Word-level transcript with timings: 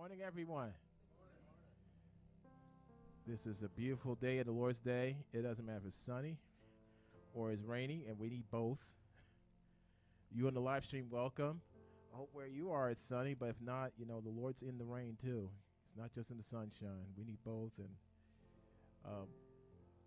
morning, 0.00 0.20
everyone. 0.26 0.72
This 3.26 3.44
is 3.46 3.62
a 3.62 3.68
beautiful 3.68 4.14
day 4.14 4.38
of 4.38 4.46
the 4.46 4.50
Lord's 4.50 4.78
Day. 4.78 5.14
It 5.34 5.42
doesn't 5.42 5.66
matter 5.66 5.76
if 5.76 5.88
it's 5.88 5.94
sunny 5.94 6.38
or 7.34 7.52
it's 7.52 7.60
rainy, 7.60 8.04
and 8.08 8.18
we 8.18 8.30
need 8.30 8.44
both. 8.50 8.80
You 10.34 10.46
on 10.46 10.54
the 10.54 10.60
live 10.60 10.86
stream, 10.86 11.08
welcome. 11.10 11.60
I 12.14 12.16
hope 12.16 12.30
where 12.32 12.46
you 12.46 12.70
are 12.70 12.88
it's 12.88 13.02
sunny, 13.02 13.34
but 13.34 13.50
if 13.50 13.60
not, 13.60 13.90
you 13.98 14.06
know, 14.06 14.22
the 14.22 14.30
Lord's 14.30 14.62
in 14.62 14.78
the 14.78 14.86
rain 14.86 15.18
too. 15.22 15.50
It's 15.86 15.98
not 15.98 16.14
just 16.14 16.30
in 16.30 16.38
the 16.38 16.42
sunshine. 16.42 17.04
We 17.18 17.24
need 17.24 17.40
both. 17.44 17.72
And 17.76 17.90
um, 19.04 19.26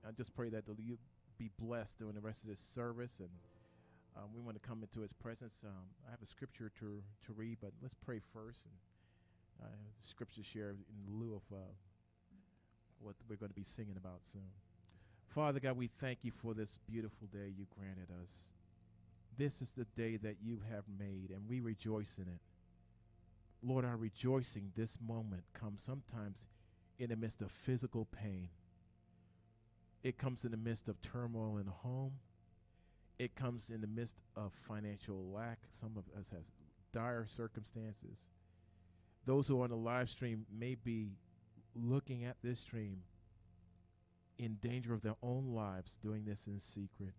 I 0.07 0.11
just 0.11 0.35
pray 0.35 0.49
that 0.49 0.63
you 0.83 0.97
be 1.37 1.51
blessed 1.59 1.99
during 1.99 2.15
the 2.15 2.21
rest 2.21 2.41
of 2.41 2.49
this 2.49 2.59
service. 2.59 3.19
And 3.19 3.29
um, 4.17 4.29
we 4.33 4.41
want 4.41 4.59
to 4.59 4.67
come 4.67 4.81
into 4.81 5.01
his 5.01 5.13
presence. 5.13 5.59
Um, 5.63 5.85
I 6.07 6.09
have 6.09 6.21
a 6.23 6.25
scripture 6.25 6.71
to, 6.79 7.03
to 7.27 7.33
read, 7.33 7.59
but 7.61 7.73
let's 7.79 7.93
pray 7.93 8.21
first. 8.33 8.65
And 8.65 8.73
scripture 10.01 10.43
share 10.43 10.69
in 10.69 11.19
lieu 11.19 11.35
of 11.35 11.55
uh, 11.55 11.61
what 12.99 13.15
we're 13.29 13.35
going 13.35 13.49
to 13.49 13.55
be 13.55 13.63
singing 13.63 13.97
about 13.97 14.19
soon. 14.23 14.41
Father 15.27 15.59
God, 15.59 15.77
we 15.77 15.87
thank 15.87 16.19
you 16.21 16.31
for 16.31 16.53
this 16.53 16.77
beautiful 16.87 17.27
day 17.27 17.51
you 17.57 17.65
granted 17.77 18.09
us. 18.21 18.53
This 19.37 19.61
is 19.61 19.71
the 19.71 19.85
day 19.95 20.17
that 20.17 20.37
you 20.43 20.59
have 20.71 20.83
made, 20.99 21.31
and 21.31 21.49
we 21.49 21.59
rejoice 21.59 22.17
in 22.17 22.27
it. 22.27 22.39
Lord, 23.63 23.85
our 23.85 23.97
rejoicing 23.97 24.71
this 24.75 24.99
moment 25.01 25.43
comes 25.53 25.81
sometimes 25.81 26.47
in 26.99 27.09
the 27.09 27.15
midst 27.15 27.41
of 27.41 27.51
physical 27.51 28.05
pain. 28.05 28.49
It 30.03 30.17
comes 30.17 30.43
in 30.45 30.51
the 30.51 30.57
midst 30.57 30.89
of 30.89 31.01
turmoil 31.01 31.57
in 31.57 31.65
the 31.65 31.71
home. 31.71 32.13
It 33.17 33.35
comes 33.35 33.69
in 33.69 33.81
the 33.81 33.87
midst 33.87 34.21
of 34.35 34.51
financial 34.53 35.31
lack. 35.33 35.59
Some 35.69 35.93
of 35.97 36.03
us 36.19 36.29
have 36.29 36.43
dire 36.91 37.25
circumstances. 37.25 38.27
Those 39.25 39.47
who 39.47 39.61
are 39.61 39.63
on 39.63 39.69
the 39.69 39.75
live 39.75 40.09
stream 40.09 40.45
may 40.51 40.75
be 40.75 41.11
looking 41.75 42.25
at 42.25 42.37
this 42.43 42.59
stream 42.59 43.03
in 44.37 44.55
danger 44.55 44.93
of 44.93 45.01
their 45.01 45.15
own 45.21 45.53
lives 45.53 45.97
doing 46.01 46.25
this 46.25 46.47
in 46.47 46.59
secret. 46.59 47.13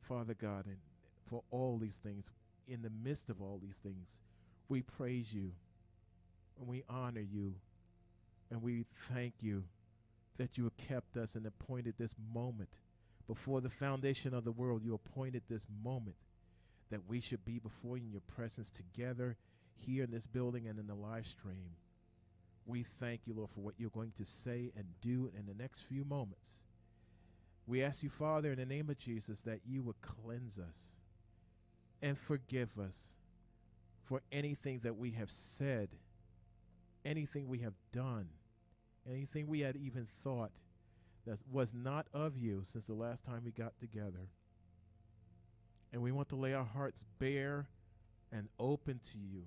Father 0.00 0.34
God, 0.34 0.66
and 0.66 0.78
for 1.26 1.42
all 1.50 1.78
these 1.78 1.98
things, 1.98 2.30
in 2.66 2.82
the 2.82 2.90
midst 2.90 3.30
of 3.30 3.40
all 3.40 3.60
these 3.62 3.78
things, 3.78 4.22
we 4.68 4.82
praise 4.82 5.32
you 5.32 5.52
and 6.58 6.68
we 6.68 6.84
honor 6.88 7.20
you 7.20 7.54
and 8.50 8.62
we 8.62 8.84
thank 9.12 9.34
you 9.40 9.64
that 10.38 10.56
you 10.56 10.64
have 10.64 10.76
kept 10.76 11.16
us 11.16 11.34
and 11.34 11.46
appointed 11.46 11.94
this 11.98 12.14
moment. 12.34 12.70
Before 13.26 13.60
the 13.60 13.70
foundation 13.70 14.34
of 14.34 14.44
the 14.44 14.52
world, 14.52 14.82
you 14.82 14.94
appointed 14.94 15.42
this 15.48 15.66
moment 15.84 16.16
that 16.90 17.08
we 17.08 17.20
should 17.20 17.44
be 17.44 17.58
before 17.58 17.96
you 17.96 18.06
in 18.06 18.12
your 18.12 18.22
presence 18.22 18.70
together 18.70 19.36
here 19.80 20.04
in 20.04 20.10
this 20.10 20.26
building 20.26 20.66
and 20.68 20.78
in 20.78 20.86
the 20.86 20.94
live 20.94 21.26
stream. 21.26 21.76
We 22.66 22.82
thank 22.82 23.22
you, 23.26 23.34
Lord, 23.34 23.50
for 23.50 23.60
what 23.60 23.74
you're 23.78 23.90
going 23.90 24.12
to 24.16 24.24
say 24.24 24.70
and 24.76 24.84
do 25.00 25.30
in 25.36 25.46
the 25.46 25.60
next 25.60 25.80
few 25.80 26.04
moments. 26.04 26.62
We 27.66 27.82
ask 27.82 28.02
you, 28.02 28.10
Father, 28.10 28.52
in 28.52 28.58
the 28.58 28.66
name 28.66 28.90
of 28.90 28.98
Jesus, 28.98 29.42
that 29.42 29.60
you 29.66 29.82
would 29.82 30.00
cleanse 30.00 30.58
us 30.58 30.96
and 32.02 32.18
forgive 32.18 32.78
us 32.78 33.14
for 34.04 34.22
anything 34.32 34.80
that 34.82 34.96
we 34.96 35.12
have 35.12 35.30
said, 35.30 35.88
anything 37.04 37.48
we 37.48 37.58
have 37.58 37.74
done, 37.92 38.28
anything 39.08 39.46
we 39.46 39.60
had 39.60 39.76
even 39.76 40.06
thought 40.24 40.50
that 41.26 41.38
was 41.50 41.72
not 41.74 42.06
of 42.12 42.36
you 42.36 42.62
since 42.64 42.86
the 42.86 42.94
last 42.94 43.24
time 43.24 43.42
we 43.44 43.50
got 43.50 43.78
together. 43.78 44.28
And 45.92 46.02
we 46.02 46.12
want 46.12 46.28
to 46.30 46.36
lay 46.36 46.54
our 46.54 46.64
hearts 46.64 47.04
bare 47.18 47.68
and 48.32 48.48
open 48.58 49.00
to 49.12 49.18
you. 49.18 49.42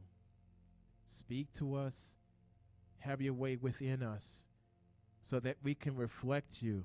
Speak 1.05 1.51
to 1.53 1.75
us 1.75 2.15
have 3.03 3.21
your 3.21 3.33
way 3.33 3.57
within 3.57 4.01
us 4.01 4.45
so 5.23 5.39
that 5.39 5.57
we 5.61 5.75
can 5.75 5.95
reflect 5.95 6.61
you 6.61 6.83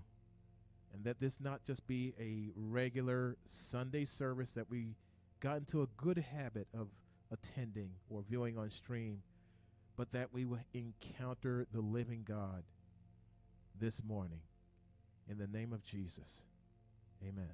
and 0.92 1.04
that 1.04 1.20
this 1.20 1.40
not 1.40 1.62
just 1.64 1.86
be 1.86 2.12
a 2.18 2.50
regular 2.56 3.36
Sunday 3.46 4.04
service 4.04 4.52
that 4.54 4.68
we 4.68 4.96
got 5.40 5.58
into 5.58 5.82
a 5.82 5.86
good 5.96 6.18
habit 6.18 6.66
of 6.76 6.88
attending 7.30 7.90
or 8.08 8.22
viewing 8.22 8.58
on 8.58 8.70
stream, 8.70 9.22
but 9.96 10.10
that 10.12 10.32
we 10.32 10.44
will 10.44 10.58
encounter 10.74 11.66
the 11.72 11.80
living 11.80 12.24
God 12.26 12.64
this 13.78 14.02
morning. 14.02 14.40
In 15.30 15.38
the 15.38 15.46
name 15.46 15.72
of 15.72 15.84
Jesus, 15.84 16.42
amen. 17.22 17.50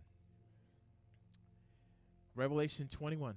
Revelation 2.34 2.88
21. 2.88 3.34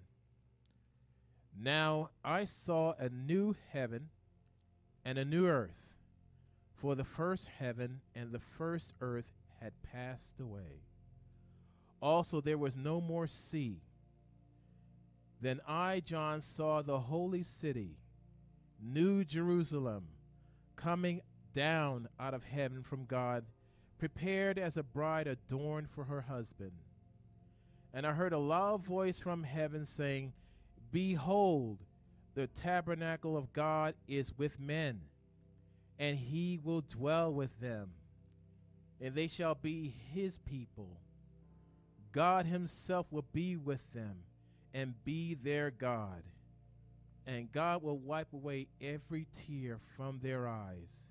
Now 1.59 2.11
I 2.23 2.45
saw 2.45 2.93
a 2.99 3.09
new 3.09 3.55
heaven 3.71 4.09
and 5.03 5.17
a 5.17 5.25
new 5.25 5.47
earth. 5.47 5.95
For 6.75 6.93
the 6.93 7.03
first 7.03 7.47
heaven 7.47 8.01
and 8.13 8.31
the 8.31 8.39
first 8.39 8.93
earth 9.01 9.31
had 9.59 9.73
passed 9.81 10.39
away. 10.39 10.83
Also, 11.99 12.39
there 12.39 12.57
was 12.57 12.75
no 12.75 13.01
more 13.01 13.25
sea. 13.25 13.81
Then 15.41 15.59
I, 15.67 16.01
John, 16.01 16.41
saw 16.41 16.81
the 16.81 16.99
holy 16.99 17.41
city, 17.41 17.97
New 18.79 19.23
Jerusalem, 19.23 20.09
coming 20.75 21.21
down 21.53 22.07
out 22.19 22.35
of 22.35 22.43
heaven 22.43 22.83
from 22.83 23.05
God, 23.05 23.45
prepared 23.97 24.59
as 24.59 24.77
a 24.77 24.83
bride 24.83 25.25
adorned 25.25 25.89
for 25.89 26.03
her 26.03 26.21
husband. 26.21 26.73
And 27.93 28.05
I 28.05 28.13
heard 28.13 28.33
a 28.33 28.37
loud 28.37 28.85
voice 28.85 29.17
from 29.17 29.43
heaven 29.43 29.85
saying, 29.85 30.33
Behold, 30.91 31.79
the 32.33 32.47
tabernacle 32.47 33.35
of 33.35 33.51
God 33.51 33.95
is 34.07 34.37
with 34.37 34.59
men, 34.59 35.01
and 35.99 36.17
he 36.17 36.59
will 36.63 36.81
dwell 36.81 37.33
with 37.33 37.59
them, 37.59 37.89
and 39.01 39.15
they 39.15 39.27
shall 39.27 39.55
be 39.55 39.93
his 40.13 40.37
people. 40.39 40.99
God 42.11 42.45
himself 42.45 43.07
will 43.11 43.25
be 43.33 43.57
with 43.57 43.93
them 43.93 44.17
and 44.73 44.93
be 45.03 45.33
their 45.33 45.71
God, 45.71 46.23
and 47.25 47.51
God 47.51 47.83
will 47.83 47.97
wipe 47.97 48.33
away 48.33 48.67
every 48.81 49.27
tear 49.33 49.79
from 49.95 50.19
their 50.21 50.47
eyes. 50.47 51.09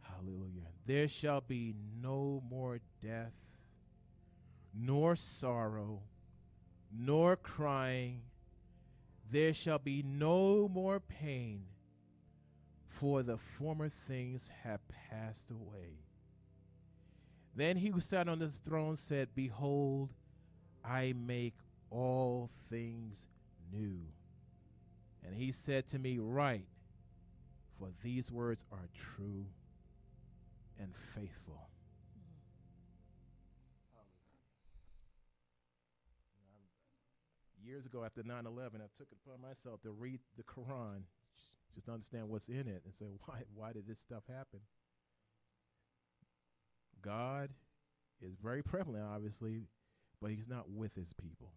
Hallelujah. 0.00 0.68
There 0.86 1.08
shall 1.08 1.40
be 1.40 1.74
no 2.00 2.42
more 2.48 2.80
death, 3.02 3.34
nor 4.74 5.16
sorrow, 5.16 6.00
nor 6.92 7.36
crying 7.36 8.22
there 9.32 9.54
shall 9.54 9.78
be 9.78 10.02
no 10.06 10.68
more 10.68 11.00
pain, 11.00 11.64
for 12.86 13.22
the 13.22 13.38
former 13.38 13.88
things 13.88 14.50
have 14.62 14.80
passed 15.10 15.50
away. 15.50 15.96
Then 17.56 17.76
he 17.76 17.88
who 17.88 18.00
sat 18.00 18.28
on 18.28 18.40
his 18.40 18.56
throne 18.58 18.94
said, 18.96 19.28
Behold, 19.34 20.10
I 20.84 21.14
make 21.16 21.54
all 21.90 22.50
things 22.68 23.26
new. 23.72 24.00
And 25.24 25.34
he 25.34 25.50
said 25.50 25.86
to 25.88 25.98
me, 25.98 26.18
Write, 26.18 26.66
for 27.78 27.88
these 28.02 28.30
words 28.30 28.66
are 28.70 28.88
true 28.94 29.46
and 30.78 30.94
faithful. 31.14 31.68
Years 37.64 37.86
ago 37.86 38.04
after 38.04 38.22
9 38.22 38.46
11, 38.46 38.80
I 38.80 38.88
took 38.96 39.08
it 39.10 39.18
upon 39.24 39.40
myself 39.40 39.82
to 39.82 39.90
read 39.90 40.20
the 40.36 40.42
Quran, 40.42 41.02
just 41.74 41.86
to 41.86 41.92
understand 41.92 42.28
what's 42.28 42.48
in 42.48 42.68
it, 42.68 42.82
and 42.84 42.94
say, 42.94 43.06
why, 43.26 43.42
why 43.54 43.72
did 43.72 43.86
this 43.86 43.98
stuff 43.98 44.24
happen? 44.28 44.60
God 47.00 47.50
is 48.20 48.36
very 48.36 48.62
prevalent, 48.62 49.04
obviously, 49.12 49.62
but 50.20 50.30
He's 50.30 50.48
not 50.48 50.70
with 50.70 50.94
His 50.94 51.12
people. 51.12 51.52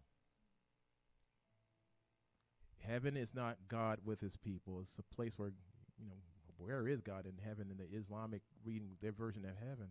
Heaven 2.78 3.16
is 3.16 3.34
not 3.34 3.56
God 3.68 3.98
with 4.04 4.20
His 4.20 4.36
people. 4.36 4.80
It's 4.80 4.98
a 4.98 5.14
place 5.14 5.38
where, 5.38 5.50
you 5.98 6.08
know, 6.08 6.16
where 6.58 6.88
is 6.88 7.00
God 7.00 7.26
in 7.26 7.34
heaven 7.44 7.68
in 7.70 7.76
the 7.76 7.96
Islamic 7.96 8.42
reading, 8.64 8.90
their 9.00 9.12
version 9.12 9.44
of 9.44 9.52
heaven? 9.58 9.88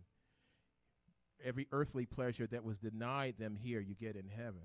Every 1.44 1.66
earthly 1.70 2.06
pleasure 2.06 2.46
that 2.46 2.64
was 2.64 2.78
denied 2.78 3.36
them 3.38 3.56
here, 3.56 3.80
you 3.80 3.94
get 3.94 4.16
in 4.16 4.28
heaven. 4.28 4.62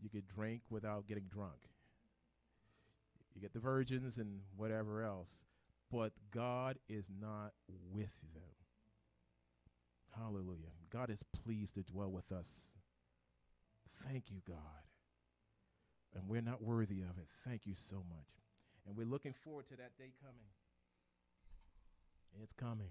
You 0.00 0.08
could 0.10 0.26
drink 0.26 0.62
without 0.70 1.06
getting 1.06 1.24
drunk. 1.32 1.68
You 3.34 3.40
get 3.40 3.52
the 3.52 3.58
virgins 3.58 4.18
and 4.18 4.40
whatever 4.56 5.02
else. 5.02 5.44
But 5.90 6.12
God 6.32 6.78
is 6.88 7.10
not 7.20 7.52
with 7.92 8.12
them. 8.34 8.42
Hallelujah. 10.16 10.72
God 10.90 11.10
is 11.10 11.22
pleased 11.22 11.74
to 11.74 11.82
dwell 11.82 12.10
with 12.10 12.30
us. 12.32 12.74
Thank 14.06 14.30
you, 14.30 14.40
God. 14.46 14.56
And 16.14 16.28
we're 16.28 16.42
not 16.42 16.62
worthy 16.62 17.00
of 17.00 17.18
it. 17.18 17.26
Thank 17.46 17.66
you 17.66 17.74
so 17.74 17.96
much. 17.96 18.28
And 18.86 18.96
we're 18.96 19.06
looking 19.06 19.32
forward 19.32 19.66
to 19.68 19.76
that 19.76 19.96
day 19.98 20.12
coming. 20.20 20.46
It's 22.42 22.52
coming. 22.52 22.90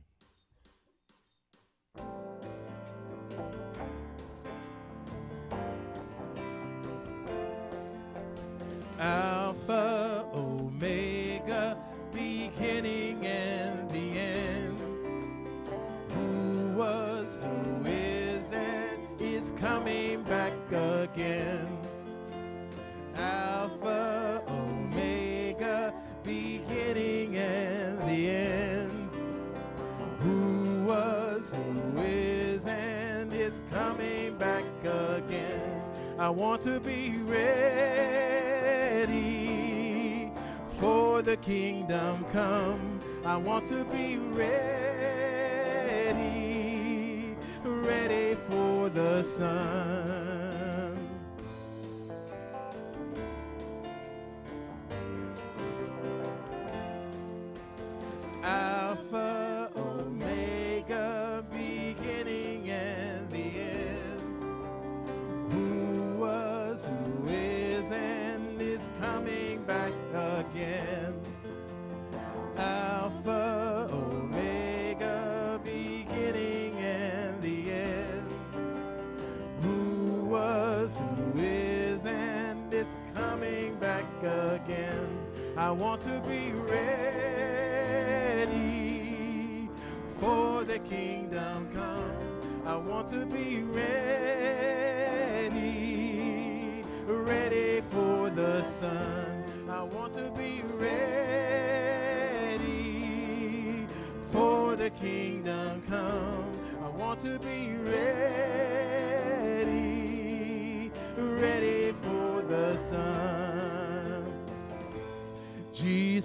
come. 42.34 43.00
I 43.24 43.38
want 43.38 43.68
to 43.68 43.86
be 43.86 44.18
ready. 44.18 44.73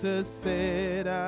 coisas 0.00 0.26
será. 0.28 1.27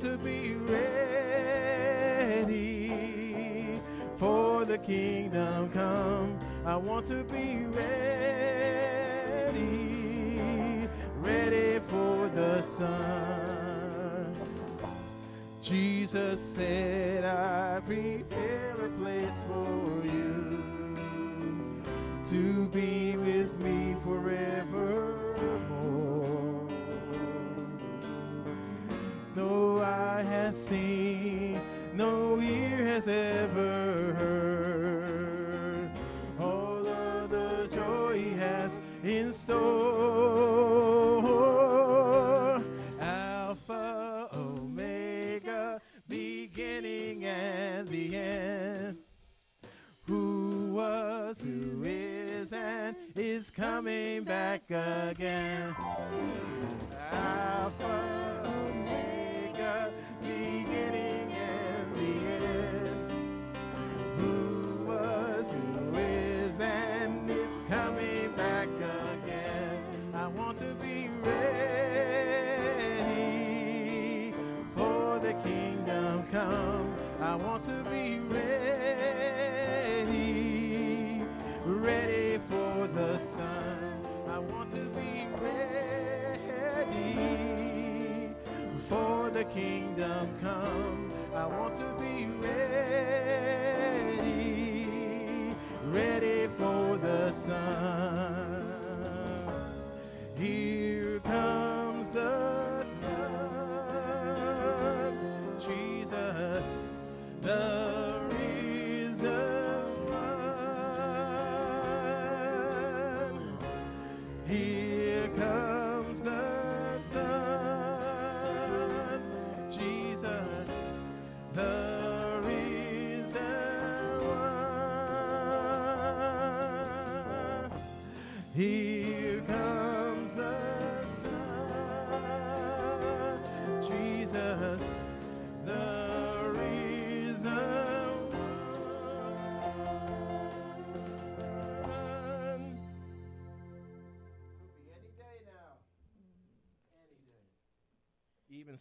to 0.00 0.16
be 0.16 0.54
ready 0.54 0.88
for 4.16 4.64
the 4.64 4.78
kingdom 4.78 5.68
come. 5.68 6.38
I 6.64 6.74
want 6.76 7.04
to 7.06 7.22
be 7.24 7.66
ready, 7.66 7.98
ready 11.18 11.80
for 11.80 12.28
the 12.28 12.62
sun. 12.62 14.34
Jesus 15.60 16.40
said, 16.40 17.26
I 17.26 17.80
prepare. 17.80 18.49
like 54.50 54.66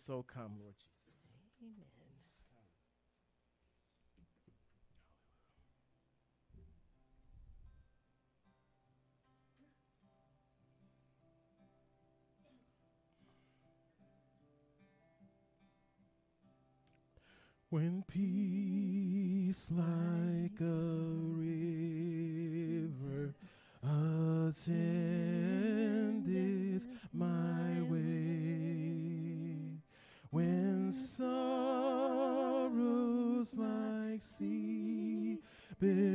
so 0.05 0.23
come, 0.23 0.53
Lord 0.61 0.75
Jesus. 0.77 0.93
Amen. 1.61 1.85
When 17.69 18.03
peace 18.07 19.69
like 19.69 20.59
a 20.59 21.08
been. 35.79 36.08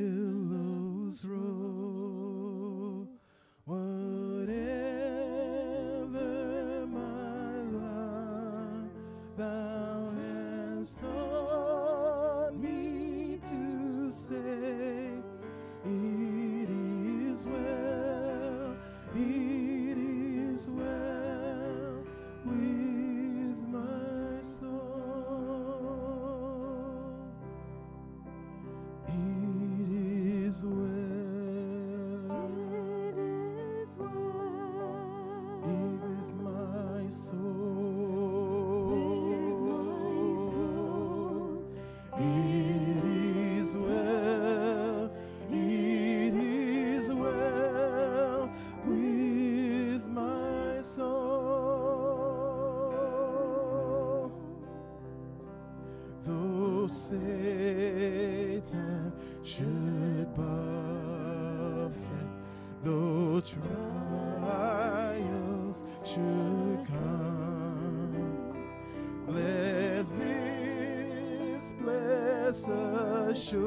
assurance 72.54 73.58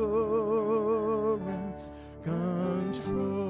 control. 2.23 3.46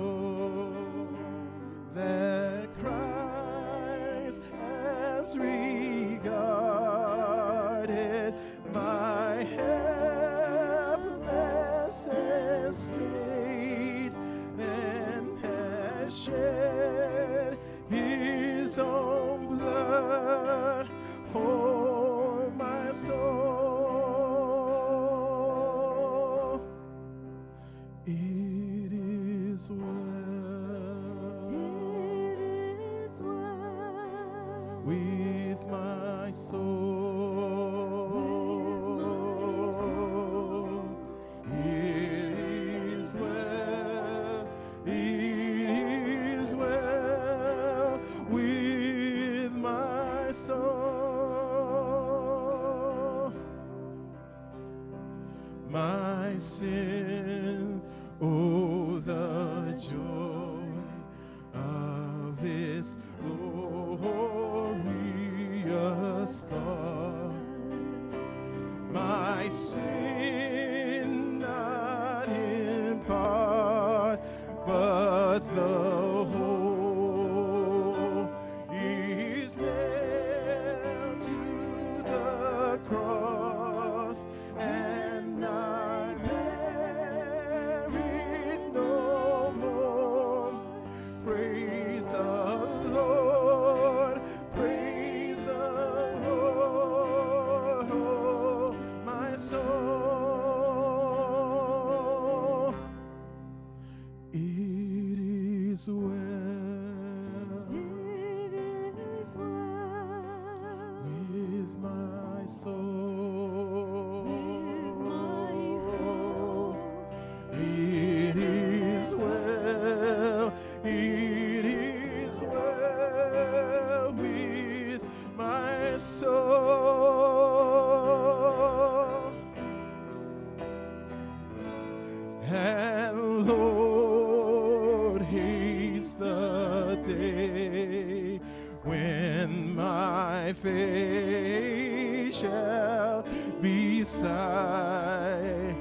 my 139.77 140.53
face 140.53 142.35
shall 142.39 143.23
be 143.61 144.03
sight. 144.03 145.75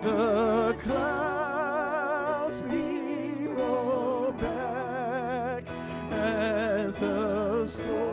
The 0.00 0.76
clouds 0.78 2.60
be 2.60 3.48
rolled 3.48 4.38
back 4.40 5.64
as 6.12 7.02
a 7.02 7.66
storm. 7.66 8.09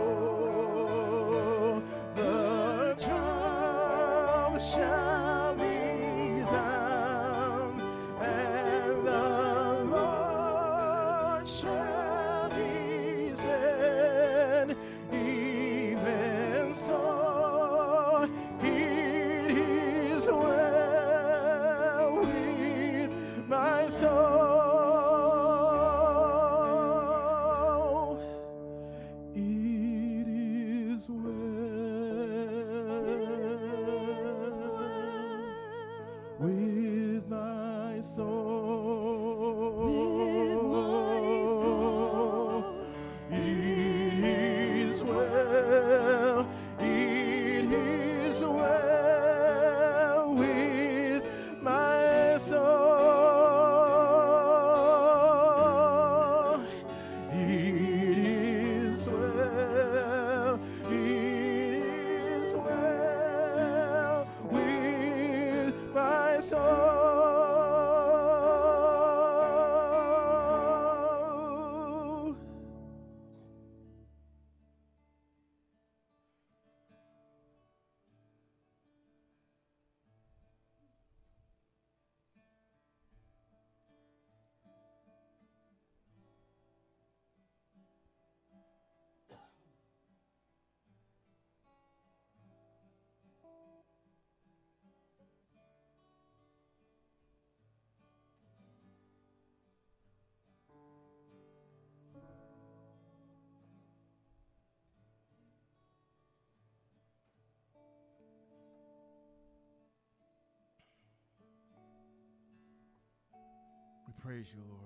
Praise 114.28 114.52
you, 114.54 114.62
Lord. 114.68 114.82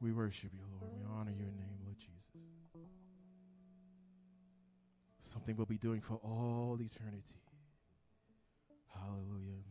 We 0.00 0.10
worship 0.10 0.50
you, 0.52 0.64
Lord. 0.72 0.92
We 0.92 1.04
honor 1.08 1.30
your 1.30 1.46
name, 1.46 1.78
Lord 1.84 1.96
Jesus. 2.00 2.32
Something 5.20 5.54
we'll 5.56 5.66
be 5.66 5.78
doing 5.78 6.00
for 6.00 6.14
all 6.24 6.76
eternity. 6.80 7.40
Hallelujah. 8.92 9.62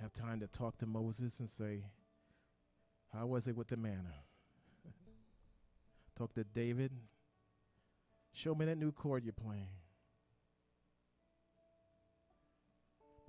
Have 0.00 0.12
time 0.12 0.40
to 0.40 0.46
talk 0.46 0.76
to 0.78 0.86
Moses 0.86 1.40
and 1.40 1.48
say, 1.48 1.84
How 3.14 3.24
was 3.24 3.46
it 3.46 3.56
with 3.56 3.68
the 3.68 3.78
manna? 3.78 4.12
talk 6.14 6.34
to 6.34 6.44
David. 6.44 6.92
Show 8.34 8.54
me 8.54 8.66
that 8.66 8.76
new 8.76 8.92
chord 8.92 9.24
you're 9.24 9.32
playing. 9.32 9.70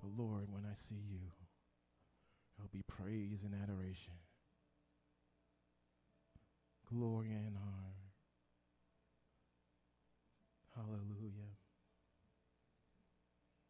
But 0.00 0.10
Lord, 0.16 0.46
when 0.50 0.64
I 0.64 0.74
see 0.74 0.94
you, 1.10 1.20
there'll 2.56 2.70
be 2.72 2.82
praise 2.86 3.44
and 3.44 3.54
adoration, 3.54 4.14
glory 6.88 7.32
and 7.32 7.56
honor. 7.56 7.94
Hallelujah. 10.76 11.50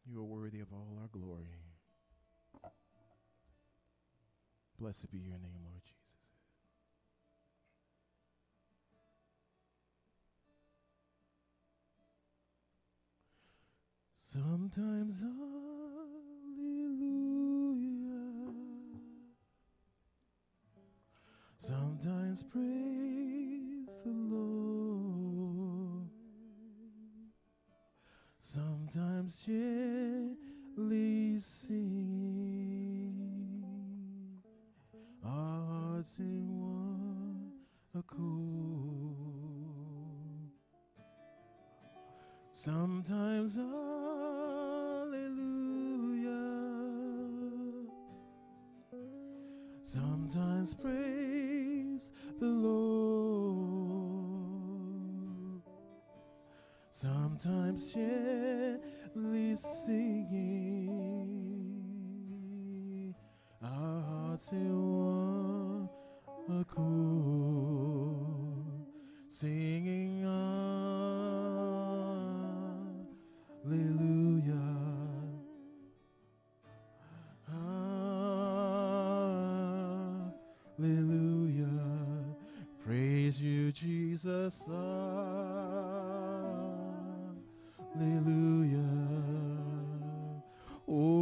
You 0.05 0.19
are 0.19 0.23
worthy 0.23 0.59
of 0.59 0.71
all 0.71 0.97
our 1.01 1.07
glory. 1.07 1.49
Blessed 4.79 5.11
be 5.11 5.19
your 5.19 5.37
name, 5.37 5.61
Lord 5.65 5.83
Jesus. 5.83 5.98
Sometimes 14.31 15.21
hallelujah. 15.21 15.73
Sometimes 21.57 22.43
praise 22.43 23.87
the 24.05 24.11
Lord. 24.11 26.05
Sometimes 28.39 29.43
gently 29.47 31.39
singing. 31.39 32.83
Our 35.25 35.65
hearts 35.65 36.19
in 36.19 36.61
one 36.61 37.51
accord. 37.97 39.08
Sometimes 42.61 43.55
hallelujah. 43.55 43.71
Sometimes 49.81 50.73
praise 50.73 52.11
the 52.37 52.47
Lord. 52.47 52.81
Sometimes 56.89 57.93
gently 57.93 59.55
singing. 59.55 60.75
Our 63.63 64.01
hearts 64.01 64.51
in 64.51 64.97
one 64.97 65.87
accord. 66.59 66.89
Singing 69.29 70.25
Hallelujah. 73.69 74.55
Hallelujah. 80.79 81.67
Praise 82.83 83.39
you, 83.39 83.71
Jesus. 83.71 84.65
Hallelujah. 87.93 88.79
Oh, 90.87 91.18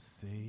for 0.00 0.39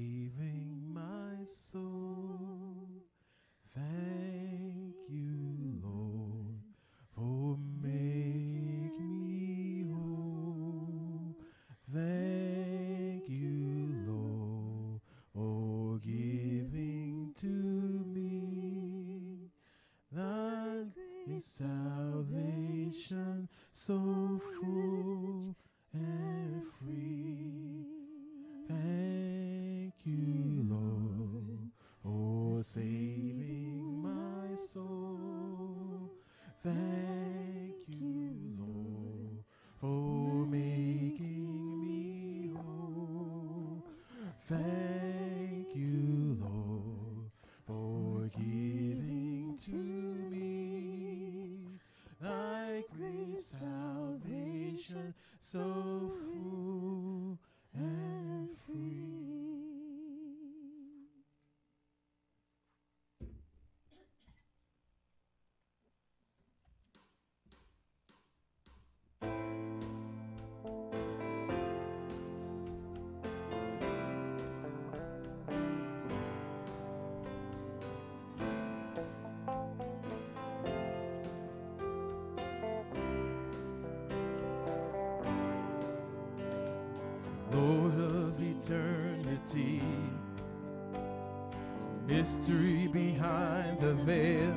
mystery 92.22 92.86
behind 92.86 93.80
the 93.80 93.96
veil. 93.96 94.56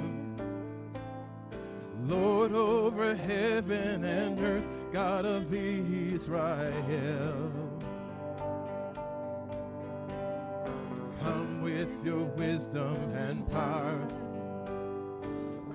Lord 2.05 2.53
over 2.53 3.15
heaven 3.15 4.05
and 4.05 4.39
earth, 4.39 4.67
God 4.93 5.25
of 5.25 5.51
Israel. 5.55 7.51
Come 11.23 11.63
with 11.63 12.05
your 12.05 12.25
wisdom 12.37 12.99
and 13.15 13.51
power, 13.51 14.07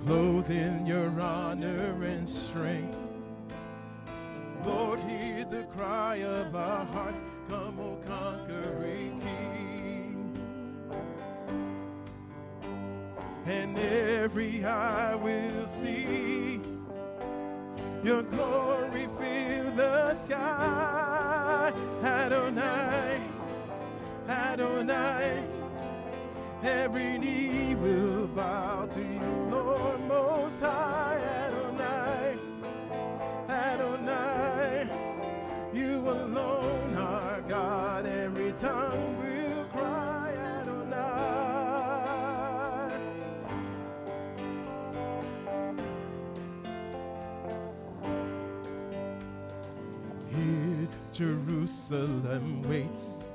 clothe 0.04 0.48
in 0.48 0.86
your 0.86 1.10
honor 1.20 2.04
and 2.04 2.28
strength. 2.28 2.89
I 14.64 15.14
will 15.14 15.66
see 15.66 16.60
your 18.04 18.22
glory 18.22 19.06
fill 19.18 19.70
the 19.72 20.14
sky. 20.14 21.72
Adonai, 22.02 23.20
Adonai, 24.28 25.42
every 26.62 27.18
knee 27.18 27.74
will 27.74 28.28
bow 28.28 28.86
to 28.86 29.00
you, 29.00 29.48
Lord 29.50 30.00
Most 30.06 30.60
High. 30.60 31.09
Jerusalem 51.70 52.68
waits. 52.68 53.28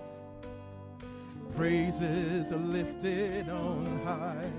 Praises 1.55 2.51
are 2.51 2.57
lifted 2.57 3.47
on 3.47 4.01
high. 4.03 4.51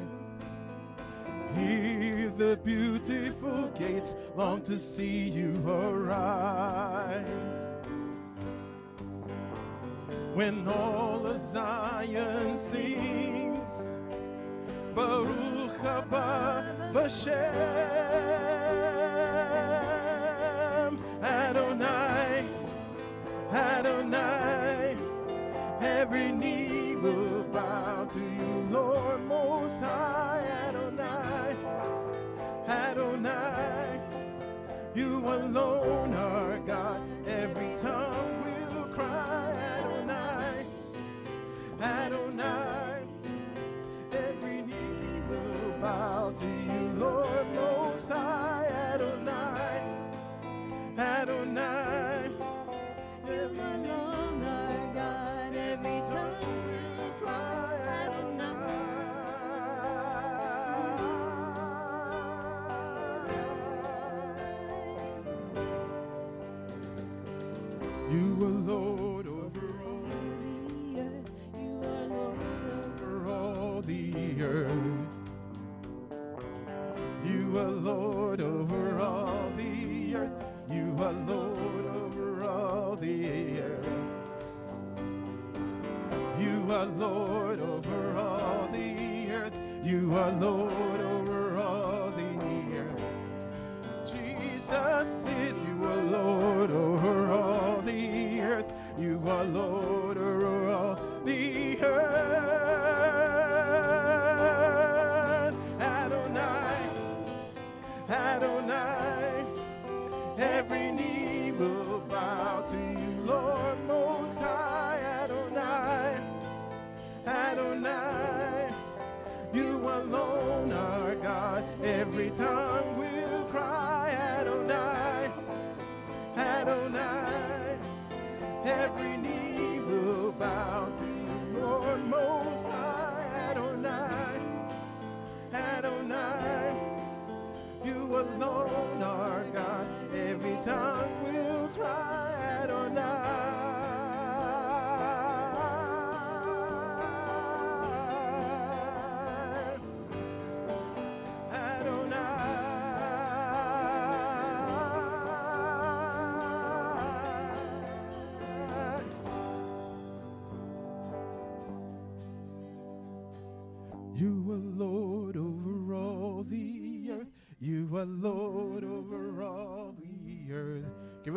Hear 1.55 2.31
the 2.31 2.59
beautiful 2.65 3.69
gates 3.79 4.17
long 4.35 4.63
to 4.63 4.79
see 4.79 5.29
you 5.29 5.63
arise. 5.69 7.27
When 10.33 10.67
all 10.67 11.27
of 11.27 11.39
Zion 11.39 12.59
sings, 12.59 13.93
Baruch 14.95 15.77
haba 15.83 16.93
v'shem. 16.95 18.56
Adonai. 23.53 24.97
Every 25.81 26.33
knee 26.33 26.97
will 26.97 27.45
bow 27.45 28.05
to 28.05 28.19
you, 28.19 28.69
Lord 28.71 29.21
Most 29.27 29.81
High, 29.83 30.45
Adonai, 30.69 31.57
Adonai. 32.67 34.01
You 34.95 35.19
alone 35.19 36.15
are 36.15 36.59
God. 36.67 37.01
Every 37.27 37.77
tongue 37.77 38.43
will 38.45 38.85
cry, 38.95 39.53
Adonai, 39.79 40.65
Adonai. 41.81 43.03
Every 44.13 44.63
knee 44.63 45.21
will 45.29 45.73
bow 45.81 46.33
to 46.37 46.47
you, 46.47 46.89
Lord. 46.99 47.46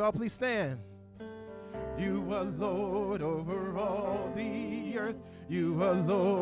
all 0.10 0.14
please 0.14 0.34
stand? 0.34 0.80
You 1.96 2.26
are 2.32 2.44
Lord 2.44 3.22
over 3.22 3.78
all 3.78 4.32
the 4.36 4.98
earth. 4.98 5.18
You 5.48 5.80
are 5.84 5.94
Lord. 5.94 6.39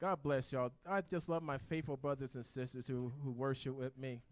God 0.00 0.22
bless 0.22 0.50
y'all. 0.50 0.72
I 0.88 1.02
just 1.02 1.28
love 1.28 1.42
my 1.42 1.58
faithful 1.58 1.96
brothers 1.96 2.34
and 2.34 2.46
sisters 2.46 2.86
who, 2.86 3.12
who 3.22 3.32
worship 3.32 3.76
with 3.76 3.98
me. 3.98 4.22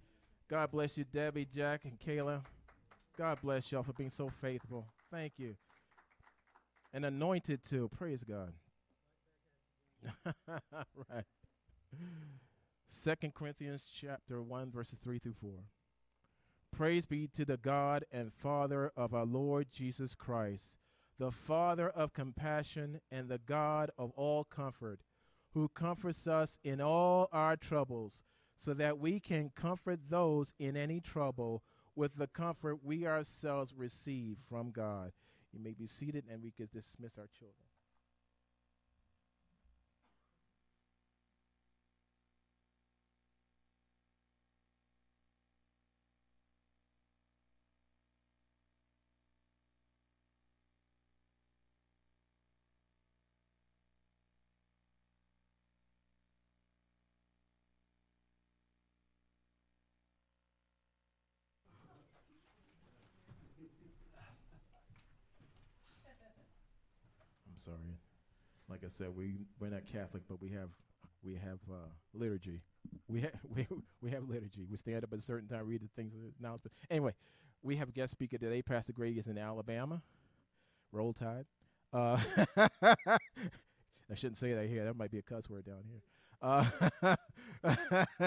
God 0.48 0.70
bless 0.70 0.96
you, 0.96 1.04
Debbie, 1.04 1.44
Jack, 1.44 1.85
and 1.85 1.98
Kayla. 2.00 2.42
God 3.18 3.38
bless 3.42 3.70
y'all 3.70 3.83
for 3.83 3.92
being 3.92 4.09
so 4.09 4.31
faithful. 4.40 4.87
Thank 5.11 5.35
you. 5.37 5.57
And 6.94 7.04
anointed 7.04 7.62
too. 7.64 7.90
Praise 7.98 8.24
God. 8.24 8.52
right. 11.11 11.24
Second 12.87 13.35
Corinthians 13.35 13.87
chapter 13.94 14.40
1, 14.42 14.70
verses 14.70 14.98
3 14.98 15.18
through 15.18 15.35
4. 15.35 15.50
Praise 16.72 17.04
be 17.04 17.28
to 17.28 17.44
the 17.44 17.59
God 17.59 18.04
and 18.11 18.33
Father 18.33 18.90
of 18.96 19.12
our 19.12 19.26
Lord 19.26 19.66
Jesus 19.70 20.14
Christ, 20.14 20.78
the 21.18 21.31
Father 21.31 21.90
of 21.90 22.14
compassion 22.14 23.00
and 23.11 23.28
the 23.28 23.38
God 23.38 23.90
of 23.98 24.12
all 24.16 24.44
comfort, 24.44 25.00
who 25.55 25.69
comforts 25.69 26.27
us 26.27 26.59
in 26.63 26.81
all 26.81 27.29
our 27.33 27.57
troubles, 27.57 28.23
so 28.57 28.75
that 28.75 28.99
we 28.99 29.21
can 29.21 29.51
comfort 29.55 30.01
those 30.09 30.53
in 30.59 30.77
any 30.77 31.01
trouble 31.01 31.63
with 31.95 32.17
the 32.17 32.27
comfort 32.27 32.85
we 32.85 33.07
ourselves 33.07 33.75
receive 33.75 34.39
from 34.49 34.71
God. 34.71 35.13
You 35.53 35.61
may 35.61 35.73
be 35.73 35.87
seated 35.87 36.25
and 36.31 36.43
we 36.43 36.51
can 36.51 36.69
dismiss 36.73 37.19
our 37.19 37.29
children. 37.39 37.67
Sorry. 67.59 67.99
Like 68.68 68.85
I 68.85 68.88
said, 68.88 69.09
we 69.16 69.37
we're 69.59 69.71
not 69.71 69.87
Catholic, 69.87 70.23
but 70.29 70.40
we 70.40 70.51
have 70.51 70.71
we 71.23 71.35
have 71.35 71.59
uh, 71.71 71.88
liturgy. 72.14 72.62
We 73.09 73.23
have 73.23 73.33
we 73.55 73.66
we 74.01 74.11
have 74.11 74.29
liturgy. 74.29 74.66
We 74.71 74.77
stand 74.77 75.05
up 75.05 75.12
at 75.12 75.18
a 75.18 75.23
certain 75.23 75.49
time, 75.49 75.66
read 75.66 75.83
the 75.83 75.88
things 75.97 76.14
announcement. 76.38 76.73
Anyway, 76.90 77.12
we 77.62 77.77
have 77.77 77.88
a 77.88 77.92
guest 77.92 78.12
speaker 78.12 78.38
today. 78.38 78.62
Pastor 78.62 78.92
Greg 78.92 79.18
is 79.18 79.27
in 79.27 79.38
Alabama. 79.38 80.03
Roll 80.92 81.12
Tide. 81.12 81.44
Uh, 81.92 82.18
I 84.11 84.14
shouldn't 84.14 84.37
say 84.38 84.55
that 84.55 84.68
here. 84.68 84.85
That 84.85 84.97
might 84.97 85.11
be 85.11 85.18
a 85.18 85.23
cuss 85.23 85.51
word 85.51 85.64
down 85.66 85.85
here. 85.90 86.01
Uh, 86.40 86.64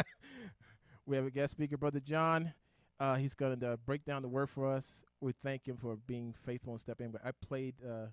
we 1.05 1.15
have 1.15 1.25
a 1.25 1.31
guest 1.31 1.51
speaker, 1.51 1.77
Brother 1.77 1.99
John. 1.99 2.53
Uh, 2.99 3.15
he's 3.15 3.33
going 3.33 3.59
to 3.59 3.79
break 3.85 4.05
down 4.05 4.21
the 4.21 4.27
word 4.27 4.49
for 4.49 4.67
us. 4.67 5.03
We 5.21 5.33
thank 5.43 5.67
him 5.67 5.77
for 5.77 5.95
being 6.07 6.35
faithful 6.45 6.73
and 6.73 6.79
stepping. 6.79 7.11
But 7.11 7.21
I 7.25 7.31
played 7.31 7.75
uh, 7.83 8.07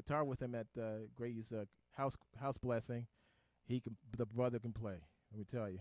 guitar 0.00 0.24
with 0.24 0.40
him 0.40 0.54
at 0.54 0.66
uh, 0.80 1.06
Grady's 1.14 1.52
uh, 1.52 1.64
house 1.92 2.16
house 2.40 2.56
blessing. 2.56 3.06
He 3.66 3.80
can, 3.80 3.96
the 4.16 4.26
brother 4.26 4.58
can 4.58 4.72
play. 4.72 4.96
Let 5.30 5.38
me 5.38 5.44
tell 5.44 5.68
you, 5.68 5.78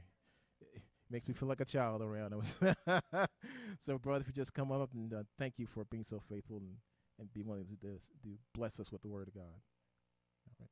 it 0.74 0.82
makes 1.10 1.28
me 1.28 1.34
feel 1.34 1.48
like 1.48 1.62
a 1.62 1.66
child 1.66 2.02
around 2.02 2.34
him. 2.34 2.42
so, 3.80 3.98
brother, 3.98 4.22
if 4.22 4.28
you 4.28 4.34
just 4.34 4.54
come 4.54 4.72
up 4.72 4.90
and 4.94 5.14
uh, 5.14 5.24
thank 5.40 5.54
you 5.58 5.66
for 5.66 5.86
being 5.86 6.04
so 6.04 6.22
faithful 6.30 6.58
and, 6.58 6.76
and 7.20 7.34
be 7.34 7.42
willing 7.42 7.66
to 7.66 7.76
do, 7.76 7.98
do 8.24 8.32
bless 8.54 8.80
us 8.80 8.92
with 8.92 9.02
the 9.02 9.08
word 9.08 9.28
of 9.28 9.34
God. 9.34 9.44
All 10.50 10.56
right. 10.60 10.70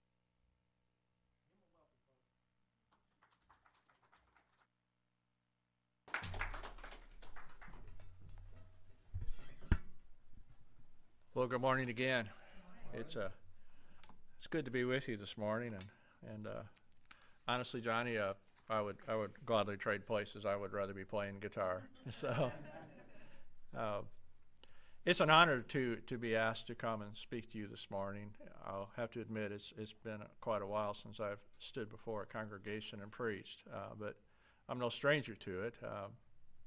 Well, 11.33 11.47
good 11.47 11.61
morning 11.61 11.89
again. 11.89 12.29
It's 12.93 13.15
uh, 13.15 13.29
it's 14.37 14.47
good 14.47 14.65
to 14.65 14.71
be 14.71 14.83
with 14.83 15.07
you 15.07 15.17
this 15.17 15.37
morning, 15.37 15.73
and 15.73 15.85
and 16.33 16.47
uh, 16.47 16.63
honestly, 17.47 17.81
Johnny, 17.81 18.17
uh, 18.17 18.33
I 18.69 18.81
would 18.81 18.97
I 19.07 19.15
would 19.15 19.31
gladly 19.45 19.77
trade 19.77 20.05
places. 20.05 20.45
I 20.45 20.55
would 20.55 20.73
rather 20.73 20.93
be 20.93 21.03
playing 21.03 21.39
guitar. 21.39 21.83
so, 22.11 22.51
uh, 23.77 23.99
it's 25.05 25.19
an 25.19 25.29
honor 25.29 25.61
to 25.61 25.97
to 26.07 26.17
be 26.17 26.35
asked 26.35 26.67
to 26.67 26.75
come 26.75 27.01
and 27.01 27.15
speak 27.15 27.51
to 27.51 27.57
you 27.57 27.67
this 27.67 27.87
morning. 27.89 28.31
I'll 28.65 28.89
have 28.95 29.11
to 29.11 29.21
admit 29.21 29.51
it's 29.51 29.73
it's 29.77 29.93
been 29.93 30.19
quite 30.41 30.61
a 30.61 30.67
while 30.67 30.93
since 30.93 31.19
I've 31.19 31.41
stood 31.59 31.89
before 31.89 32.23
a 32.23 32.25
congregation 32.25 32.99
and 33.01 33.11
preached, 33.11 33.63
uh, 33.73 33.93
but 33.99 34.15
I'm 34.69 34.79
no 34.79 34.89
stranger 34.89 35.35
to 35.35 35.61
it. 35.63 35.75
Uh, 35.83 36.07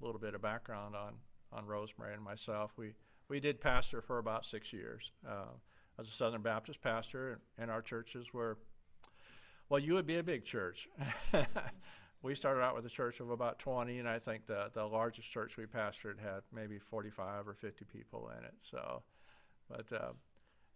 a 0.01 0.05
little 0.05 0.21
bit 0.21 0.35
of 0.35 0.43
background 0.43 0.95
on 0.95 1.15
on 1.53 1.67
Rosemary 1.67 2.15
and 2.15 2.23
myself. 2.23 2.73
We 2.77 2.93
we 3.29 3.41
did 3.41 3.61
pastor 3.61 4.01
for 4.01 4.19
about 4.19 4.45
six 4.45 4.73
years. 4.73 5.13
Uh, 5.27 5.55
as 6.01 6.09
a 6.09 6.13
Southern 6.13 6.41
Baptist 6.41 6.81
pastor, 6.81 7.41
and 7.59 7.71
our 7.71 7.83
churches 7.83 8.33
were, 8.33 8.57
well, 9.69 9.79
you 9.79 9.93
would 9.95 10.07
be 10.07 10.17
a 10.17 10.23
big 10.23 10.45
church. 10.45 10.89
we 12.23 12.35
started 12.35 12.63
out 12.63 12.75
with 12.75 12.87
a 12.87 12.91
church 12.91 13.21
of 13.21 13.31
about 13.31 13.59
20, 13.59 13.99
and 13.99 14.09
I 14.09 14.19
think 14.19 14.47
the, 14.47 14.71
the 14.73 14.85
largest 14.85 15.31
church 15.31 15.59
we 15.59 15.65
pastored 15.65 16.19
had 16.19 16.41
maybe 16.53 16.79
45 16.79 17.47
or 17.47 17.55
50 17.55 17.85
people 17.85 18.31
in 18.37 18.45
it. 18.45 18.55
So, 18.59 19.03
but 19.69 19.93
uh, 19.93 20.13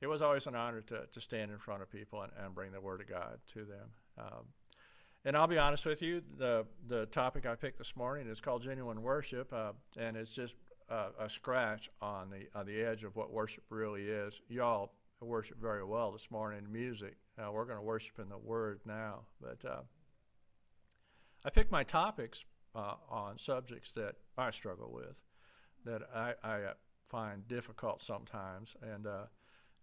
it 0.02 0.06
was 0.06 0.20
always 0.20 0.46
an 0.46 0.54
honor 0.54 0.82
to, 0.82 1.06
to 1.10 1.20
stand 1.20 1.50
in 1.50 1.58
front 1.58 1.80
of 1.80 1.90
people 1.90 2.20
and, 2.22 2.32
and 2.44 2.54
bring 2.54 2.72
the 2.72 2.80
Word 2.80 3.00
of 3.00 3.08
God 3.08 3.38
to 3.54 3.60
them. 3.64 3.88
Um, 4.18 4.44
and 5.24 5.38
I'll 5.38 5.46
be 5.46 5.58
honest 5.58 5.86
with 5.86 6.02
you, 6.02 6.22
the, 6.38 6.66
the 6.86 7.06
topic 7.06 7.46
I 7.46 7.54
picked 7.54 7.78
this 7.78 7.96
morning 7.96 8.28
is 8.28 8.42
called 8.42 8.62
genuine 8.62 9.00
worship, 9.00 9.54
uh, 9.54 9.72
and 9.96 10.18
it's 10.18 10.34
just 10.34 10.54
uh, 10.90 11.08
a 11.18 11.30
scratch 11.30 11.88
on 12.02 12.28
the 12.28 12.46
on 12.58 12.66
the 12.66 12.82
edge 12.82 13.04
of 13.04 13.16
what 13.16 13.32
worship 13.32 13.64
really 13.70 14.02
is. 14.02 14.38
Y'all 14.50 14.92
worship 15.20 15.60
very 15.60 15.84
well 15.84 16.12
this 16.12 16.30
morning 16.30 16.64
in 16.64 16.72
music. 16.72 17.16
Uh, 17.38 17.50
we're 17.52 17.64
going 17.64 17.78
to 17.78 17.82
worship 17.84 18.18
in 18.18 18.28
the 18.28 18.38
Word 18.38 18.80
now, 18.84 19.20
but 19.40 19.58
uh, 19.68 19.82
I 21.44 21.50
picked 21.50 21.72
my 21.72 21.84
topics 21.84 22.44
uh, 22.74 22.94
on 23.08 23.38
subjects 23.38 23.92
that 23.92 24.16
I 24.36 24.50
struggle 24.50 24.90
with, 24.92 25.16
that 25.84 26.02
I, 26.14 26.34
I 26.42 26.60
find 27.06 27.46
difficult 27.46 28.02
sometimes, 28.02 28.74
and, 28.82 29.06
uh, 29.06 29.26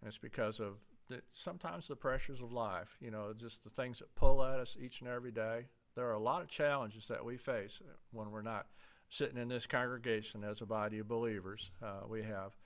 and 0.00 0.08
it's 0.08 0.18
because 0.18 0.60
of 0.60 0.74
the, 1.08 1.22
sometimes 1.30 1.88
the 1.88 1.96
pressures 1.96 2.40
of 2.40 2.52
life. 2.52 2.96
You 3.00 3.10
know, 3.10 3.32
just 3.36 3.64
the 3.64 3.70
things 3.70 3.98
that 4.00 4.14
pull 4.14 4.44
at 4.44 4.58
us 4.58 4.76
each 4.80 5.00
and 5.00 5.08
every 5.08 5.32
day. 5.32 5.66
There 5.94 6.06
are 6.06 6.14
a 6.14 6.22
lot 6.22 6.42
of 6.42 6.48
challenges 6.48 7.06
that 7.08 7.24
we 7.24 7.36
face 7.36 7.78
when 8.12 8.30
we're 8.30 8.42
not 8.42 8.66
sitting 9.10 9.36
in 9.36 9.48
this 9.48 9.66
congregation 9.66 10.42
as 10.42 10.62
a 10.62 10.66
body 10.66 10.98
of 10.98 11.08
believers. 11.08 11.70
Uh, 11.82 12.06
we 12.08 12.22
have 12.22 12.56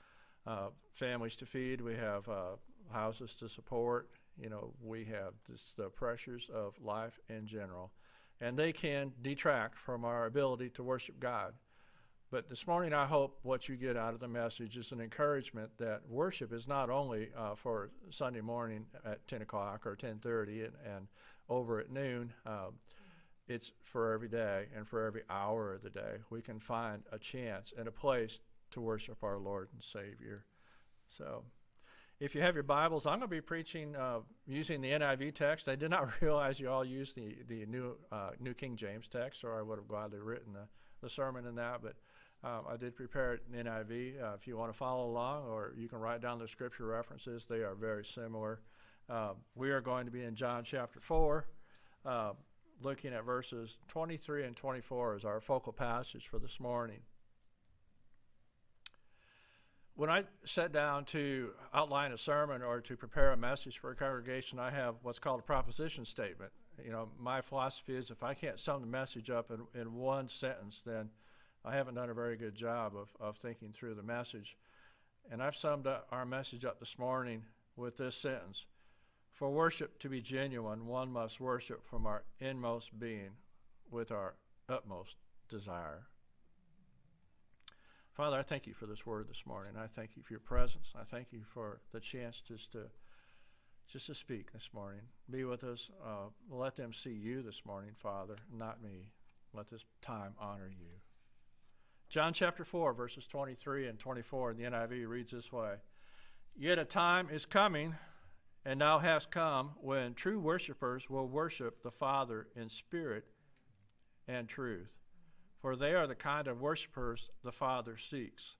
uh, 0.47 0.69
families 0.93 1.37
to 1.37 1.47
feed, 1.47 1.81
we 1.81 1.95
have 1.95 2.29
uh, 2.29 2.57
houses 2.93 3.35
to 3.37 3.49
support, 3.49 4.09
you 4.41 4.49
know, 4.49 4.73
we 4.83 5.05
have 5.05 5.35
just 5.47 5.77
the 5.77 5.89
pressures 5.89 6.49
of 6.53 6.75
life 6.83 7.19
in 7.29 7.47
general. 7.47 7.93
And 8.41 8.59
they 8.59 8.73
can 8.73 9.13
detract 9.23 9.79
from 9.79 10.05
our 10.05 10.27
ability 10.27 10.71
to 10.71 10.83
worship 10.83 11.19
God. 11.19 11.55
But 12.31 12.49
this 12.49 12.67
morning, 12.67 12.93
I 12.93 13.07
hope 13.07 13.39
what 13.43 13.69
you 13.69 13.77
get 13.77 13.97
out 13.97 14.13
of 14.13 14.21
the 14.21 14.29
message 14.29 14.77
is 14.77 14.93
an 14.93 15.01
encouragement 15.01 15.71
that 15.79 16.03
worship 16.09 16.53
is 16.53 16.67
not 16.67 16.91
only 16.91 17.29
uh, 17.37 17.55
for 17.55 17.91
Sunday 18.11 18.41
morning 18.41 18.87
at 19.05 19.27
10 19.29 19.43
o'clock 19.43 19.87
or 19.87 19.95
10:30 19.95 20.67
and, 20.67 20.73
and 20.85 21.09
over 21.49 21.79
at 21.79 21.91
noon. 21.91 22.33
Um, 22.45 22.75
it's 23.49 23.71
for 23.85 24.13
every 24.13 24.29
day 24.29 24.67
and 24.77 24.89
for 24.89 25.07
every 25.07 25.23
hour 25.31 25.75
of 25.75 25.83
the 25.83 25.91
day. 25.91 26.17
We 26.29 26.43
can 26.43 26.59
find 26.59 27.05
a 27.13 27.19
chance 27.19 27.73
and 27.79 27.87
a 27.87 27.93
place 27.93 28.41
to 28.71 28.81
worship 28.81 29.19
our 29.23 29.39
Lord 29.39 29.69
and 29.73 29.83
Savior. 29.83 30.45
So, 31.09 31.45
if 32.19 32.35
you 32.35 32.41
have 32.41 32.55
your 32.55 32.65
Bibles, 32.65 33.07
I'm 33.07 33.19
going 33.19 33.29
to 33.29 33.37
be 33.37 33.41
preaching 33.41 33.95
uh, 33.95 34.21
using 34.47 34.81
the 34.81 34.91
NIV 34.91 35.35
text. 35.35 35.69
I 35.69 35.77
did 35.77 35.91
not 35.91 36.09
realize 36.21 36.59
you 36.59 36.71
all 36.71 36.85
use 36.85 37.13
the 37.13 37.37
the 37.47 37.67
new 37.67 37.97
uh, 38.11 38.31
New 38.41 38.55
King 38.55 38.77
James 38.77 39.07
text, 39.09 39.45
or 39.45 39.59
I 39.59 39.63
would 39.63 39.79
have 39.79 39.89
gladly 39.89 40.21
written 40.21 40.53
the, 40.53 40.67
the 41.03 41.11
sermon 41.11 41.47
in 41.47 41.57
that. 41.57 41.81
But 41.83 41.95
um, 42.43 42.65
I 42.71 42.77
did 42.77 42.95
prepare 42.95 43.35
it 43.35 43.43
in 43.53 43.65
NIV. 43.65 44.23
Uh, 44.23 44.35
if 44.35 44.47
you 44.47 44.57
want 44.57 44.73
to 44.73 44.79
follow 44.79 45.07
along, 45.07 45.47
or 45.47 45.73
you 45.77 45.89
can 45.89 45.99
write 45.99 46.23
down 46.23 46.39
the 46.39 46.49
scripture 46.49 46.87
references, 46.87 47.47
they 47.49 47.57
are 47.57 47.75
very 47.75 48.05
similar. 48.05 48.61
Uh, 49.09 49.33
we 49.55 49.71
are 49.71 49.81
going 49.81 50.07
to 50.07 50.13
be 50.13 50.23
in 50.23 50.35
John 50.35 50.65
chapter 50.65 51.01
4, 51.01 51.47
uh, 52.05 52.33
looking 52.83 53.15
at 53.15 53.25
verses 53.25 53.79
23 53.89 54.45
and 54.45 54.57
24 54.57 55.15
as 55.15 55.25
our 55.25 55.41
focal 55.41 55.73
passage 55.73 56.29
for 56.29 56.39
this 56.39 56.59
morning. 56.59 57.01
When 59.97 60.11
I 60.11 60.25
sat 60.45 60.73
down 60.73 61.07
to 61.07 61.53
outline 61.73 62.13
a 62.13 62.19
sermon 62.19 62.61
or 62.61 62.83
to 62.83 62.99
prepare 62.99 63.33
a 63.33 63.37
message 63.37 63.79
for 63.79 63.91
a 63.91 63.97
congregation, 63.97 64.59
I 64.59 64.71
have 64.71 64.97
what's 65.01 65.19
called 65.19 65.41
a 65.41 65.43
proposition 65.43 66.05
statement. 66.05 66.53
You 66.85 66.93
know, 66.93 67.09
my 67.19 67.41
philosophy 67.41 67.97
is 67.97 68.11
if 68.11 68.23
I 68.23 68.35
can't 68.35 68.61
sum 68.61 68.83
the 68.83 68.87
message 68.87 69.31
up 69.31 69.51
in, 69.51 69.81
in 69.81 69.95
one 69.95 70.29
sentence, 70.29 70.83
then 70.85 71.09
I 71.65 71.75
haven't 71.75 71.95
done 71.95 72.11
a 72.11 72.15
very 72.15 72.37
good 72.37 72.55
job 72.55 72.93
of, 72.95 73.09
of 73.19 73.39
thinking 73.39 73.73
through 73.73 73.95
the 73.95 74.03
message. 74.03 74.59
And 75.33 75.43
I've 75.43 75.57
summed 75.57 75.87
up 75.87 76.07
our 76.13 76.27
message 76.27 76.67
up 76.67 76.79
this 76.79 76.99
morning 76.99 77.45
with 77.75 77.97
this 77.97 78.17
sentence 78.17 78.67
For 79.33 79.51
worship 79.51 79.99
to 80.01 80.11
be 80.11 80.21
genuine, 80.21 80.87
one 80.87 81.11
must 81.11 81.41
worship 81.41 81.87
from 81.89 82.05
our 82.05 82.25
inmost 82.39 82.99
being 82.99 83.31
with 83.91 84.11
our 84.11 84.35
utmost 84.69 85.17
desire. 85.49 86.09
Father, 88.17 88.39
I 88.39 88.43
thank 88.43 88.67
you 88.67 88.73
for 88.73 88.87
this 88.87 89.05
word 89.05 89.29
this 89.29 89.45
morning. 89.45 89.75
I 89.79 89.89
thank 89.89 90.17
you 90.17 90.23
for 90.23 90.33
your 90.33 90.41
presence. 90.41 90.95
I 90.99 91.05
thank 91.05 91.35
you 91.35 91.43
for 91.45 91.83
the 91.93 92.01
chance 92.01 92.41
just 92.41 92.73
to 92.73 92.85
just 93.93 94.07
to 94.07 94.15
speak 94.15 94.55
this 94.55 94.71
morning. 94.73 95.03
Be 95.31 95.45
with 95.45 95.63
us. 95.63 95.91
Uh, 96.03 96.31
let 96.51 96.77
them 96.77 96.95
see 96.95 97.13
you 97.13 97.43
this 97.43 97.67
morning, 97.67 97.91
Father, 97.95 98.37
not 98.51 98.83
me. 98.83 99.11
Let 99.53 99.69
this 99.69 99.85
time 100.01 100.33
honor 100.41 100.71
you. 100.71 100.87
John 102.09 102.33
chapter 102.33 102.65
4, 102.65 102.95
verses 102.95 103.27
23 103.27 103.87
and 103.87 103.99
24 103.99 104.53
in 104.53 104.57
the 104.57 104.65
NIV 104.65 105.07
reads 105.07 105.33
this 105.33 105.53
way 105.53 105.75
Yet 106.57 106.79
a 106.79 106.87
time 106.87 107.29
is 107.31 107.45
coming, 107.45 107.97
and 108.65 108.79
now 108.79 108.99
has 108.99 109.27
come, 109.27 109.73
when 109.79 110.15
true 110.15 110.41
worshippers 110.41 111.11
will 111.11 111.29
worship 111.29 111.83
the 111.83 111.91
Father 111.91 112.49
in 112.57 112.71
spirit 112.71 113.27
and 114.27 114.49
truth. 114.49 114.97
For 115.67 115.75
they 115.75 115.95
are 115.95 116.07
the 116.07 116.15
kind 116.15 116.47
of 116.47 116.61
worshippers 116.61 117.29
the 117.43 117.51
Father 117.51 117.97
seeks. 117.97 118.55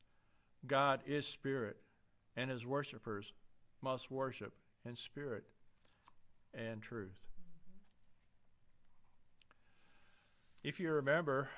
God 0.67 1.03
is 1.07 1.25
spirit, 1.25 1.77
and 2.35 2.51
his 2.51 2.67
worshippers 2.67 3.33
must 3.81 4.11
worship 4.11 4.55
in 4.85 4.97
spirit 4.97 5.45
and 6.53 6.83
truth. 6.83 7.21
If 10.65 10.81
you 10.81 10.91
remember, 10.91 11.49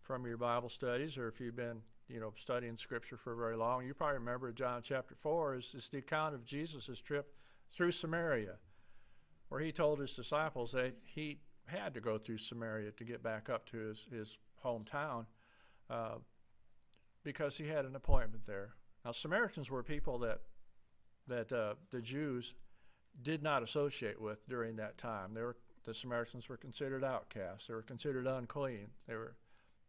from 0.00 0.26
your 0.26 0.38
Bible 0.38 0.70
studies, 0.70 1.18
or 1.18 1.28
if 1.28 1.38
you've 1.38 1.54
been, 1.54 1.82
you 2.08 2.18
know, 2.18 2.32
studying 2.34 2.78
Scripture 2.78 3.18
for 3.18 3.34
very 3.34 3.58
long, 3.58 3.84
you 3.84 3.92
probably 3.92 4.20
remember 4.20 4.50
John 4.52 4.80
chapter 4.82 5.14
four 5.14 5.56
is, 5.56 5.74
is 5.76 5.90
the 5.90 5.98
account 5.98 6.34
of 6.34 6.46
Jesus' 6.46 7.02
trip 7.02 7.34
through 7.70 7.92
Samaria, 7.92 8.54
where 9.50 9.60
he 9.60 9.70
told 9.70 10.00
his 10.00 10.14
disciples 10.14 10.72
that 10.72 10.94
he 11.04 11.40
had 11.66 11.92
to 11.92 12.00
go 12.00 12.16
through 12.16 12.38
Samaria 12.38 12.92
to 12.92 13.04
get 13.04 13.22
back 13.22 13.50
up 13.50 13.66
to 13.66 13.76
his 13.76 14.06
his 14.10 14.38
hometown, 14.64 15.26
uh, 15.90 16.16
because 17.24 17.56
he 17.56 17.68
had 17.68 17.84
an 17.84 17.96
appointment 17.96 18.46
there. 18.46 18.74
Now, 19.04 19.12
Samaritans 19.12 19.70
were 19.70 19.82
people 19.82 20.18
that 20.20 20.40
that 21.28 21.52
uh, 21.52 21.74
the 21.90 22.00
Jews 22.00 22.54
did 23.20 23.42
not 23.42 23.62
associate 23.62 24.20
with 24.20 24.46
during 24.48 24.76
that 24.76 24.98
time. 24.98 25.34
They 25.34 25.42
were 25.42 25.56
the 25.84 25.94
Samaritans 25.94 26.48
were 26.48 26.56
considered 26.56 27.04
outcasts. 27.04 27.68
They 27.68 27.74
were 27.74 27.82
considered 27.82 28.26
unclean. 28.26 28.88
They 29.06 29.14
were 29.14 29.36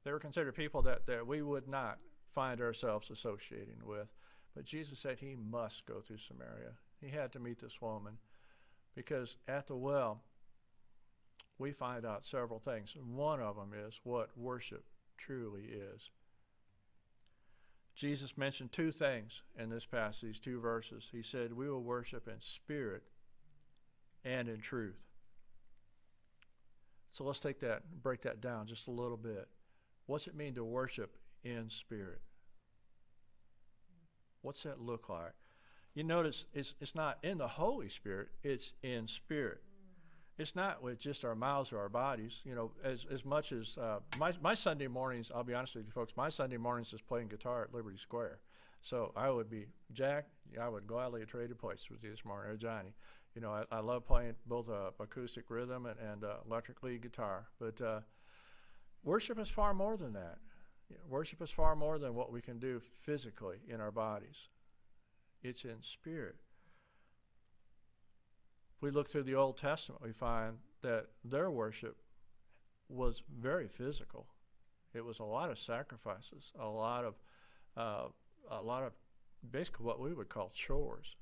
they 0.04 0.12
were 0.12 0.20
considered 0.20 0.56
people 0.56 0.82
that, 0.84 1.06
that 1.08 1.28
we 1.28 1.42
would 1.42 1.68
not 1.68 1.98
find 2.30 2.62
ourselves 2.62 3.10
associating 3.10 3.82
with. 3.84 4.08
But 4.56 4.66
Jesus 4.66 5.00
said 5.00 5.20
he 5.20 5.36
must 5.36 5.86
go 5.86 6.00
through 6.00 6.20
Samaria. 6.20 6.74
He 7.02 7.10
had 7.10 7.32
to 7.34 7.40
meet 7.40 7.60
this 7.60 7.82
woman 7.82 8.18
because 8.96 9.36
at 9.48 9.68
the 9.68 9.76
well, 9.76 10.22
we 11.60 11.72
find 11.72 12.06
out 12.06 12.26
several 12.26 12.60
things. 12.60 12.96
One 12.96 13.42
of 13.42 13.56
them 13.56 13.72
is 13.88 14.00
what 14.04 14.38
worship 14.38 14.84
truly 15.18 15.64
is. 15.64 16.12
Jesus 17.96 18.38
mentioned 18.38 18.72
two 18.72 18.92
things 18.92 19.42
in 19.58 19.70
this 19.70 19.86
passage, 19.86 20.22
these 20.22 20.40
two 20.40 20.60
verses. 20.60 21.10
He 21.12 21.24
said, 21.24 21.54
We 21.54 21.68
will 21.68 21.82
worship 21.82 22.28
in 22.28 22.40
spirit 22.40 23.04
and 24.24 24.48
in 24.48 24.60
truth. 24.60 25.06
So 27.12 27.24
let's 27.24 27.40
take 27.40 27.60
that, 27.62 28.04
break 28.04 28.22
that 28.22 28.40
down 28.40 28.68
just 28.68 28.88
a 28.88 28.92
little 28.92 29.18
bit. 29.18 29.48
What's 30.06 30.28
it 30.28 30.36
mean 30.36 30.54
to 30.54 30.64
worship 30.64 31.18
in 31.44 31.70
spirit? 31.70 32.22
What's 34.44 34.62
that 34.64 34.80
look 34.80 35.10
like? 35.10 35.34
You 35.96 36.04
notice 36.04 36.46
it's, 36.54 36.76
it's 36.80 36.94
not 36.94 37.18
in 37.24 37.40
the 37.40 37.48
Holy 37.48 37.90
Spirit, 37.90 38.30
it's 38.44 38.74
in 38.84 39.08
spirit. 39.08 39.64
It's 40.38 40.56
not 40.56 40.84
with 40.84 41.00
just 41.00 41.26
our 41.26 41.36
mouths 41.36 41.74
or 41.74 41.80
our 41.80 41.90
bodies. 41.90 42.42
You 42.44 42.56
know, 42.56 42.72
as, 42.84 43.06
as 43.12 43.26
much 43.26 43.52
as 43.52 43.78
uh, 43.78 44.00
my, 44.20 44.34
my 44.42 44.54
Sunday 44.54 44.88
mornings, 44.88 45.32
I'll 45.34 45.44
be 45.44 45.54
honest 45.54 45.76
with 45.76 45.86
you 45.86 45.92
folks, 45.92 46.14
my 46.16 46.30
Sunday 46.30 46.58
mornings 46.58 46.94
is 46.94 47.02
playing 47.02 47.30
guitar 47.30 47.64
at 47.64 47.74
Liberty 47.74 47.98
Square. 47.98 48.40
So 48.82 49.12
I 49.16 49.32
would 49.32 49.50
be, 49.50 49.66
Jack, 49.92 50.28
I 50.62 50.70
would 50.70 50.86
gladly 50.86 51.22
have 51.22 51.30
traded 51.30 51.58
places 51.58 51.90
with 51.90 52.04
you 52.04 52.12
this 52.12 52.24
morning, 52.24 52.52
or 52.52 52.58
Johnny. 52.58 52.94
You 53.34 53.42
know, 53.42 53.52
I, 53.52 53.64
I 53.76 53.80
love 53.80 54.06
playing 54.06 54.36
both 54.46 54.70
uh, 54.70 54.92
acoustic 55.00 55.50
rhythm 55.50 55.86
and, 55.86 56.00
and 56.00 56.24
uh, 56.24 56.36
electric 56.48 56.84
lead 56.84 57.02
guitar. 57.02 57.48
But 57.60 57.82
uh, 57.82 58.00
Worship 59.04 59.40
is 59.40 59.50
far 59.50 59.74
more 59.74 59.96
than 59.96 60.14
that. 60.14 60.38
Worship 61.08 61.42
is 61.42 61.50
far 61.50 61.76
more 61.76 61.98
than 61.98 62.16
what 62.16 62.32
we 62.32 62.42
can 62.42 62.60
do 62.60 62.82
physically 63.04 63.58
in 63.68 63.80
our 63.80 63.92
bodies. 63.92 64.50
It's 65.42 65.64
in 65.64 65.82
spirit. 65.82 66.36
If 68.78 68.84
we 68.84 68.92
look 68.92 69.10
through 69.10 69.24
the 69.24 69.36
Old 69.36 69.58
Testament, 69.58 70.04
we 70.04 70.12
find 70.12 70.58
that 70.84 71.08
their 71.26 71.50
worship 71.50 71.98
was 72.90 73.24
very 73.40 73.68
physical. 73.68 74.28
It 74.94 75.04
was 75.04 75.20
a 75.20 75.24
lot 75.24 75.50
of 75.50 75.58
sacrifices, 75.58 76.52
a 76.60 76.68
lot 76.68 77.04
of, 77.04 77.16
uh, 77.76 78.10
a 78.52 78.62
lot 78.62 78.84
of 78.84 78.94
basically 79.50 79.86
what 79.86 80.00
we 80.00 80.14
would 80.14 80.30
call 80.30 80.52
chores. 80.54 81.16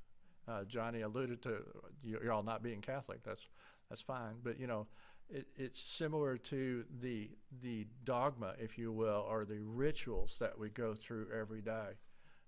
Uh, 0.47 0.63
Johnny 0.65 1.01
alluded 1.01 1.41
to 1.43 1.63
you, 2.03 2.19
are 2.23 2.31
all 2.31 2.43
not 2.43 2.61
being 2.61 2.81
Catholic. 2.81 3.23
That's 3.23 3.47
that's 3.89 4.01
fine, 4.01 4.35
but 4.43 4.59
you 4.59 4.67
know, 4.67 4.87
it, 5.29 5.47
it's 5.55 5.79
similar 5.79 6.37
to 6.37 6.83
the 7.01 7.31
the 7.61 7.87
dogma, 8.03 8.53
if 8.59 8.77
you 8.77 8.91
will, 8.91 9.25
or 9.27 9.45
the 9.45 9.61
rituals 9.61 10.37
that 10.39 10.59
we 10.59 10.69
go 10.69 10.93
through 10.93 11.27
every 11.33 11.61
day. 11.61 11.97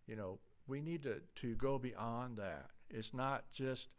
You 0.05 0.16
know, 0.16 0.39
we 0.68 0.82
need 0.82 1.03
to, 1.03 1.22
to 1.38 1.55
go 1.55 1.80
beyond 1.80 2.38
that. 2.38 2.68
It's 2.89 3.14
not 3.14 3.51
just 3.51 3.89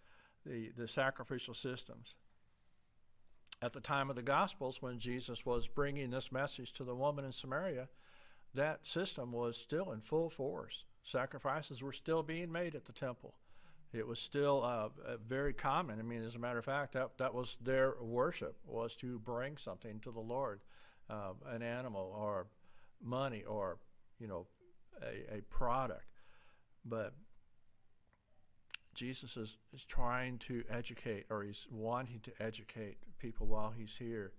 the, 0.45 0.71
the 0.77 0.89
sacrificial 0.89 1.55
systems. 1.55 2.15
At 3.61 3.73
the 3.73 3.81
time 3.81 4.09
of 4.09 4.17
the 4.17 4.23
Gospels, 4.23 4.81
when 4.81 4.99
Jesus 4.99 5.45
was 5.45 5.67
bringing 5.67 6.11
this 6.11 6.31
message 6.31 6.73
to 6.75 6.85
the 6.85 6.95
woman 6.95 7.25
in 7.25 7.33
Samaria, 7.33 7.89
that 8.55 8.87
system 8.87 9.33
was 9.33 9.57
still 9.57 9.91
in 9.91 10.01
full 10.01 10.31
force. 10.31 10.85
Sacrifices 11.03 11.83
were 11.83 11.93
still 11.93 12.23
being 12.23 12.53
made 12.53 12.75
at 12.75 12.85
the 12.85 12.93
temple 12.93 13.35
it 13.93 14.07
was 14.07 14.19
still 14.19 14.63
uh, 14.63 14.89
uh, 15.07 15.17
very 15.27 15.53
common. 15.53 15.99
I 15.99 16.03
mean, 16.03 16.23
as 16.23 16.35
a 16.35 16.39
matter 16.39 16.59
of 16.59 16.65
fact, 16.65 16.93
that, 16.93 17.17
that 17.19 17.35
was 17.35 17.57
their 17.63 17.95
worship 18.01 18.57
was 18.67 18.95
to 18.97 19.19
bring 19.19 19.57
something 19.57 20.01
to 20.01 20.11
the 20.11 20.21
Lord, 20.21 20.61
uh, 21.09 21.33
an 21.47 21.63
animal 21.63 22.15
or 22.17 22.47
money 23.03 23.45
or 23.45 23.79
you 24.19 24.27
know 24.27 24.47
a, 25.03 25.39
a 25.39 25.41
product. 25.43 26.05
But 26.85 27.15
Jesus 28.99 29.37
is, 29.37 29.57
is 29.73 29.85
trying 29.85 30.39
to 30.39 30.65
educate, 30.69 31.27
or 31.31 31.45
he's 31.45 31.69
wanting 31.71 32.19
to 32.25 32.33
educate 32.41 32.99
people 33.21 33.47
while 33.47 33.73
he's 33.77 33.95
here, 33.97 34.33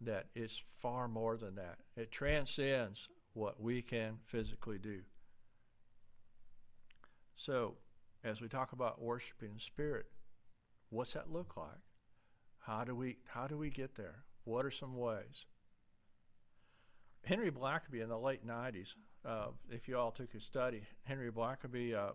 that 0.00 0.26
it's 0.34 0.62
far 0.80 1.06
more 1.06 1.36
than 1.36 1.54
that. 1.54 1.78
It 1.96 2.10
transcends 2.10 3.08
what 3.34 3.60
we 3.60 3.82
can 3.82 4.18
physically 4.26 4.78
do. 4.78 5.02
So 7.36 7.76
as 8.24 8.40
we 8.40 8.48
talk 8.48 8.72
about 8.72 9.00
worshiping 9.00 9.50
in 9.52 9.58
spirit, 9.60 10.06
what's 10.88 11.12
that 11.12 11.30
look 11.30 11.56
like? 11.56 11.68
How 12.66 12.82
do 12.82 12.96
we 12.96 13.18
how 13.28 13.46
do 13.46 13.56
we 13.56 13.70
get 13.70 13.94
there? 13.94 14.24
What 14.42 14.66
are 14.66 14.72
some 14.72 14.96
ways? 14.96 15.46
Henry 17.22 17.52
Blackaby 17.52 18.02
in 18.02 18.08
the 18.08 18.18
late 18.18 18.44
90s, 18.46 18.94
uh, 19.24 19.48
if 19.70 19.86
you 19.86 19.96
all 19.96 20.10
took 20.10 20.32
his 20.32 20.42
study, 20.42 20.82
Henry 21.04 21.30
Blackaby 21.30 21.94
uh, 21.94 22.12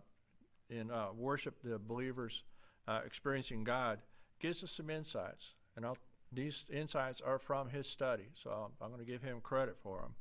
in 0.69 0.91
uh, 0.91 1.07
Worship 1.15 1.61
the 1.63 1.79
Believers 1.79 2.43
uh, 2.87 3.01
Experiencing 3.05 3.63
God 3.63 3.99
gives 4.39 4.63
us 4.63 4.71
some 4.71 4.89
insights. 4.89 5.53
And 5.75 5.85
I'll, 5.85 5.97
these 6.31 6.65
insights 6.71 7.21
are 7.21 7.39
from 7.39 7.69
his 7.69 7.87
study, 7.87 8.29
so 8.41 8.49
I'm, 8.49 8.71
I'm 8.81 8.91
going 8.93 9.05
to 9.05 9.11
give 9.11 9.21
him 9.21 9.39
credit 9.41 9.77
for 9.81 10.01
them. 10.01 10.15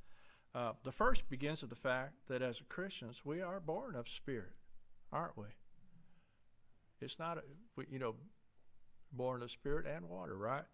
Uh, 0.54 0.72
the 0.84 0.92
first 0.92 1.28
begins 1.28 1.62
with 1.62 1.70
the 1.70 1.76
fact 1.76 2.14
that 2.28 2.40
as 2.40 2.62
Christians, 2.68 3.22
we 3.24 3.40
are 3.40 3.58
born 3.58 3.96
of 3.96 4.08
spirit, 4.08 4.52
aren't 5.12 5.36
we? 5.36 5.46
It's 7.00 7.18
not, 7.18 7.38
a, 7.38 7.42
you 7.90 7.98
know, 7.98 8.14
born 9.12 9.42
of 9.42 9.50
spirit 9.50 9.86
and 9.86 10.08
water, 10.08 10.36
right? 10.36 10.64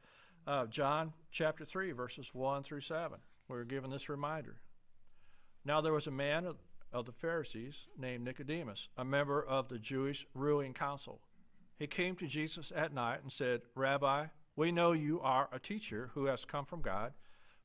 Uh, 0.46 0.66
John 0.66 1.12
chapter 1.30 1.64
3, 1.64 1.92
verses 1.92 2.30
1 2.32 2.62
through 2.62 2.80
7. 2.80 3.18
We're 3.48 3.64
given 3.64 3.90
this 3.90 4.08
reminder. 4.08 4.60
Now 5.64 5.80
there 5.80 5.92
was 5.92 6.06
a 6.06 6.12
man 6.12 6.54
of, 6.92 7.06
the 7.06 7.12
Pharisees 7.12 7.86
named 7.98 8.24
Nicodemus, 8.24 8.88
a 8.96 9.04
member 9.04 9.42
of 9.42 9.68
the 9.68 9.78
Jewish 9.78 10.26
ruling 10.34 10.74
council. 10.74 11.20
He 11.78 11.86
came 11.86 12.16
to 12.16 12.26
Jesus 12.26 12.72
at 12.74 12.92
night 12.92 13.22
and 13.22 13.32
said, 13.32 13.62
Rabbi, 13.74 14.26
we 14.56 14.72
know 14.72 14.92
you 14.92 15.20
are 15.20 15.48
a 15.52 15.58
teacher 15.58 16.10
who 16.14 16.26
has 16.26 16.44
come 16.44 16.66
from 16.66 16.82
God, 16.82 17.12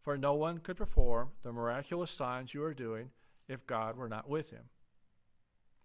for 0.01 0.17
no 0.17 0.33
one 0.33 0.59
could 0.59 0.77
perform 0.77 1.31
the 1.43 1.51
miraculous 1.51 2.11
signs 2.11 2.53
you 2.53 2.63
are 2.63 2.73
doing 2.73 3.09
if 3.47 3.67
God 3.67 3.97
were 3.97 4.07
not 4.07 4.29
with 4.29 4.51
him. 4.51 4.69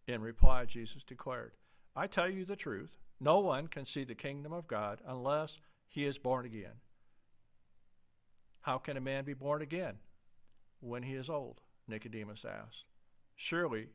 In 0.07 0.21
reply, 0.21 0.65
Jesus 0.65 1.03
declared, 1.03 1.53
I 1.97 2.07
tell 2.07 2.29
you 2.29 2.45
the 2.45 2.57
truth, 2.57 2.99
no 3.19 3.41
one 3.41 3.67
can 3.67 3.85
see 3.85 4.05
the 4.05 4.15
kingdom 4.15 4.53
of 4.53 4.69
God 4.69 5.01
unless 5.07 5.61
he 5.89 6.05
is 6.05 6.19
born 6.19 6.47
again. 6.47 6.81
How 8.63 8.79
can 8.79 8.97
a 8.97 9.01
man 9.01 9.25
be 9.25 9.35
born 9.35 9.63
again 9.63 9.95
when 10.81 11.03
he 11.03 11.15
is 11.15 11.31
old? 11.31 11.61
Nicodemus 11.89 12.45
asked. 12.45 12.85
Surely 13.43 13.89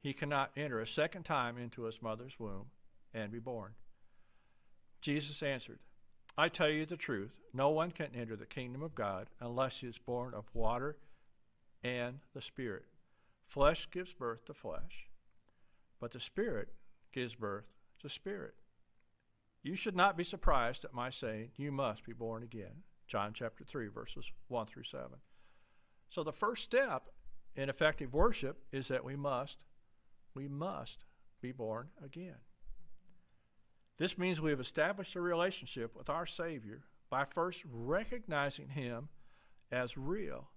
he 0.00 0.12
cannot 0.12 0.50
enter 0.56 0.80
a 0.80 0.86
second 0.86 1.22
time 1.22 1.56
into 1.56 1.84
his 1.84 2.02
mother's 2.02 2.40
womb 2.40 2.66
and 3.14 3.30
be 3.30 3.38
born. 3.38 3.74
Jesus 5.00 5.40
answered, 5.40 5.78
I 6.36 6.48
tell 6.48 6.68
you 6.68 6.84
the 6.84 6.96
truth, 6.96 7.38
no 7.54 7.70
one 7.70 7.92
can 7.92 8.08
enter 8.12 8.34
the 8.34 8.44
kingdom 8.44 8.82
of 8.82 8.96
God 8.96 9.28
unless 9.38 9.78
he 9.78 9.86
is 9.86 9.98
born 9.98 10.34
of 10.34 10.50
water 10.52 10.96
and 11.84 12.18
the 12.34 12.42
Spirit. 12.42 12.86
Flesh 13.46 13.88
gives 13.88 14.12
birth 14.12 14.44
to 14.46 14.52
flesh, 14.52 15.06
but 16.00 16.10
the 16.10 16.18
Spirit 16.18 16.70
gives 17.12 17.36
birth 17.36 17.68
to 18.00 18.08
spirit. 18.08 18.54
You 19.62 19.76
should 19.76 19.94
not 19.94 20.16
be 20.16 20.24
surprised 20.24 20.84
at 20.84 20.92
my 20.92 21.08
saying, 21.08 21.52
You 21.54 21.70
must 21.70 22.04
be 22.04 22.12
born 22.12 22.42
again. 22.42 22.82
John 23.06 23.30
chapter 23.32 23.62
3, 23.62 23.86
verses 23.86 24.32
1 24.48 24.66
through 24.66 24.82
7. 24.82 25.06
So 26.10 26.24
the 26.24 26.32
first 26.32 26.64
step 26.64 27.10
in 27.58 27.68
effective 27.68 28.14
worship 28.14 28.62
is 28.70 28.86
that 28.86 29.04
we 29.04 29.16
must, 29.16 29.58
we 30.32 30.46
must 30.46 31.04
be 31.42 31.50
born 31.50 31.88
again. 32.02 32.36
This 33.98 34.16
means 34.16 34.40
we 34.40 34.52
have 34.52 34.60
established 34.60 35.16
a 35.16 35.20
relationship 35.20 35.96
with 35.96 36.08
our 36.08 36.24
Savior 36.24 36.82
by 37.10 37.24
first 37.24 37.64
recognizing 37.68 38.68
Him 38.68 39.08
as 39.72 39.96
real, 39.96 40.50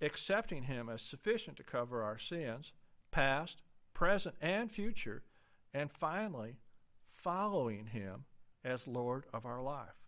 accepting 0.00 0.62
Him 0.62 0.88
as 0.88 1.02
sufficient 1.02 1.58
to 1.58 1.62
cover 1.62 2.02
our 2.02 2.16
sins, 2.16 2.72
past, 3.10 3.60
present, 3.92 4.34
and 4.40 4.72
future, 4.72 5.24
and 5.74 5.90
finally, 5.90 6.56
following 7.06 7.88
Him 7.88 8.24
as 8.64 8.86
Lord 8.86 9.26
of 9.34 9.44
our 9.44 9.60
life. 9.60 10.00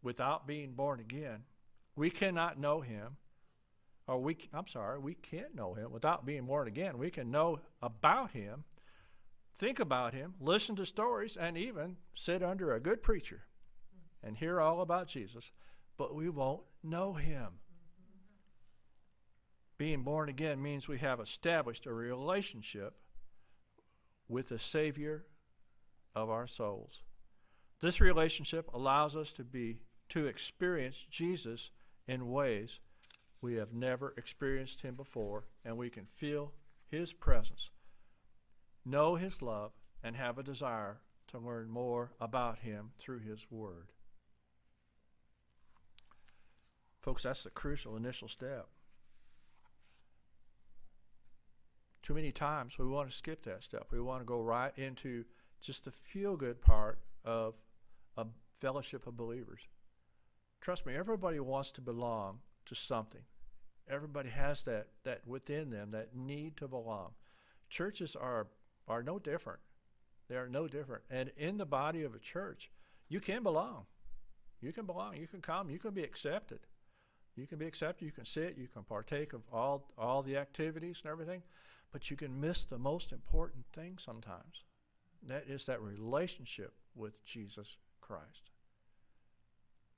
Without 0.00 0.46
being 0.46 0.74
born 0.74 1.00
again, 1.00 1.42
we 1.96 2.08
cannot 2.08 2.56
know 2.56 2.82
Him, 2.82 3.16
or 4.10 4.18
we, 4.18 4.36
I'm 4.52 4.66
sorry, 4.66 4.98
we 4.98 5.14
can't 5.14 5.54
know 5.54 5.74
Him 5.74 5.92
without 5.92 6.26
being 6.26 6.44
born 6.44 6.66
again. 6.66 6.98
We 6.98 7.10
can 7.10 7.30
know 7.30 7.60
about 7.80 8.32
Him, 8.32 8.64
think 9.54 9.78
about 9.78 10.14
Him, 10.14 10.34
listen 10.40 10.74
to 10.76 10.84
stories, 10.84 11.36
and 11.36 11.56
even 11.56 11.96
sit 12.12 12.42
under 12.42 12.74
a 12.74 12.80
good 12.80 13.04
preacher 13.04 13.42
and 14.20 14.36
hear 14.36 14.60
all 14.60 14.80
about 14.80 15.06
Jesus, 15.06 15.52
but 15.96 16.12
we 16.12 16.28
won't 16.28 16.62
know 16.82 17.12
Him. 17.12 17.60
Being 19.78 20.02
born 20.02 20.28
again 20.28 20.60
means 20.60 20.88
we 20.88 20.98
have 20.98 21.20
established 21.20 21.86
a 21.86 21.92
relationship 21.92 22.94
with 24.28 24.48
the 24.48 24.58
Savior 24.58 25.24
of 26.16 26.28
our 26.28 26.48
souls. 26.48 27.04
This 27.80 28.00
relationship 28.00 28.68
allows 28.74 29.14
us 29.14 29.32
to 29.34 29.44
be 29.44 29.78
to 30.08 30.26
experience 30.26 31.06
Jesus 31.08 31.70
in 32.08 32.28
ways 32.28 32.80
we 33.42 33.54
have 33.54 33.72
never 33.72 34.14
experienced 34.16 34.82
him 34.82 34.94
before 34.94 35.44
and 35.64 35.76
we 35.76 35.90
can 35.90 36.06
feel 36.16 36.52
his 36.86 37.12
presence, 37.12 37.70
know 38.84 39.16
his 39.16 39.40
love 39.40 39.72
and 40.02 40.16
have 40.16 40.38
a 40.38 40.42
desire 40.42 40.98
to 41.28 41.38
learn 41.38 41.70
more 41.70 42.12
about 42.20 42.58
him 42.60 42.90
through 42.98 43.20
his 43.20 43.46
word. 43.50 43.92
Folks, 47.00 47.22
that's 47.22 47.44
the 47.44 47.50
crucial 47.50 47.96
initial 47.96 48.28
step. 48.28 48.66
Too 52.02 52.14
many 52.14 52.32
times 52.32 52.78
we 52.78 52.86
want 52.86 53.08
to 53.08 53.16
skip 53.16 53.44
that 53.44 53.62
step. 53.62 53.86
We 53.90 54.00
want 54.00 54.20
to 54.20 54.26
go 54.26 54.40
right 54.40 54.72
into 54.76 55.24
just 55.60 55.84
the 55.84 55.90
feel 55.90 56.36
good 56.36 56.60
part 56.60 56.98
of 57.24 57.54
a 58.16 58.26
fellowship 58.60 59.06
of 59.06 59.16
believers. 59.16 59.60
Trust 60.60 60.84
me, 60.84 60.94
everybody 60.94 61.40
wants 61.40 61.70
to 61.72 61.80
belong 61.80 62.40
to 62.70 62.74
something. 62.76 63.22
Everybody 63.90 64.30
has 64.30 64.62
that, 64.62 64.86
that 65.04 65.26
within 65.26 65.70
them, 65.70 65.90
that 65.90 66.14
need 66.16 66.56
to 66.58 66.68
belong. 66.68 67.10
Churches 67.68 68.16
are, 68.16 68.46
are 68.86 69.02
no 69.02 69.18
different. 69.18 69.58
They 70.28 70.36
are 70.36 70.48
no 70.48 70.68
different. 70.68 71.02
And 71.10 71.32
in 71.36 71.56
the 71.56 71.66
body 71.66 72.04
of 72.04 72.14
a 72.14 72.20
church, 72.20 72.70
you 73.08 73.18
can 73.18 73.42
belong. 73.42 73.86
You 74.60 74.72
can 74.72 74.86
belong. 74.86 75.16
You 75.16 75.26
can 75.26 75.40
come. 75.40 75.68
You 75.68 75.80
can 75.80 75.90
be 75.90 76.04
accepted. 76.04 76.60
You 77.34 77.48
can 77.48 77.58
be 77.58 77.66
accepted. 77.66 78.04
You 78.04 78.12
can 78.12 78.24
sit. 78.24 78.56
You 78.56 78.68
can 78.68 78.84
partake 78.84 79.32
of 79.32 79.42
all, 79.52 79.90
all 79.98 80.22
the 80.22 80.36
activities 80.36 81.00
and 81.02 81.10
everything. 81.10 81.42
But 81.90 82.08
you 82.08 82.16
can 82.16 82.40
miss 82.40 82.64
the 82.64 82.78
most 82.78 83.10
important 83.10 83.64
thing 83.72 83.98
sometimes. 83.98 84.62
That 85.26 85.46
is 85.48 85.64
that 85.64 85.82
relationship 85.82 86.74
with 86.94 87.24
Jesus 87.24 87.78
Christ. 88.00 88.50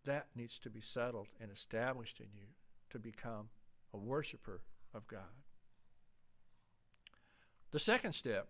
That 0.06 0.28
needs 0.34 0.58
to 0.60 0.70
be 0.70 0.80
settled 0.80 1.28
and 1.38 1.50
established 1.50 2.18
in 2.18 2.28
you 2.34 2.46
to 2.92 2.98
become 2.98 3.48
a 3.92 3.98
worshiper 3.98 4.62
of 4.94 5.06
God. 5.06 5.42
The 7.70 7.78
second 7.78 8.12
step 8.12 8.48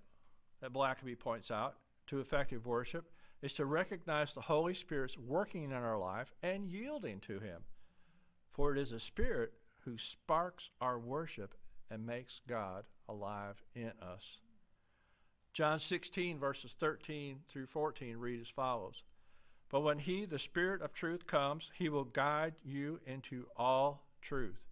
that 0.61 0.73
Blackaby 0.73 1.19
points 1.19 1.51
out 1.51 1.77
to 2.09 2.21
effective 2.21 2.67
worship 2.67 3.11
is 3.41 3.55
to 3.55 3.65
recognize 3.65 4.33
the 4.33 4.43
Holy 4.43 4.75
Spirit's 4.75 5.19
working 5.19 5.65
in 5.65 5.73
our 5.73 5.99
life 5.99 6.33
and 6.43 6.69
yielding 6.69 7.21
to 7.21 7.41
Him. 7.41 7.63
For 8.51 8.73
it 8.73 8.79
is 8.79 8.91
the 8.91 9.01
Spirit 9.01 9.53
who 9.85 9.99
sparks 9.99 10.71
our 10.81 10.99
worship 10.99 11.55
and 11.91 12.07
makes 12.07 12.41
God 12.49 12.85
alive 13.09 13.63
in 13.75 13.93
us. 14.01 14.39
John 15.53 15.79
16, 15.79 16.39
verses 16.39 16.75
13 16.79 17.41
through 17.49 17.67
14 17.67 18.17
read 18.17 18.41
as 18.41 18.49
follows 18.49 19.03
But 19.71 19.81
when 19.81 19.99
He, 19.99 20.25
the 20.25 20.39
Spirit 20.39 20.83
of 20.83 20.93
truth, 20.93 21.27
comes, 21.27 21.71
He 21.75 21.89
will 21.89 22.05
guide 22.05 22.55
you 22.65 23.01
into 23.07 23.47
all 23.57 24.07
truth. 24.23 24.63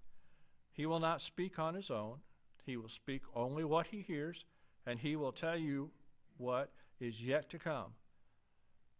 He 0.73 0.87
will 0.87 1.01
not 1.01 1.21
speak 1.21 1.59
on 1.59 1.75
His 1.75 1.91
own, 1.91 2.21
He 2.65 2.77
will 2.77 2.89
speak 2.89 3.23
only 3.35 3.65
what 3.65 3.89
He 3.89 4.01
hears, 4.01 4.45
and 4.87 4.99
He 5.01 5.17
will 5.17 5.33
tell 5.33 5.57
you 5.57 5.91
what 6.39 6.71
is 6.99 7.23
yet 7.23 7.51
to 7.51 7.59
come. 7.59 7.93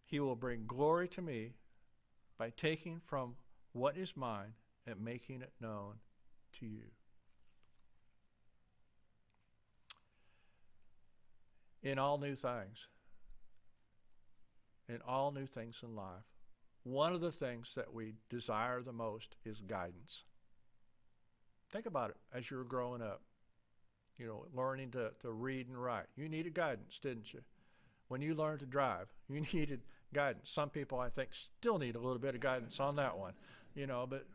He 0.05 0.21
will 0.21 0.37
bring 0.37 0.65
glory 0.67 1.09
to 1.09 1.23
me 1.23 1.53
by 2.37 2.51
taking 2.51 3.01
from 3.07 3.37
what 3.73 3.97
is 3.97 4.17
mine 4.17 4.55
and 4.87 5.01
making 5.01 5.41
it 5.41 5.53
known 5.61 5.95
to 6.59 6.67
you. 6.67 6.91
in 11.83 11.99
all 11.99 12.19
new 12.19 12.35
things. 12.35 12.89
In 14.89 15.01
all 15.07 15.31
new 15.31 15.47
things 15.47 15.81
in 15.83 15.95
life. 15.95 16.25
One 16.83 17.13
of 17.13 17.21
the 17.21 17.33
things 17.33 17.73
that 17.77 17.93
we 17.93 18.15
desire 18.29 18.83
the 18.83 18.93
most 18.93 19.37
is 19.45 19.61
guidance. 19.61 20.25
Think 21.73 21.87
about 21.87 22.11
it 22.11 22.17
as 22.35 22.51
you 22.51 22.57
were 22.57 22.65
growing 22.65 23.03
up, 23.03 23.23
you 24.19 24.27
know, 24.27 24.47
learning 24.55 24.91
to, 24.93 25.13
to 25.21 25.31
read 25.31 25.69
and 25.69 25.81
write. 25.81 26.07
You 26.17 26.29
needed 26.29 26.55
guidance, 26.55 26.99
didn't 27.01 27.33
you? 27.33 27.41
When 28.09 28.21
you 28.21 28.35
learned 28.35 28.61
to 28.61 28.67
drive, 28.67 29.07
you 29.29 29.41
needed 29.53 29.81
guidance. 30.13 30.51
Some 30.51 30.71
people, 30.71 30.99
I 30.99 31.11
think, 31.11 31.31
still 31.33 31.79
need 31.79 31.95
a 31.95 32.01
little 32.01 32.19
bit 32.19 32.35
of 32.35 32.41
guidance 32.41 32.81
on 32.81 32.97
that 32.97 33.19
one, 33.19 33.35
you 33.75 33.87
know, 33.87 34.07
but 34.09 34.27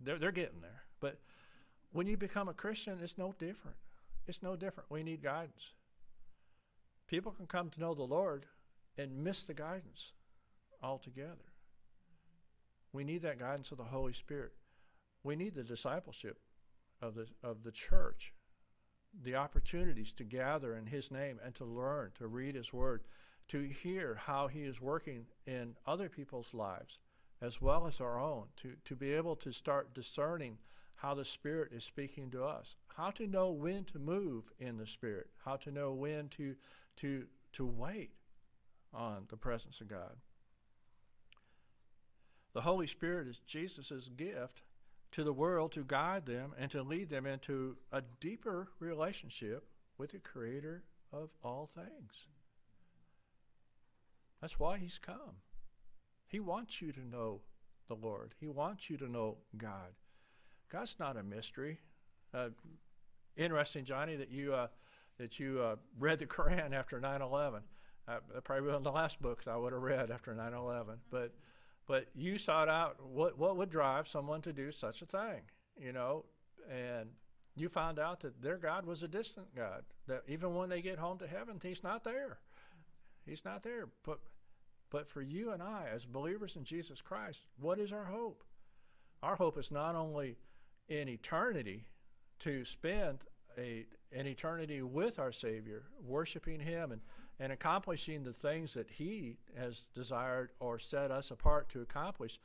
they're, 0.00 0.18
they're 0.18 0.32
getting 0.32 0.60
there. 0.60 0.84
But 1.00 1.18
when 1.92 2.06
you 2.06 2.16
become 2.16 2.48
a 2.48 2.54
Christian, 2.54 2.98
it's 3.02 3.18
no 3.18 3.34
different. 3.38 3.76
It's 4.26 4.42
no 4.42 4.56
different. 4.56 4.90
We 4.90 5.02
need 5.02 5.22
guidance. 5.22 5.72
People 7.08 7.32
can 7.32 7.46
come 7.46 7.68
to 7.70 7.80
know 7.80 7.94
the 7.94 8.02
Lord 8.02 8.46
and 8.96 9.24
miss 9.24 9.42
the 9.42 9.54
guidance 9.54 10.12
altogether. 10.82 11.52
We 12.92 13.04
need 13.04 13.22
that 13.22 13.38
guidance 13.38 13.72
of 13.72 13.78
the 13.78 13.84
Holy 13.84 14.12
Spirit. 14.12 14.52
We 15.24 15.36
need 15.36 15.54
the 15.54 15.62
discipleship 15.62 16.38
of 17.00 17.14
the 17.14 17.26
of 17.42 17.62
the 17.62 17.72
church, 17.72 18.32
the 19.22 19.34
opportunities 19.34 20.12
to 20.12 20.24
gather 20.24 20.76
in 20.76 20.86
His 20.86 21.10
name 21.10 21.38
and 21.44 21.54
to 21.56 21.64
learn, 21.64 22.12
to 22.18 22.26
read 22.26 22.54
His 22.54 22.72
Word, 22.72 23.02
to 23.48 23.62
hear 23.62 24.20
how 24.26 24.48
He 24.48 24.62
is 24.62 24.80
working 24.80 25.26
in 25.46 25.76
other 25.86 26.08
people's 26.08 26.54
lives 26.54 26.98
as 27.44 27.60
well 27.60 27.86
as 27.86 28.00
our 28.00 28.18
own, 28.18 28.44
to, 28.56 28.72
to 28.84 28.96
be 28.96 29.12
able 29.12 29.36
to 29.36 29.52
start 29.52 29.92
discerning 29.92 30.58
how 30.96 31.14
the 31.14 31.24
Spirit 31.24 31.72
is 31.72 31.84
speaking 31.84 32.30
to 32.30 32.44
us, 32.44 32.76
how 32.96 33.10
to 33.10 33.26
know 33.26 33.50
when 33.50 33.84
to 33.84 33.98
move 33.98 34.50
in 34.58 34.78
the 34.78 34.86
Spirit, 34.86 35.28
how 35.44 35.56
to 35.56 35.70
know 35.70 35.92
when 35.92 36.28
to, 36.28 36.54
to, 36.96 37.24
to 37.52 37.66
wait 37.66 38.12
on 38.94 39.26
the 39.28 39.36
presence 39.36 39.80
of 39.80 39.88
God. 39.88 40.16
The 42.54 42.62
Holy 42.62 42.86
Spirit 42.86 43.28
is 43.28 43.40
Jesus' 43.46 44.08
gift 44.16 44.62
to 45.14 45.22
the 45.22 45.32
world 45.32 45.70
to 45.70 45.84
guide 45.84 46.26
them 46.26 46.52
and 46.58 46.70
to 46.72 46.82
lead 46.82 47.08
them 47.08 47.24
into 47.24 47.76
a 47.92 48.02
deeper 48.20 48.68
relationship 48.80 49.64
with 49.96 50.10
the 50.10 50.18
Creator 50.18 50.82
of 51.12 51.30
all 51.42 51.70
things. 51.72 52.26
That's 54.40 54.58
why 54.58 54.78
He's 54.78 54.98
come. 54.98 55.38
He 56.26 56.40
wants 56.40 56.82
you 56.82 56.90
to 56.90 57.00
know 57.00 57.42
the 57.88 57.94
Lord, 57.94 58.34
He 58.40 58.48
wants 58.48 58.90
you 58.90 58.96
to 58.96 59.08
know 59.08 59.36
God. 59.56 59.94
God's 60.70 60.96
not 60.98 61.16
a 61.16 61.22
mystery. 61.22 61.78
Uh, 62.32 62.48
interesting, 63.36 63.84
Johnny, 63.84 64.16
that 64.16 64.32
you 64.32 64.52
uh, 64.52 64.66
that 65.18 65.38
you 65.38 65.60
uh, 65.60 65.76
read 65.96 66.18
the 66.18 66.26
Quran 66.26 66.72
after 66.74 67.00
9/11. 67.00 67.60
Uh, 68.08 68.18
probably 68.42 68.66
one 68.66 68.74
of 68.74 68.82
the 68.82 68.90
last 68.90 69.22
books 69.22 69.46
I 69.46 69.56
would 69.56 69.72
have 69.72 69.80
read 69.80 70.10
after 70.10 70.34
9/11. 70.34 70.96
But 71.08 71.32
but 71.86 72.06
you 72.14 72.38
sought 72.38 72.68
out 72.68 72.96
what 73.04 73.38
what 73.38 73.56
would 73.56 73.70
drive 73.70 74.08
someone 74.08 74.42
to 74.42 74.52
do 74.52 74.72
such 74.72 75.02
a 75.02 75.06
thing, 75.06 75.42
you 75.78 75.92
know, 75.92 76.24
and 76.70 77.10
you 77.56 77.68
found 77.68 77.98
out 77.98 78.20
that 78.20 78.42
their 78.42 78.56
God 78.56 78.86
was 78.86 79.02
a 79.02 79.08
distant 79.08 79.54
God. 79.54 79.84
That 80.06 80.22
even 80.28 80.54
when 80.54 80.68
they 80.68 80.82
get 80.82 80.98
home 80.98 81.18
to 81.18 81.26
heaven, 81.26 81.60
He's 81.62 81.84
not 81.84 82.04
there. 82.04 82.38
He's 83.24 83.44
not 83.44 83.62
there. 83.62 83.88
But 84.04 84.20
but 84.90 85.08
for 85.08 85.22
you 85.22 85.50
and 85.50 85.62
I, 85.62 85.86
as 85.92 86.04
believers 86.04 86.56
in 86.56 86.64
Jesus 86.64 87.00
Christ, 87.00 87.40
what 87.58 87.78
is 87.78 87.92
our 87.92 88.04
hope? 88.04 88.44
Our 89.22 89.36
hope 89.36 89.58
is 89.58 89.70
not 89.70 89.94
only 89.94 90.36
in 90.88 91.08
eternity 91.08 91.86
to 92.40 92.64
spend 92.64 93.20
a, 93.56 93.86
an 94.12 94.26
eternity 94.26 94.82
with 94.82 95.18
our 95.18 95.32
Savior, 95.32 95.84
worshiping 96.04 96.60
Him 96.60 96.92
and, 96.92 97.00
and 97.38 97.52
accomplishing 97.52 98.22
the 98.22 98.32
things 98.32 98.74
that 98.74 98.90
He 98.92 99.38
has 99.56 99.82
desired 99.94 100.50
or 100.60 100.78
set 100.78 101.10
us 101.10 101.30
apart 101.30 101.68
to 101.70 101.80
accomplish. 101.80 102.38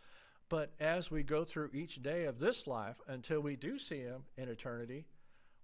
But 0.49 0.71
as 0.79 1.11
we 1.11 1.23
go 1.23 1.45
through 1.45 1.69
each 1.73 2.01
day 2.01 2.25
of 2.25 2.39
this 2.39 2.65
life 2.65 2.99
until 3.07 3.39
we 3.39 3.55
do 3.55 3.77
see 3.77 3.99
Him 3.99 4.23
in 4.37 4.49
eternity, 4.49 5.05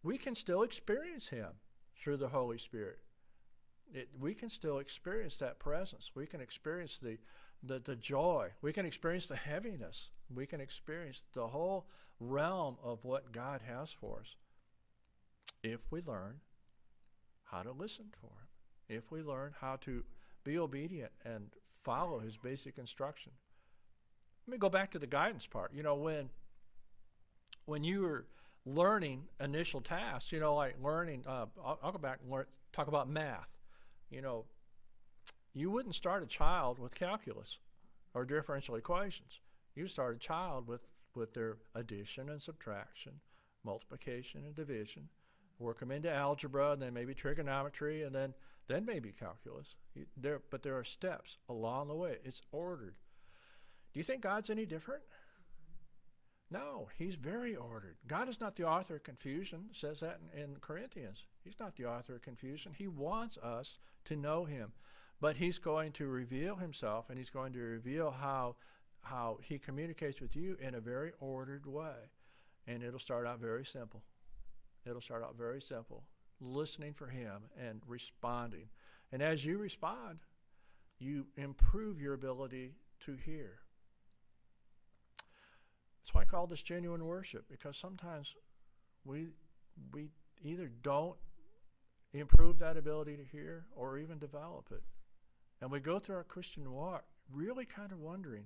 we 0.03 0.17
can 0.17 0.35
still 0.35 0.61
experience 0.61 1.29
Him 1.29 1.49
through 1.97 2.17
the 2.17 2.29
Holy 2.29 2.57
Spirit. 2.57 2.99
It, 3.93 4.09
we 4.19 4.33
can 4.33 4.49
still 4.49 4.77
experience 4.79 5.37
that 5.37 5.59
presence. 5.59 6.11
We 6.13 6.27
can 6.27 6.41
experience 6.41 6.99
the, 7.01 7.17
the, 7.63 7.79
the 7.79 7.95
joy. 7.95 8.49
We 8.61 8.73
can 8.73 8.85
experience 8.85 9.27
the 9.27 9.35
heaviness. 9.35 10.11
We 10.33 10.45
can 10.45 10.61
experience 10.61 11.23
the 11.33 11.47
whole 11.47 11.87
realm 12.19 12.77
of 12.83 13.03
what 13.03 13.31
God 13.31 13.61
has 13.67 13.91
for 13.91 14.19
us 14.19 14.35
if 15.63 15.79
we 15.91 16.01
learn 16.05 16.41
how 17.45 17.63
to 17.63 17.71
listen 17.71 18.05
for 18.19 18.27
Him, 18.27 18.44
if 18.89 19.11
we 19.11 19.21
learn 19.21 19.53
how 19.59 19.77
to 19.81 20.03
be 20.43 20.57
obedient 20.57 21.11
and 21.23 21.47
follow 21.83 22.19
His 22.19 22.37
basic 22.37 22.77
instruction. 22.77 23.31
Let 24.47 24.51
me 24.51 24.57
go 24.57 24.69
back 24.69 24.91
to 24.91 24.99
the 24.99 25.07
guidance 25.07 25.47
part. 25.47 25.73
You 25.73 25.83
know, 25.83 25.95
when 25.95 26.29
when 27.65 27.83
you 27.83 28.01
were 28.01 28.25
learning 28.65 29.23
initial 29.39 29.81
tasks, 29.81 30.31
you 30.31 30.39
know, 30.39 30.55
like 30.55 30.75
learning, 30.81 31.23
uh, 31.27 31.45
I'll, 31.63 31.79
I'll, 31.83 31.91
go 31.91 31.97
back 31.97 32.19
and 32.21 32.31
learn, 32.31 32.45
talk 32.73 32.87
about 32.87 33.09
math. 33.09 33.49
You 34.09 34.21
know, 34.21 34.45
you 35.53 35.71
wouldn't 35.71 35.95
start 35.95 36.23
a 36.23 36.27
child 36.27 36.79
with 36.79 36.95
calculus 36.95 37.59
or 38.13 38.25
differential 38.25 38.75
equations. 38.75 39.39
You 39.75 39.87
start 39.87 40.15
a 40.15 40.19
child 40.19 40.67
with, 40.67 40.81
with 41.15 41.33
their 41.33 41.57
addition 41.73 42.29
and 42.29 42.41
subtraction, 42.41 43.13
multiplication 43.63 44.43
and 44.45 44.55
division, 44.55 45.09
work 45.59 45.79
them 45.79 45.91
into 45.91 46.11
algebra, 46.11 46.71
and 46.71 46.81
then 46.81 46.93
maybe 46.93 47.13
trigonometry, 47.13 48.03
and 48.03 48.13
then 48.13 48.33
then 48.67 48.85
maybe 48.85 49.11
calculus. 49.11 49.75
There, 50.17 50.41
but 50.49 50.63
there 50.63 50.77
are 50.77 50.83
steps 50.83 51.37
along 51.47 51.87
the 51.87 51.95
way. 51.95 52.17
It's 52.23 52.41
ordered. 52.51 52.95
Do 53.93 53.99
you 53.99 54.03
think 54.03 54.21
God's 54.21 54.49
any 54.49 54.65
different? 54.65 55.03
No, 56.49 56.89
He's 56.97 57.15
very 57.15 57.55
ordered. 57.55 57.97
God 58.07 58.27
is 58.27 58.41
not 58.41 58.55
the 58.55 58.67
author 58.67 58.95
of 58.95 59.03
confusion. 59.03 59.69
Says 59.73 59.99
that 59.99 60.19
in, 60.33 60.41
in 60.41 60.55
Corinthians. 60.61 61.25
He's 61.43 61.59
not 61.59 61.75
the 61.75 61.85
author 61.85 62.15
of 62.15 62.21
confusion. 62.21 62.73
He 62.75 62.87
wants 62.87 63.37
us 63.37 63.77
to 64.05 64.15
know 64.15 64.45
Him, 64.45 64.73
but 65.21 65.37
He's 65.37 65.59
going 65.59 65.91
to 65.93 66.07
reveal 66.07 66.55
Himself, 66.55 67.09
and 67.09 67.17
He's 67.17 67.29
going 67.29 67.53
to 67.53 67.59
reveal 67.59 68.11
how 68.11 68.55
how 69.01 69.37
He 69.43 69.59
communicates 69.59 70.19
with 70.19 70.35
you 70.35 70.57
in 70.59 70.73
a 70.73 70.79
very 70.79 71.11
ordered 71.19 71.67
way, 71.67 72.09
and 72.65 72.81
it'll 72.81 72.99
start 72.99 73.27
out 73.27 73.39
very 73.39 73.65
simple. 73.65 74.01
It'll 74.85 75.01
start 75.01 75.23
out 75.23 75.35
very 75.37 75.61
simple 75.61 76.03
listening 76.41 76.93
for 76.93 77.07
Him 77.07 77.49
and 77.59 77.81
responding. 77.87 78.69
And 79.11 79.21
as 79.21 79.45
you 79.45 79.57
respond, 79.57 80.19
you 80.99 81.27
improve 81.35 82.01
your 82.01 82.13
ability 82.13 82.73
to 83.05 83.15
hear. 83.15 83.59
That's 86.01 86.13
why 86.13 86.21
I 86.21 86.25
call 86.25 86.47
this 86.47 86.61
genuine 86.61 87.05
worship, 87.05 87.45
because 87.49 87.77
sometimes 87.77 88.35
we, 89.03 89.27
we 89.91 90.09
either 90.43 90.69
don't 90.81 91.17
improve 92.13 92.59
that 92.59 92.77
ability 92.77 93.17
to 93.17 93.23
hear 93.23 93.65
or 93.75 93.97
even 93.97 94.19
develop 94.19 94.67
it. 94.71 94.83
And 95.61 95.71
we 95.71 95.79
go 95.79 95.99
through 95.99 96.17
our 96.17 96.23
Christian 96.23 96.71
walk 96.71 97.05
really 97.31 97.65
kind 97.65 97.91
of 97.91 97.99
wondering 97.99 98.45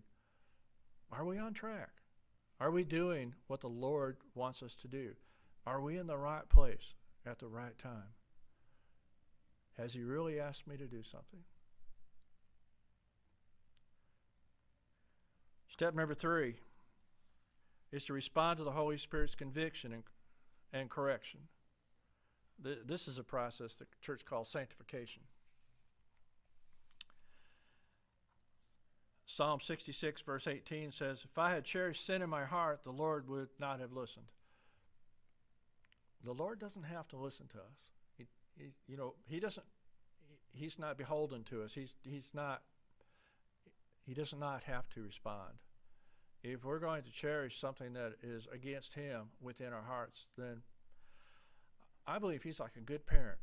are 1.12 1.26
we 1.26 1.40
on 1.40 1.54
track? 1.54 1.90
Are 2.60 2.70
we 2.70 2.84
doing 2.84 3.34
what 3.48 3.62
the 3.62 3.68
Lord 3.68 4.18
wants 4.36 4.62
us 4.62 4.76
to 4.76 4.88
do? 4.88 5.14
Are 5.66 5.82
we 5.82 5.98
in 5.98 6.06
the 6.06 6.18
right 6.18 6.48
place 6.48 6.94
at 7.30 7.40
the 7.40 7.48
right 7.48 7.78
time? 7.78 8.14
Has 9.78 9.94
He 9.94 10.02
really 10.02 10.40
asked 10.40 10.68
me 10.68 10.76
to 10.78 10.88
do 10.88 11.04
something? 11.04 11.42
Step 15.68 15.96
number 15.96 16.14
three 16.14 16.56
is 17.92 18.04
to 18.06 18.14
respond 18.14 18.58
to 18.58 18.64
the 18.64 18.72
Holy 18.72 18.98
Spirit's 18.98 19.36
conviction 19.36 19.94
and, 19.94 20.04
and 20.74 20.90
correction. 20.90 21.42
This 22.62 23.08
is 23.08 23.18
a 23.18 23.24
process 23.24 23.76
the 23.76 23.86
church 24.02 24.26
calls 24.26 24.50
sanctification. 24.50 25.24
Psalm 29.26 29.60
66, 29.62 30.22
verse 30.24 30.48
18 30.48 30.92
says, 30.92 31.20
If 31.24 31.38
I 31.38 31.52
had 31.52 31.64
cherished 31.64 32.06
sin 32.06 32.22
in 32.22 32.30
my 32.30 32.44
heart, 32.44 32.82
the 32.84 32.92
Lord 32.92 33.30
would 33.30 33.50
not 33.60 33.80
have 33.80 33.94
listened. 33.94 34.26
The 36.24 36.34
Lord 36.34 36.60
doesn't 36.60 36.84
have 36.84 37.08
to 37.10 37.18
listen 37.18 37.48
to 37.48 37.58
us. 37.58 37.92
He, 38.18 38.28
he, 38.58 38.72
you 38.88 38.98
know, 38.98 39.16
He 39.28 39.40
doesn't. 39.40 39.66
He's 40.52 40.80
not 40.80 40.98
beholden 40.98 41.44
to 41.46 41.64
us. 41.64 41.74
He's 41.74 41.96
He's 42.04 42.32
not. 42.34 42.62
He 44.06 44.14
does 44.14 44.34
not 44.38 44.64
have 44.64 44.90
to 44.90 45.02
respond. 45.02 45.60
If 46.42 46.64
we're 46.64 46.80
going 46.80 47.04
to 47.04 47.12
cherish 47.12 47.60
something 47.60 47.94
that 47.94 48.14
is 48.24 48.48
against 48.52 48.94
Him 48.94 49.30
within 49.42 49.74
our 49.74 49.84
hearts, 49.84 50.28
then 50.38 50.62
I 52.08 52.20
believe 52.20 52.44
He's 52.44 52.60
like 52.60 52.76
a 52.78 52.82
good 52.82 53.06
parent. 53.06 53.40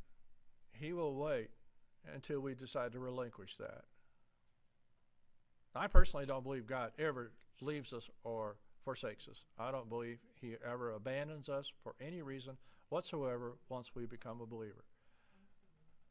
He 0.72 0.92
will 0.92 1.14
wait 1.14 1.50
until 2.14 2.40
we 2.40 2.54
decide 2.54 2.92
to 2.92 2.98
relinquish 2.98 3.56
that. 3.56 3.84
I 5.74 5.86
personally 5.88 6.26
don't 6.26 6.42
believe 6.42 6.66
God 6.66 6.92
ever 6.98 7.32
leaves 7.60 7.92
us 7.92 8.08
or 8.24 8.56
forsakes 8.86 9.26
us. 9.26 9.44
I 9.58 9.72
don't 9.72 9.88
believe 9.88 10.18
he 10.40 10.54
ever 10.64 10.92
abandons 10.92 11.48
us 11.48 11.72
for 11.82 11.96
any 12.00 12.22
reason 12.22 12.56
whatsoever 12.88 13.56
once 13.68 13.90
we 13.96 14.06
become 14.06 14.40
a 14.40 14.46
believer. 14.46 14.84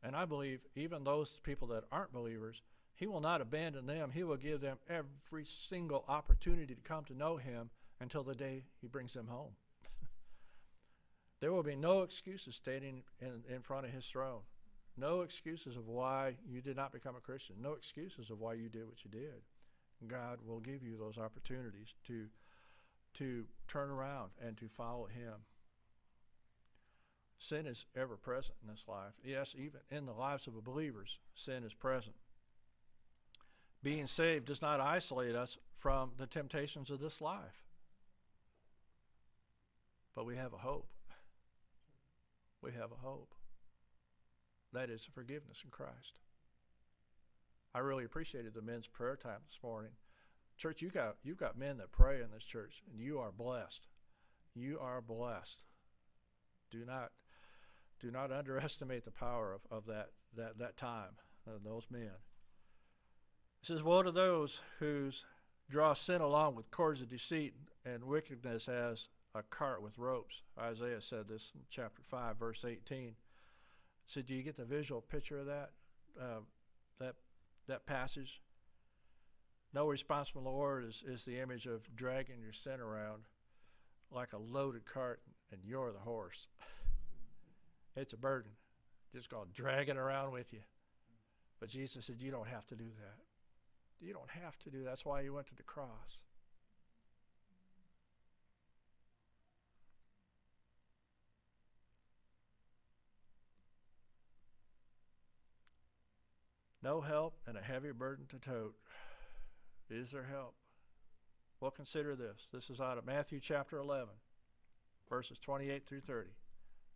And 0.04 0.14
I 0.14 0.26
believe 0.26 0.60
even 0.76 1.06
those 1.06 1.40
people 1.42 1.70
that 1.70 1.86
aren't 1.90 2.12
believers, 2.12 2.62
he 2.94 3.08
will 3.08 3.22
not 3.22 3.40
abandon 3.40 3.86
them. 3.86 4.12
He 4.14 4.24
will 4.24 4.36
give 4.36 4.60
them 4.60 4.78
every 4.90 5.46
single 5.46 6.04
opportunity 6.10 6.76
to 6.76 6.82
come 6.82 7.06
to 7.06 7.18
know 7.18 7.38
him 7.38 7.70
until 8.02 8.24
the 8.24 8.36
day 8.36 8.66
he 8.82 8.88
brings 8.88 9.14
them 9.14 9.28
home. 9.28 9.52
there 11.40 11.54
will 11.54 11.64
be 11.64 11.78
no 11.78 12.02
excuses 12.02 12.58
standing 12.58 13.04
in, 13.22 13.44
in 13.50 13.62
front 13.62 13.86
of 13.86 13.94
his 13.94 14.06
throne. 14.06 14.42
No 14.98 15.22
excuses 15.22 15.78
of 15.78 15.88
why 15.88 16.36
you 16.46 16.62
did 16.62 16.76
not 16.76 16.92
become 16.92 17.16
a 17.16 17.22
Christian. 17.22 17.56
No 17.62 17.72
excuses 17.72 18.30
of 18.30 18.42
why 18.42 18.54
you 18.54 18.68
did 18.68 18.86
what 18.86 19.06
you 19.06 19.10
did. 19.10 19.44
God 20.08 20.40
will 20.46 20.60
give 20.60 20.84
you 20.84 20.98
those 20.98 21.18
opportunities 21.18 21.96
to 22.08 22.26
to 23.16 23.46
turn 23.68 23.90
around 23.90 24.32
and 24.46 24.58
to 24.58 24.68
follow 24.68 25.06
Him. 25.06 25.34
Sin 27.38 27.68
is 27.68 27.86
ever 27.96 28.16
present 28.16 28.56
in 28.62 28.70
this 28.70 28.86
life. 28.88 29.14
Yes, 29.24 29.56
even 29.58 29.82
in 29.92 30.06
the 30.06 30.14
lives 30.14 30.48
of 30.48 30.64
believers, 30.64 31.20
sin 31.34 31.64
is 31.64 31.74
present. 31.74 32.16
Being 33.84 34.08
saved 34.08 34.46
does 34.46 34.62
not 34.62 34.80
isolate 34.80 35.36
us 35.36 35.58
from 35.78 36.12
the 36.18 36.26
temptations 36.26 36.90
of 36.90 37.00
this 37.00 37.22
life. 37.22 37.64
But 40.16 40.26
we 40.26 40.38
have 40.38 40.54
a 40.54 40.58
hope. 40.58 40.88
We 42.62 42.72
have 42.72 42.92
a 42.92 43.06
hope. 43.06 43.36
That 44.74 44.90
is 44.90 45.08
forgiveness 45.14 45.62
in 45.64 45.70
Christ. 45.70 46.20
I 47.76 47.80
really 47.80 48.06
appreciated 48.06 48.54
the 48.54 48.62
men's 48.62 48.88
prayer 48.88 49.16
time 49.16 49.42
this 49.48 49.60
morning. 49.62 49.92
Church, 50.58 50.82
you 50.82 50.90
got 50.90 51.18
you've 51.24 51.38
got 51.38 51.58
men 51.58 51.78
that 51.78 51.92
pray 51.92 52.22
in 52.22 52.32
this 52.34 52.46
church, 52.46 52.82
and 52.90 53.00
you 53.00 53.20
are 53.20 53.32
blessed. 53.32 53.88
You 54.54 54.80
are 54.80 55.02
blessed. 55.02 55.62
Do 56.72 56.86
not 56.86 57.12
do 58.00 58.12
not 58.12 58.32
underestimate 58.32 59.06
the 59.06 59.12
power 59.12 59.54
of, 59.54 59.62
of 59.72 59.86
that, 59.86 60.10
that, 60.36 60.58
that 60.60 60.78
time, 60.78 61.18
of 61.48 61.64
those 61.64 61.88
men. 61.90 62.12
It 63.62 63.68
says, 63.68 63.84
Woe 63.84 64.04
to 64.04 64.12
those 64.12 64.60
who 64.80 65.12
draw 65.70 65.94
sin 65.94 66.22
along 66.22 66.56
with 66.56 66.72
cords 66.72 67.02
of 67.02 67.10
deceit 67.10 67.54
and 67.86 68.04
wickedness 68.04 68.68
as 68.68 69.08
a 69.34 69.44
cart 69.44 69.82
with 69.82 69.98
ropes. 69.98 70.44
Isaiah 70.60 71.02
said 71.02 71.28
this 71.28 71.52
in 71.56 71.62
chapter 71.70 72.02
5, 72.04 72.38
verse 72.38 72.64
18. 72.68 73.16
So, 74.08 74.22
do 74.22 74.36
you 74.36 74.44
get 74.44 74.58
the 74.58 74.66
visual 74.66 75.02
picture 75.02 75.40
of 75.40 75.48
that? 75.48 75.72
Uh, 76.20 76.42
that 77.00 77.16
that 77.68 77.86
passage? 77.88 78.42
No 79.76 79.88
responsible 79.88 80.42
Lord 80.42 80.86
is, 80.86 81.04
is 81.06 81.26
the 81.26 81.42
image 81.42 81.66
of 81.66 81.94
dragging 81.98 82.42
your 82.42 82.54
sin 82.54 82.80
around 82.80 83.24
like 84.10 84.32
a 84.32 84.38
loaded 84.38 84.86
cart, 84.86 85.20
and 85.52 85.60
you're 85.66 85.92
the 85.92 86.00
horse. 86.00 86.48
It's 87.98 88.14
a 88.14 88.18
burden. 88.18 88.52
Just 89.14 89.30
going 89.30 89.48
to 89.48 89.54
drag 89.54 89.90
it 89.90 89.98
around 89.98 90.32
with 90.32 90.54
you. 90.54 90.60
But 91.60 91.70
Jesus 91.70 92.06
said, 92.06 92.22
You 92.22 92.32
don't 92.32 92.48
have 92.48 92.66
to 92.68 92.76
do 92.76 92.86
that. 92.86 94.06
You 94.06 94.14
don't 94.14 94.30
have 94.30 94.58
to 94.60 94.70
do 94.70 94.80
that. 94.80 94.86
That's 94.86 95.06
why 95.06 95.24
he 95.24 95.30
went 95.30 95.48
to 95.48 95.56
the 95.56 95.64
cross. 95.64 96.20
No 106.82 107.02
help 107.02 107.36
and 107.48 107.58
a 107.58 107.62
heavy 107.62 107.92
burden 107.92 108.26
to 108.28 108.38
tote. 108.38 108.76
Is 109.90 110.12
there 110.12 110.28
help? 110.32 110.56
Well, 111.60 111.72
consider 111.72 112.16
this. 112.16 112.48
This 112.52 112.70
is 112.70 112.82
out 112.82 112.98
of 112.98 113.06
Matthew 113.06 113.40
chapter 113.40 113.78
11, 113.78 114.10
verses 115.10 115.38
28 115.40 115.86
through 115.86 116.02
30. 116.02 116.30
It 116.30 116.34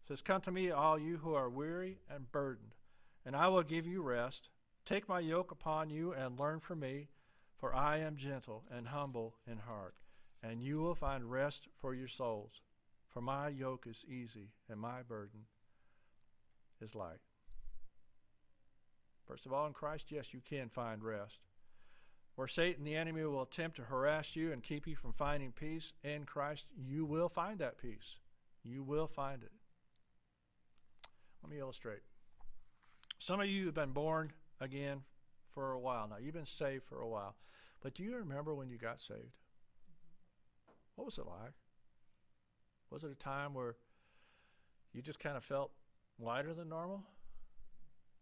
says, 0.08 0.22
Come 0.22 0.42
to 0.42 0.52
me, 0.52 0.72
all 0.72 0.98
you 0.98 1.18
who 1.18 1.36
are 1.36 1.50
weary 1.50 2.00
and 2.10 2.32
burdened, 2.32 2.74
and 3.26 3.36
I 3.36 3.48
will 3.48 3.64
give 3.64 3.86
you 3.86 4.02
rest. 4.02 4.50
Take 4.86 5.08
my 5.08 5.20
yoke 5.20 5.52
upon 5.52 5.92
you 5.92 6.14
and 6.14 6.40
learn 6.40 6.60
from 6.60 6.80
me, 6.80 7.10
for 7.58 7.76
I 7.76 8.00
am 8.00 8.16
gentle 8.16 8.64
and 8.72 8.88
humble 8.88 9.36
in 9.46 9.60
heart, 9.60 9.96
and 10.42 10.62
you 10.62 10.80
will 10.80 10.96
find 10.96 11.30
rest 11.30 11.68
for 11.80 11.94
your 11.94 12.08
souls. 12.08 12.62
For 13.08 13.22
my 13.22 13.50
yoke 13.50 13.86
is 13.88 14.06
easy 14.08 14.52
and 14.70 14.80
my 14.80 15.02
burden 15.02 15.42
is 16.82 16.96
light. 16.96 17.20
First 19.28 19.46
of 19.46 19.54
all, 19.54 19.68
in 19.68 19.74
Christ, 19.74 20.12
yes, 20.12 20.34
you 20.34 20.42
can 20.48 20.70
find 20.70 21.04
rest. 21.04 21.40
Where 22.40 22.48
Satan, 22.48 22.86
the 22.86 22.96
enemy, 22.96 23.26
will 23.26 23.42
attempt 23.42 23.76
to 23.76 23.84
harass 23.84 24.34
you 24.34 24.54
and 24.54 24.64
keep 24.64 24.88
you 24.88 24.96
from 24.96 25.12
finding 25.12 25.52
peace 25.52 25.92
in 26.06 26.24
Christ, 26.24 26.68
you 26.74 27.04
will 27.04 27.28
find 27.28 27.60
that 27.60 27.78
peace. 27.78 28.16
You 28.64 28.82
will 28.82 29.08
find 29.08 29.44
it. 29.44 29.52
Let 31.44 31.52
me 31.52 31.60
illustrate. 31.60 32.00
Some 33.18 33.42
of 33.42 33.48
you 33.48 33.66
have 33.66 33.76
been 33.76 33.92
born 33.92 34.32
again 34.62 35.02
for 35.54 35.74
a 35.74 35.80
while 35.82 36.08
now. 36.08 36.16
You've 36.16 36.34
been 36.34 36.46
saved 36.46 36.86
for 36.86 37.02
a 37.02 37.10
while. 37.10 37.36
But 37.82 37.94
do 37.94 38.04
you 38.04 38.16
remember 38.16 38.56
when 38.56 38.70
you 38.70 38.78
got 38.78 39.02
saved? 39.02 39.36
What 40.96 41.04
was 41.04 41.18
it 41.18 41.26
like? 41.28 41.56
Was 42.90 43.04
it 43.04 43.12
a 43.12 43.16
time 43.16 43.54
where 43.54 43.76
you 44.94 45.02
just 45.02 45.20
kind 45.20 45.36
of 45.36 45.44
felt 45.44 45.72
lighter 46.18 46.54
than 46.54 46.70
normal? 46.70 47.04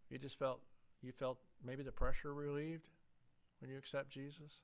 You 0.09 0.18
just 0.18 0.39
felt 0.39 0.59
you 1.03 1.11
felt 1.11 1.38
maybe 1.63 1.84
the 1.84 1.91
pressure 1.91 2.34
relieved 2.34 2.88
when 3.59 3.69
you 3.69 3.77
accept 3.77 4.09
Jesus? 4.09 4.61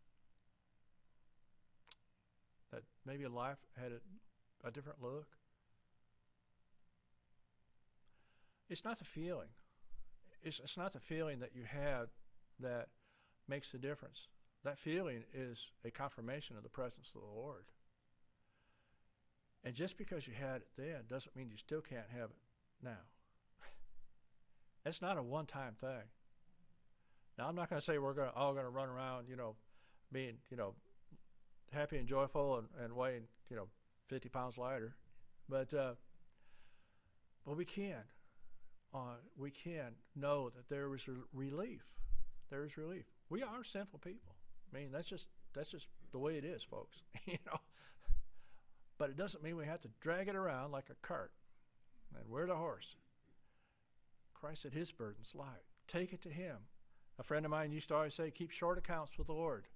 That 2.71 2.83
maybe 3.05 3.25
life 3.27 3.59
had 3.79 3.91
a, 3.91 4.67
a 4.67 4.71
different 4.71 5.01
look? 5.01 5.27
It's 8.69 8.83
not 8.83 8.99
the 8.99 9.05
feeling. 9.05 9.49
It's, 10.41 10.59
it's 10.59 10.77
not 10.77 10.93
the 10.93 10.99
feeling 10.99 11.39
that 11.39 11.51
you 11.55 11.63
had 11.63 12.07
that 12.59 12.87
makes 13.47 13.69
the 13.69 13.77
difference. 13.77 14.27
That 14.63 14.79
feeling 14.79 15.23
is 15.33 15.67
a 15.85 15.91
confirmation 15.91 16.57
of 16.57 16.63
the 16.63 16.69
presence 16.69 17.11
of 17.13 17.21
the 17.21 17.27
Lord. 17.27 17.65
And 19.63 19.75
just 19.75 19.97
because 19.97 20.27
you 20.27 20.33
had 20.33 20.57
it 20.57 20.67
then 20.77 21.03
doesn't 21.09 21.35
mean 21.35 21.49
you 21.49 21.57
still 21.57 21.81
can't 21.81 22.09
have 22.11 22.29
it 22.29 22.83
now. 22.83 23.03
That's 24.83 25.01
not 25.01 25.17
a 25.17 25.23
one 25.23 25.45
time 25.45 25.75
thing. 25.79 26.09
Now, 27.37 27.47
I'm 27.47 27.55
not 27.55 27.69
going 27.69 27.79
to 27.79 27.85
say 27.85 27.97
we're 27.97 28.13
gonna, 28.13 28.31
all 28.35 28.53
going 28.53 28.65
to 28.65 28.69
run 28.69 28.89
around, 28.89 29.27
you 29.27 29.35
know, 29.35 29.55
being, 30.11 30.35
you 30.49 30.57
know, 30.57 30.75
happy 31.71 31.97
and 31.97 32.07
joyful 32.07 32.57
and, 32.57 32.67
and 32.83 32.95
weighing, 32.95 33.23
you 33.49 33.55
know, 33.55 33.67
50 34.09 34.29
pounds 34.29 34.57
lighter. 34.57 34.95
But, 35.49 35.73
uh, 35.73 35.93
but 37.45 37.57
we 37.57 37.65
can. 37.65 38.03
Uh, 38.93 39.15
we 39.35 39.49
can 39.49 39.95
know 40.15 40.49
that 40.49 40.69
there 40.69 40.93
is 40.93 41.07
relief. 41.33 41.81
There 42.51 42.63
is 42.63 42.77
relief. 42.77 43.05
We 43.29 43.41
are 43.41 43.63
sinful 43.63 43.99
people. 43.99 44.35
I 44.71 44.77
mean, 44.77 44.91
that's 44.91 45.09
just 45.09 45.27
that's 45.53 45.71
just 45.71 45.87
the 46.11 46.19
way 46.19 46.37
it 46.37 46.45
is, 46.45 46.63
folks. 46.63 46.97
you 47.25 47.37
know. 47.45 47.57
But 48.99 49.09
it 49.09 49.17
doesn't 49.17 49.43
mean 49.43 49.57
we 49.57 49.65
have 49.65 49.81
to 49.81 49.89
drag 49.99 50.27
it 50.27 50.35
around 50.35 50.71
like 50.71 50.89
a 50.91 51.07
cart. 51.07 51.31
And 52.15 52.29
we're 52.29 52.45
the 52.45 52.55
horse. 52.55 52.95
Christ 54.33 54.61
said 54.61 54.73
his 54.73 54.91
burden's 54.91 55.33
light. 55.33 55.63
Take 55.87 56.13
it 56.13 56.21
to 56.23 56.29
him. 56.29 56.57
A 57.19 57.23
friend 57.23 57.45
of 57.45 57.51
mine 57.51 57.71
used 57.71 57.89
to 57.89 57.95
always 57.95 58.13
say, 58.13 58.31
keep 58.31 58.51
short 58.51 58.77
accounts 58.77 59.17
with 59.17 59.27
the 59.27 59.33
Lord. 59.33 59.67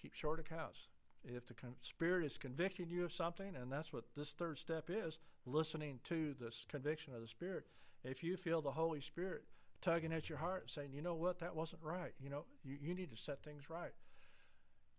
Keep 0.00 0.14
short 0.14 0.38
accounts. 0.38 0.88
If 1.24 1.46
the 1.46 1.54
con- 1.54 1.76
Spirit 1.80 2.24
is 2.24 2.36
convicting 2.36 2.90
you 2.90 3.04
of 3.04 3.12
something, 3.12 3.54
and 3.54 3.70
that's 3.70 3.92
what 3.92 4.04
this 4.16 4.30
third 4.30 4.58
step 4.58 4.86
is, 4.88 5.18
listening 5.46 6.00
to 6.04 6.34
this 6.40 6.66
conviction 6.68 7.14
of 7.14 7.20
the 7.20 7.28
Spirit, 7.28 7.66
if 8.04 8.22
you 8.22 8.36
feel 8.36 8.60
the 8.60 8.72
Holy 8.72 9.00
Spirit 9.00 9.44
tugging 9.80 10.12
at 10.12 10.28
your 10.28 10.38
heart 10.38 10.70
saying, 10.70 10.90
you 10.92 11.02
know 11.02 11.14
what, 11.14 11.38
that 11.38 11.54
wasn't 11.54 11.82
right, 11.82 12.12
you 12.20 12.28
know, 12.28 12.44
you, 12.64 12.76
you 12.80 12.94
need 12.94 13.10
to 13.10 13.16
set 13.16 13.42
things 13.42 13.70
right. 13.70 13.92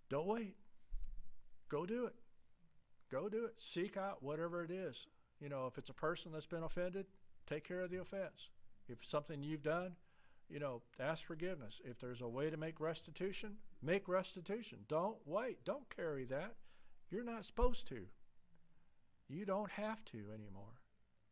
Don't 0.10 0.28
wait. 0.28 0.56
Go 1.70 1.86
do 1.86 2.06
it. 2.06 2.16
Go 3.12 3.30
do 3.30 3.46
it. 3.46 3.56
Seek 3.58 3.98
out 3.98 4.24
whatever 4.24 4.64
it 4.64 4.72
is. 4.72 5.08
You 5.40 5.50
know, 5.50 5.68
if 5.68 5.78
it's 5.78 5.90
a 5.90 5.94
person 5.94 6.32
that's 6.32 6.46
been 6.46 6.64
offended, 6.64 7.06
take 7.48 7.68
care 7.68 7.82
of 7.82 7.92
the 7.92 8.00
offense. 8.00 8.50
If 8.88 9.00
it's 9.00 9.10
something 9.10 9.44
you've 9.44 9.64
done, 9.64 9.94
you 10.54 10.60
know, 10.60 10.84
ask 11.00 11.26
forgiveness. 11.26 11.82
If 11.84 12.00
there's 12.00 12.22
a 12.22 12.28
way 12.28 12.52
to 12.52 12.58
make 12.58 12.80
restitution, 12.80 13.56
make 13.82 14.08
restitution. 14.08 14.80
Don't 14.88 15.18
wait. 15.26 15.66
Don't 15.66 15.90
carry 15.94 16.26
that. 16.26 16.54
You're 17.10 17.24
not 17.24 17.44
supposed 17.44 17.88
to. 17.88 18.06
You 19.28 19.46
don't 19.46 19.72
have 19.72 20.06
to 20.06 20.18
anymore. 20.32 20.82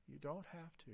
You 0.08 0.18
don't 0.20 0.48
have 0.52 0.76
to. 0.86 0.94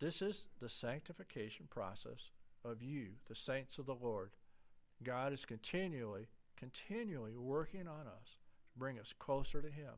This 0.00 0.22
is 0.22 0.46
the 0.58 0.70
sanctification 0.70 1.66
process 1.68 2.30
of 2.64 2.82
you, 2.82 3.08
the 3.28 3.34
saints 3.34 3.76
of 3.76 3.84
the 3.84 3.94
Lord. 3.94 4.30
God 5.02 5.34
is 5.34 5.44
continually, 5.44 6.28
continually 6.56 7.36
working 7.36 7.86
on 7.86 8.06
us 8.06 8.38
to 8.72 8.78
bring 8.78 8.98
us 8.98 9.12
closer 9.18 9.60
to 9.60 9.68
Him. 9.68 9.92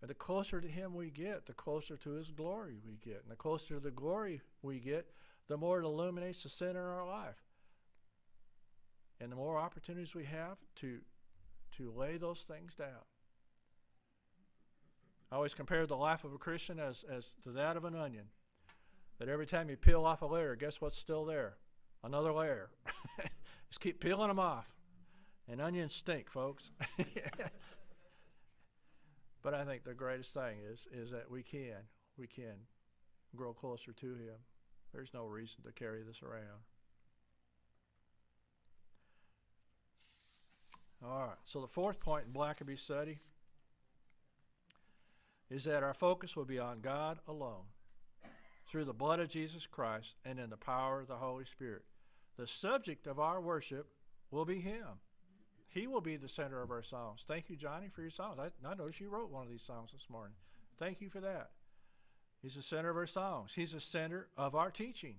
And 0.00 0.10
the 0.10 0.14
closer 0.14 0.60
to 0.60 0.68
Him 0.68 0.92
we 0.94 1.10
get, 1.10 1.46
the 1.46 1.52
closer 1.52 1.96
to 1.98 2.10
His 2.10 2.32
glory 2.32 2.78
we 2.84 2.96
get. 2.96 3.22
And 3.22 3.30
the 3.30 3.36
closer 3.36 3.74
to 3.74 3.80
the 3.80 3.92
glory 3.92 4.40
we 4.60 4.80
get, 4.80 5.06
the 5.48 5.56
more 5.56 5.80
it 5.80 5.84
illuminates 5.84 6.42
the 6.42 6.48
sin 6.48 6.70
in 6.70 6.76
our 6.76 7.06
life. 7.06 7.42
And 9.20 9.30
the 9.30 9.36
more 9.36 9.58
opportunities 9.58 10.14
we 10.14 10.24
have 10.24 10.58
to, 10.76 10.98
to 11.76 11.92
lay 11.92 12.16
those 12.16 12.40
things 12.40 12.74
down. 12.74 13.04
I 15.30 15.36
always 15.36 15.54
compare 15.54 15.86
the 15.86 15.96
life 15.96 16.24
of 16.24 16.32
a 16.32 16.38
Christian 16.38 16.78
as, 16.78 17.04
as 17.10 17.32
to 17.42 17.50
that 17.52 17.76
of 17.76 17.84
an 17.84 17.96
onion. 17.96 18.26
That 19.18 19.28
every 19.28 19.46
time 19.46 19.70
you 19.70 19.76
peel 19.76 20.04
off 20.04 20.22
a 20.22 20.26
layer, 20.26 20.56
guess 20.56 20.80
what's 20.80 20.96
still 20.96 21.24
there? 21.24 21.54
Another 22.02 22.32
layer. 22.32 22.70
Just 23.70 23.80
keep 23.80 24.00
peeling 24.00 24.28
them 24.28 24.38
off. 24.38 24.68
And 25.48 25.60
onions 25.60 25.94
stink, 25.94 26.30
folks. 26.30 26.70
but 29.42 29.54
I 29.54 29.64
think 29.64 29.84
the 29.84 29.94
greatest 29.94 30.32
thing 30.32 30.58
is 30.72 30.88
is 30.92 31.10
that 31.10 31.30
we 31.30 31.42
can 31.42 31.76
we 32.16 32.26
can 32.26 32.66
grow 33.36 33.52
closer 33.52 33.92
to 33.92 34.06
Him. 34.14 34.36
There's 34.94 35.12
no 35.12 35.26
reason 35.26 35.56
to 35.64 35.72
carry 35.72 36.02
this 36.02 36.22
around. 36.22 36.62
All 41.04 41.26
right. 41.26 41.36
So 41.44 41.60
the 41.60 41.66
fourth 41.66 41.98
point 42.00 42.26
in 42.26 42.32
Blackaby 42.32 42.78
study 42.78 43.18
is 45.50 45.64
that 45.64 45.82
our 45.82 45.94
focus 45.94 46.36
will 46.36 46.44
be 46.44 46.58
on 46.58 46.80
God 46.80 47.18
alone 47.28 47.64
through 48.70 48.84
the 48.84 48.92
blood 48.92 49.20
of 49.20 49.28
Jesus 49.28 49.66
Christ 49.66 50.14
and 50.24 50.38
in 50.38 50.50
the 50.50 50.56
power 50.56 51.00
of 51.00 51.08
the 51.08 51.16
Holy 51.16 51.44
Spirit. 51.44 51.82
The 52.36 52.46
subject 52.46 53.06
of 53.06 53.18
our 53.18 53.40
worship 53.40 53.88
will 54.30 54.44
be 54.44 54.60
Him. 54.60 55.00
He 55.68 55.86
will 55.88 56.00
be 56.00 56.16
the 56.16 56.28
center 56.28 56.62
of 56.62 56.70
our 56.70 56.82
songs. 56.82 57.24
Thank 57.26 57.50
you, 57.50 57.56
Johnny, 57.56 57.88
for 57.92 58.00
your 58.00 58.10
songs. 58.10 58.38
I, 58.38 58.50
I 58.66 58.74
noticed 58.74 59.00
you 59.00 59.08
wrote 59.08 59.30
one 59.30 59.42
of 59.42 59.50
these 59.50 59.62
songs 59.62 59.90
this 59.92 60.08
morning. 60.08 60.36
Thank 60.78 61.00
you 61.00 61.10
for 61.10 61.20
that. 61.20 61.50
He's 62.44 62.56
the 62.56 62.62
center 62.62 62.90
of 62.90 62.96
our 62.98 63.06
songs. 63.06 63.52
He's 63.54 63.72
the 63.72 63.80
center 63.80 64.28
of 64.36 64.54
our 64.54 64.70
teaching. 64.70 65.14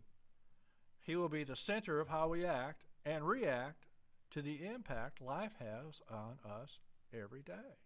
He 1.02 1.16
will 1.16 1.28
be 1.28 1.44
the 1.44 1.56
center 1.56 2.00
of 2.00 2.08
how 2.08 2.28
we 2.28 2.46
act 2.46 2.84
and 3.04 3.28
react 3.28 3.88
to 4.30 4.44
the 4.44 4.64
impact 4.64 5.24
life 5.24 5.54
has 5.58 6.04
on 6.08 6.38
us 6.48 6.78
every 7.12 7.42
day. 7.42 7.80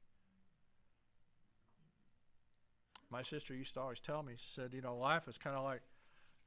My 3.10 3.24
sister 3.24 3.54
used 3.54 3.76
to 3.76 3.80
always 3.80 4.02
tell 4.02 4.24
me, 4.24 4.34
she 4.36 4.50
said, 4.54 4.74
you 4.74 4.82
know, 4.82 4.98
life 4.98 5.26
is 5.30 5.38
kind 5.38 5.56
of 5.56 5.64
like 5.64 5.84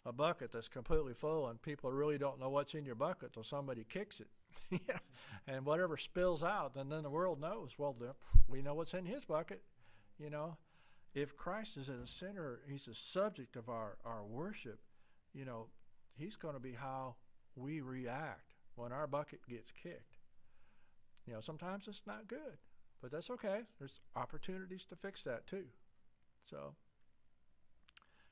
a 0.04 0.12
bucket 0.12 0.52
that's 0.52 0.68
completely 0.68 1.14
full, 1.14 1.48
and 1.48 1.62
people 1.62 1.90
really 1.90 2.18
don't 2.18 2.38
know 2.38 2.50
what's 2.50 2.74
in 2.74 2.84
your 2.84 2.94
bucket 2.94 3.32
till 3.32 3.42
somebody 3.42 3.86
kicks 3.88 4.20
it. 4.20 4.82
And 5.48 5.64
whatever 5.64 5.96
spills 5.96 6.44
out, 6.44 6.76
and 6.76 6.92
then 6.92 7.02
the 7.02 7.10
world 7.10 7.40
knows, 7.40 7.70
well, 7.78 7.96
we 8.48 8.60
know 8.60 8.74
what's 8.74 8.94
in 8.94 9.06
his 9.06 9.24
bucket, 9.24 9.62
you 10.20 10.28
know. 10.28 10.56
If 11.14 11.36
Christ 11.36 11.76
is 11.76 11.88
at 11.88 12.00
the 12.00 12.06
center, 12.06 12.60
he's 12.68 12.86
the 12.86 12.94
subject 12.94 13.56
of 13.56 13.68
our, 13.68 13.98
our 14.04 14.24
worship, 14.24 14.80
you 15.34 15.44
know, 15.44 15.66
he's 16.16 16.36
going 16.36 16.54
to 16.54 16.60
be 16.60 16.72
how 16.72 17.16
we 17.54 17.80
react 17.80 18.54
when 18.76 18.92
our 18.92 19.06
bucket 19.06 19.40
gets 19.48 19.70
kicked. 19.70 20.16
You 21.26 21.34
know, 21.34 21.40
sometimes 21.40 21.84
it's 21.86 22.02
not 22.06 22.28
good, 22.28 22.58
but 23.00 23.12
that's 23.12 23.30
okay. 23.30 23.60
There's 23.78 24.00
opportunities 24.16 24.84
to 24.86 24.96
fix 24.96 25.22
that 25.22 25.46
too. 25.46 25.66
So, 26.48 26.74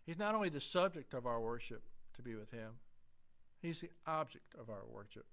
he's 0.07 0.19
not 0.19 0.35
only 0.35 0.49
the 0.49 0.61
subject 0.61 1.15
of 1.15 1.27
our 1.27 1.41
worship 1.41 1.83
to 2.17 2.23
be 2.23 2.35
with 2.35 2.51
him, 2.51 2.79
he's 3.61 3.81
the 3.81 3.91
object 4.07 4.55
of 4.59 4.71
our 4.71 4.85
worship. 4.91 5.27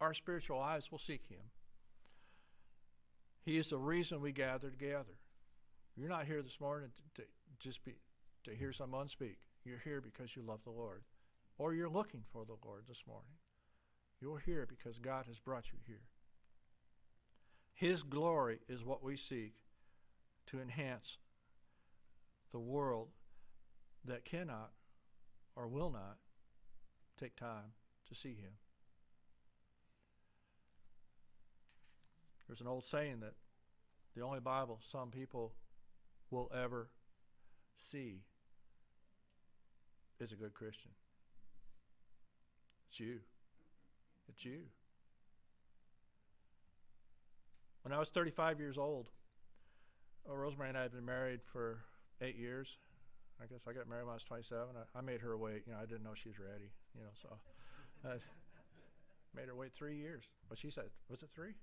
Our 0.00 0.14
spiritual 0.14 0.58
eyes 0.58 0.90
will 0.90 0.98
seek 0.98 1.28
him. 1.28 1.50
He 3.44 3.58
is 3.58 3.68
the 3.68 3.78
reason 3.78 4.20
we 4.20 4.32
gather 4.32 4.70
together. 4.70 5.18
You're 5.96 6.08
not 6.08 6.26
here 6.26 6.42
this 6.42 6.60
morning 6.60 6.90
to, 7.14 7.22
to 7.22 7.28
just 7.58 7.84
be 7.84 7.94
to 8.44 8.54
hear 8.54 8.72
someone 8.72 9.08
speak. 9.08 9.38
You're 9.64 9.78
here 9.78 10.00
because 10.00 10.36
you 10.36 10.42
love 10.42 10.60
the 10.64 10.70
Lord, 10.70 11.02
or 11.56 11.72
you're 11.72 11.88
looking 11.88 12.24
for 12.32 12.44
the 12.44 12.56
Lord 12.64 12.82
this 12.88 13.04
morning. 13.06 13.36
You're 14.20 14.40
here 14.40 14.66
because 14.68 14.98
God 14.98 15.26
has 15.26 15.38
brought 15.38 15.72
you 15.72 15.78
here. 15.86 16.02
His 17.72 18.02
glory 18.02 18.60
is 18.68 18.84
what 18.84 19.02
we 19.02 19.16
seek 19.16 19.54
to 20.46 20.60
enhance 20.60 21.18
the 22.52 22.58
world 22.60 23.08
that 24.04 24.24
cannot 24.24 24.70
or 25.56 25.66
will 25.66 25.90
not 25.90 26.18
take 27.18 27.36
time 27.36 27.72
to 28.08 28.14
see 28.14 28.34
Him. 28.34 28.52
There's 32.46 32.60
an 32.60 32.66
old 32.66 32.84
saying 32.84 33.20
that 33.20 33.34
the 34.14 34.22
only 34.22 34.40
Bible 34.40 34.80
some 34.90 35.10
people 35.10 35.54
will 36.34 36.50
ever 36.54 36.88
see 37.78 38.22
is 40.20 40.32
a 40.32 40.36
good 40.36 40.52
Christian. 40.52 40.90
It's 42.90 43.00
you. 43.00 43.20
It's 44.28 44.44
you. 44.44 44.62
When 47.82 47.92
I 47.92 47.98
was 47.98 48.08
35 48.08 48.58
years 48.58 48.78
old, 48.78 49.10
oh, 50.28 50.34
Rosemary 50.34 50.70
and 50.70 50.78
I 50.78 50.82
had 50.82 50.92
been 50.92 51.04
married 51.04 51.40
for 51.52 51.80
eight 52.20 52.36
years. 52.36 52.78
I 53.42 53.46
guess 53.46 53.62
I 53.68 53.72
got 53.72 53.88
married 53.88 54.04
when 54.04 54.12
I 54.12 54.14
was 54.14 54.24
27. 54.24 54.68
I, 54.76 54.98
I 54.98 55.02
made 55.02 55.20
her 55.20 55.36
wait. 55.36 55.62
You 55.66 55.72
know, 55.72 55.78
I 55.82 55.86
didn't 55.86 56.04
know 56.04 56.14
she 56.14 56.30
was 56.30 56.38
ready. 56.38 56.70
You 56.94 57.02
know, 57.02 57.10
so 57.20 57.28
I 58.04 58.16
made 59.36 59.48
her 59.48 59.54
wait 59.54 59.72
three 59.74 59.96
years. 59.96 60.24
What 60.48 60.58
she 60.58 60.70
said 60.70 60.84
was 61.08 61.22
it 61.22 61.28
three? 61.34 61.54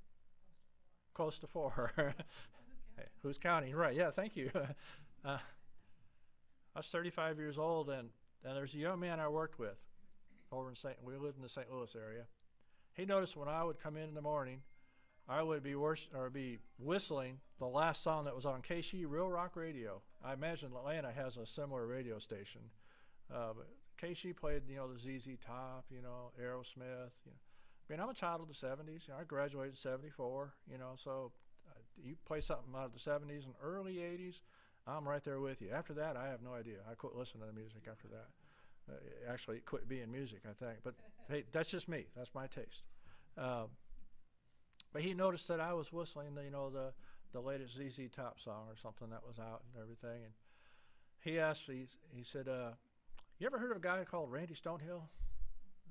Close 1.13 1.39
to 1.39 1.47
four. 1.47 1.91
hey, 3.01 3.07
who's 3.23 3.37
counting? 3.37 3.75
Right. 3.75 3.95
Yeah. 3.95 4.11
Thank 4.11 4.35
you. 4.35 4.51
uh, 5.25 5.37
I 6.75 6.79
was 6.79 6.87
35 6.87 7.37
years 7.37 7.57
old, 7.57 7.89
and, 7.89 8.09
and 8.43 8.55
there's 8.55 8.73
a 8.73 8.77
young 8.77 8.99
man 8.99 9.19
I 9.19 9.27
worked 9.27 9.59
with 9.59 9.77
over 10.51 10.69
in 10.69 10.75
St. 10.75 10.95
We 11.03 11.15
lived 11.17 11.37
in 11.37 11.43
the 11.43 11.49
St. 11.49 11.71
Louis 11.71 11.95
area. 11.95 12.23
He 12.93 13.05
noticed 13.05 13.35
when 13.35 13.47
I 13.47 13.63
would 13.63 13.79
come 13.79 13.97
in 13.97 14.09
in 14.09 14.13
the 14.13 14.21
morning, 14.21 14.61
I 15.27 15.41
would 15.41 15.63
be 15.63 15.75
or 15.75 16.29
be 16.31 16.59
whistling 16.77 17.39
the 17.59 17.67
last 17.67 18.03
song 18.03 18.25
that 18.25 18.35
was 18.35 18.45
on 18.45 18.61
KSHE 18.61 19.05
Real 19.07 19.29
Rock 19.29 19.55
Radio. 19.55 20.01
I 20.23 20.33
imagine 20.33 20.71
Atlanta 20.75 21.11
has 21.11 21.37
a 21.37 21.45
similar 21.45 21.87
radio 21.87 22.19
station. 22.19 22.61
Uh, 23.33 23.53
but 23.55 23.67
KSHE 24.01 24.35
played, 24.35 24.63
you 24.67 24.75
know, 24.75 24.91
the 24.91 24.99
ZZ 24.99 25.37
Top, 25.45 25.85
you 25.89 26.01
know, 26.01 26.31
Aerosmith. 26.41 27.15
You 27.25 27.31
know. 27.31 27.39
I 27.89 27.93
mean, 27.93 27.99
I'm 27.99 28.09
a 28.09 28.13
child 28.13 28.41
of 28.41 28.47
the 28.47 28.53
70s. 28.53 29.07
You 29.07 29.13
know, 29.13 29.19
I 29.21 29.23
graduated 29.23 29.73
in 29.73 29.77
74, 29.77 30.53
you 30.69 30.77
know, 30.77 30.93
so 30.95 31.31
you 32.03 32.15
play 32.25 32.41
something 32.41 32.73
out 32.75 32.85
of 32.85 32.93
the 32.93 32.99
70s 32.99 33.45
and 33.45 33.53
early 33.63 33.95
80s, 33.95 34.39
I'm 34.87 35.07
right 35.07 35.23
there 35.23 35.39
with 35.39 35.61
you. 35.61 35.69
After 35.71 35.93
that, 35.93 36.17
I 36.17 36.27
have 36.27 36.41
no 36.41 36.53
idea. 36.53 36.77
I 36.89 36.95
quit 36.95 37.15
listening 37.15 37.41
to 37.41 37.47
the 37.47 37.59
music 37.59 37.83
after 37.89 38.07
that. 38.09 38.27
Uh, 38.89 39.31
actually, 39.31 39.57
it 39.57 39.65
quit 39.65 39.87
being 39.87 40.11
music, 40.11 40.41
I 40.49 40.53
think. 40.53 40.79
But 40.83 40.95
hey, 41.29 41.43
that's 41.51 41.69
just 41.69 41.87
me. 41.87 42.05
That's 42.15 42.33
my 42.33 42.47
taste. 42.47 42.83
Um, 43.37 43.67
but 44.91 45.03
he 45.03 45.13
noticed 45.13 45.47
that 45.47 45.59
I 45.59 45.73
was 45.73 45.93
whistling, 45.93 46.35
the, 46.35 46.43
you 46.43 46.51
know, 46.51 46.69
the 46.69 46.93
the 47.33 47.39
latest 47.39 47.77
ZZ 47.77 48.09
Top 48.13 48.39
song 48.39 48.65
or 48.67 48.75
something 48.75 49.09
that 49.09 49.25
was 49.25 49.39
out 49.39 49.61
and 49.71 49.81
everything. 49.81 50.23
And 50.23 50.33
he 51.21 51.39
asked, 51.39 51.63
he, 51.65 51.87
he 52.13 52.23
said, 52.23 52.47
uh, 52.47 52.71
"You 53.39 53.47
ever 53.47 53.57
heard 53.57 53.71
of 53.71 53.77
a 53.77 53.81
guy 53.81 54.03
called 54.03 54.31
Randy 54.31 54.53
Stonehill?" 54.53 55.03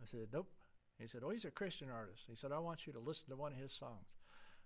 I 0.02 0.04
said, 0.04 0.28
"Nope." 0.32 0.48
He 0.98 1.06
said, 1.06 1.22
"Oh, 1.24 1.30
he's 1.30 1.46
a 1.46 1.50
Christian 1.50 1.88
artist." 1.90 2.24
He 2.28 2.36
said, 2.36 2.52
"I 2.52 2.58
want 2.58 2.86
you 2.86 2.92
to 2.92 2.98
listen 2.98 3.24
to 3.30 3.36
one 3.36 3.52
of 3.52 3.58
his 3.58 3.72
songs." 3.72 4.16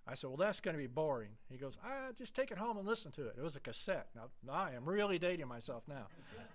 I 0.06 0.14
said, 0.14 0.28
"Well, 0.28 0.36
that's 0.36 0.60
going 0.60 0.76
to 0.76 0.80
be 0.80 0.86
boring." 0.86 1.30
He 1.50 1.56
goes, 1.56 1.78
"Ah, 1.84 2.08
just 2.16 2.34
take 2.34 2.50
it 2.50 2.58
home 2.58 2.76
and 2.76 2.86
listen 2.86 3.10
to 3.12 3.26
it." 3.26 3.36
It 3.38 3.42
was 3.42 3.56
a 3.56 3.60
cassette. 3.60 4.08
Now, 4.14 4.28
now 4.44 4.52
I 4.52 4.72
am 4.72 4.84
really 4.84 5.18
dating 5.18 5.48
myself 5.48 5.84
now. 5.88 6.06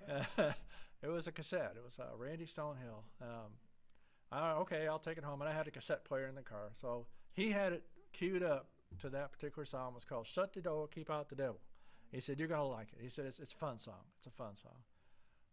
it 1.01 1.07
was 1.07 1.27
a 1.27 1.31
cassette. 1.31 1.73
It 1.75 1.83
was 1.83 1.99
uh, 1.99 2.15
Randy 2.17 2.45
Stonehill. 2.45 3.03
Um, 3.21 3.51
I, 4.31 4.51
okay, 4.51 4.87
I'll 4.87 4.99
take 4.99 5.17
it 5.17 5.23
home. 5.23 5.41
And 5.41 5.49
I 5.49 5.53
had 5.53 5.67
a 5.67 5.71
cassette 5.71 6.05
player 6.05 6.27
in 6.27 6.35
the 6.35 6.43
car, 6.43 6.69
so 6.79 7.07
he 7.33 7.51
had 7.51 7.73
it 7.73 7.83
queued 8.13 8.43
up 8.43 8.67
to 8.99 9.09
that 9.09 9.31
particular 9.31 9.65
song. 9.65 9.91
It 9.91 9.95
was 9.95 10.05
called 10.05 10.27
"Shut 10.27 10.53
the 10.53 10.61
Door, 10.61 10.89
Keep 10.89 11.09
Out 11.09 11.29
the 11.29 11.35
Devil." 11.35 11.59
He 12.11 12.19
said, 12.19 12.39
"You're 12.39 12.47
gonna 12.47 12.67
like 12.67 12.93
it." 12.93 12.99
He 13.01 13.09
said, 13.09 13.25
"It's 13.25 13.39
it's 13.39 13.53
a 13.53 13.57
fun 13.57 13.79
song. 13.79 14.05
It's 14.17 14.27
a 14.27 14.31
fun 14.31 14.55
song." 14.55 14.77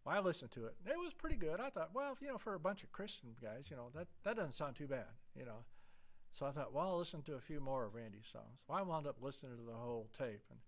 Well, 0.05 0.15
I 0.15 0.21
listened 0.21 0.53
to 0.53 0.67
it. 0.67 0.75
It 0.87 0.99
was 0.99 1.13
pretty 1.15 1.37
good. 1.37 1.59
I 1.61 1.69
thought, 1.69 1.91
well, 1.93 2.17
you 2.21 2.29
know, 2.29 2.39
for 2.39 2.55
a 2.55 2.61
bunch 2.61 2.85
of 2.85 2.93
Christian 2.93 3.31
guys, 3.43 3.67
you 3.69 3.77
know, 3.77 3.89
that 3.95 4.07
that 4.25 4.37
doesn't 4.37 4.55
sound 4.55 4.77
too 4.77 4.87
bad, 4.87 5.09
you 5.35 5.45
know. 5.45 5.65
So 6.33 6.47
I 6.47 6.53
thought, 6.53 6.73
well, 6.73 6.89
I'll 6.89 6.99
listen 6.99 7.23
to 7.23 7.35
a 7.35 7.41
few 7.41 7.61
more 7.61 7.85
of 7.85 7.95
Randy's 7.95 8.29
songs. 8.31 8.61
Well, 8.69 8.79
I 8.79 8.83
wound 8.83 9.07
up 9.07 9.17
listening 9.21 9.57
to 9.57 9.63
the 9.63 9.77
whole 9.77 10.09
tape, 10.17 10.43
and 10.51 10.61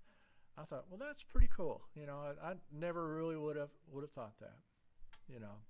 I 0.57 0.63
thought, 0.63 0.87
well, 0.89 0.99
that's 0.99 1.23
pretty 1.23 1.49
cool. 1.55 1.83
You 1.95 2.07
know, 2.07 2.19
I, 2.43 2.51
I 2.51 2.55
never 2.73 3.15
really 3.15 3.37
would 3.37 3.57
have 3.57 3.71
would 3.93 4.03
have 4.03 4.13
thought 4.13 4.39
that. 4.41 4.57
You 5.33 5.41
know, 5.41 5.61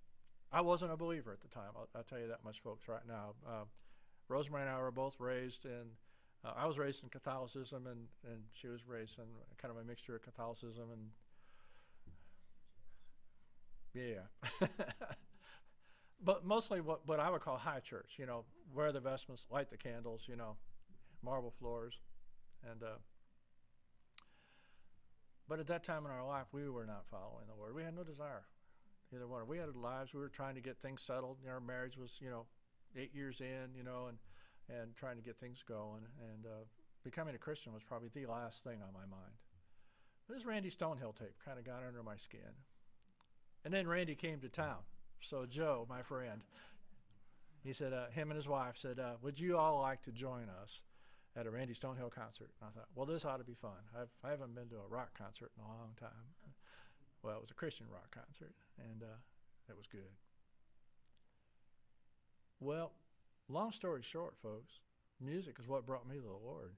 I 0.53 0.61
wasn't 0.61 0.93
a 0.93 0.97
believer 0.97 1.33
at 1.33 1.41
the 1.41 1.49
time. 1.49 1.71
I'll, 1.75 1.89
I'll 1.95 2.05
tell 2.05 2.21
you 2.21 2.29
that 2.29 2.45
much, 2.45 2.61
folks. 2.61 2.87
Right 2.87 3.07
now, 3.09 3.35
uh, 3.47 3.65
Rosemary 4.29 4.63
and 4.63 4.71
I 4.71 4.81
were 4.81 4.93
both 4.93 5.19
raised 5.19 5.65
in. 5.65 5.97
Uh, 6.45 6.53
I 6.57 6.67
was 6.67 6.79
raised 6.79 7.03
in 7.03 7.09
Catholicism, 7.09 7.87
and 7.87 8.07
and 8.25 8.43
she 8.53 8.69
was 8.69 8.87
raised 8.87 9.19
in 9.19 9.25
kind 9.61 9.75
of 9.75 9.83
a 9.83 9.85
mixture 9.85 10.15
of 10.15 10.23
Catholicism 10.23 10.91
and 10.93 11.11
yeah. 13.95 14.21
but 16.23 16.45
mostly 16.45 16.81
what, 16.81 17.07
what 17.07 17.21
I 17.21 17.31
would 17.31 17.41
call 17.41 17.57
high 17.57 17.81
church, 17.81 18.15
you 18.19 18.27
know, 18.27 18.45
wear 18.75 18.93
the 18.93 19.01
vestments, 19.01 19.47
light 19.51 19.71
the 19.71 19.77
candles, 19.77 20.23
you 20.27 20.37
know, 20.37 20.57
marble 21.23 21.53
floors. 21.59 22.01
And, 22.69 22.83
uh, 22.83 22.99
but 25.49 25.61
at 25.61 25.67
that 25.69 25.85
time 25.85 26.05
in 26.05 26.11
our 26.11 26.27
life, 26.27 26.47
we 26.53 26.69
were 26.69 26.87
not 26.87 27.05
following 27.11 27.47
the 27.47 27.55
Lord. 27.59 27.75
We 27.75 27.83
had 27.83 27.95
no 27.95 28.05
desire, 28.05 28.45
either 29.15 29.27
one. 29.27 29.47
We 29.47 29.59
had 29.59 29.75
lives. 29.75 30.13
We 30.13 30.21
were 30.21 30.29
trying 30.29 30.57
to 30.57 30.61
get 30.61 30.79
things 30.83 31.03
settled. 31.03 31.39
Our 31.49 31.61
marriage 31.61 31.97
was, 31.97 32.13
you 32.21 32.31
know, 32.31 32.47
eight 32.97 33.15
years 33.15 33.41
in, 33.41 33.75
you 33.77 33.85
know, 33.85 34.07
and 34.09 34.19
and 34.71 34.95
trying 34.97 35.17
to 35.17 35.23
get 35.23 35.39
things 35.39 35.65
going. 35.67 36.03
And 36.21 36.47
uh, 36.47 36.65
becoming 37.05 37.35
a 37.35 37.39
Christian 37.39 37.73
was 37.73 37.83
probably 37.83 38.11
the 38.13 38.31
last 38.31 38.65
thing 38.65 38.81
on 38.83 38.93
my 38.93 39.07
mind. 39.09 39.33
This 40.29 40.45
Randy 40.45 40.71
Stonehill 40.71 41.17
tape 41.17 41.37
kind 41.43 41.59
of 41.59 41.65
got 41.65 41.83
under 41.87 42.03
my 42.03 42.17
skin. 42.17 42.53
And 43.65 43.73
then 43.73 43.87
Randy 43.89 44.15
came 44.15 44.41
to 44.41 44.49
town. 44.49 44.85
So 45.21 45.47
Joe, 45.47 45.87
my 45.89 46.03
friend, 46.03 46.41
he 47.65 47.73
said, 47.73 47.93
uh, 47.93 48.09
him 48.09 48.31
and 48.31 48.37
his 48.37 48.49
wife 48.49 48.77
said, 48.81 48.99
uh, 48.99 49.15
would 49.23 49.39
you 49.39 49.59
all 49.59 49.81
like 49.83 50.03
to 50.05 50.13
join 50.13 50.47
us 50.63 50.81
at 51.37 51.47
a 51.47 51.51
Randy 51.51 51.75
Stonehill 51.75 52.11
concert? 52.11 52.51
And 52.61 52.71
I 52.71 52.79
thought, 52.79 52.89
well, 52.95 53.07
this 53.07 53.25
ought 53.25 53.39
to 53.39 53.45
be 53.45 53.55
fun. 53.55 53.79
I've, 53.99 54.09
I 54.25 54.31
haven't 54.31 54.55
been 54.55 54.69
to 54.69 54.77
a 54.77 54.89
rock 54.89 55.17
concert 55.19 55.51
in 55.57 55.65
a 55.65 55.67
long 55.67 55.91
time. 56.01 56.55
Well, 57.23 57.37
it 57.37 57.43
was 57.43 57.51
a 57.51 57.55
Christian 57.55 57.87
rock 57.93 58.11
concert, 58.11 58.55
and 58.79 59.03
uh, 59.03 59.17
it 59.69 59.77
was 59.77 59.87
good. 59.87 60.13
Well, 62.61 62.93
long 63.49 63.73
story 63.73 64.03
short, 64.03 64.35
folks, 64.43 64.81
music 65.21 65.57
is 65.61 65.69
what 65.69 65.85
brought 65.85 66.09
me 66.09 66.17
to 66.17 66.23
the 66.23 66.29
Lord. 66.29 66.73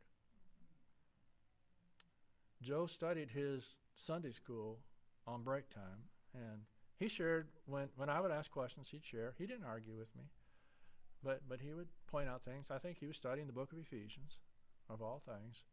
Joe 2.62 2.86
studied 2.86 3.30
his 3.30 3.64
Sunday 3.97 4.32
school 4.32 4.78
on 5.26 5.43
break 5.43 5.70
time, 5.70 6.09
and 6.34 6.62
he 7.01 7.09
shared 7.09 7.48
when, 7.66 7.88
when 7.96 8.09
I 8.09 8.20
would 8.20 8.30
ask 8.30 8.51
questions, 8.53 8.88
he'd 8.92 9.05
share. 9.05 9.34
He 9.38 9.46
didn't 9.46 9.64
argue 9.64 9.96
with 9.98 10.14
me, 10.14 10.24
but 11.24 11.42
but 11.48 11.61
he 11.61 11.72
would 11.74 11.88
point 12.07 12.28
out 12.28 12.44
things. 12.44 12.66
I 12.70 12.78
think 12.78 12.98
he 13.01 13.07
was 13.09 13.16
studying 13.16 13.48
the 13.48 13.55
book 13.55 13.72
of 13.72 13.78
Ephesians, 13.78 14.38
of 14.88 15.03
all 15.03 15.22
things. 15.26 15.64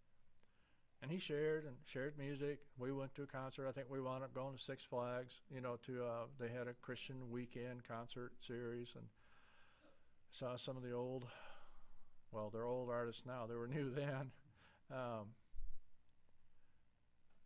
and 1.01 1.11
he 1.11 1.19
shared 1.19 1.65
and 1.65 1.75
shared 1.85 2.17
music. 2.17 2.59
We 2.79 2.91
went 2.91 3.13
to 3.15 3.23
a 3.23 3.27
concert. 3.27 3.67
I 3.67 3.71
think 3.71 3.87
we 3.89 4.01
wound 4.01 4.23
up 4.23 4.33
going 4.33 4.55
to 4.55 4.61
Six 4.63 4.83
Flags. 4.83 5.35
You 5.53 5.61
know, 5.61 5.77
to 5.85 6.03
uh, 6.03 6.25
they 6.39 6.47
had 6.49 6.67
a 6.67 6.73
Christian 6.81 7.29
weekend 7.29 7.83
concert 7.87 8.31
series, 8.45 8.89
and 8.95 9.05
saw 10.31 10.55
some 10.57 10.77
of 10.77 10.83
the 10.83 10.93
old. 10.93 11.25
Well, 12.31 12.49
they're 12.51 12.65
old 12.65 12.89
artists 12.89 13.23
now. 13.25 13.45
They 13.47 13.55
were 13.55 13.67
new 13.77 13.91
then. 13.93 14.31
Um, 14.91 15.35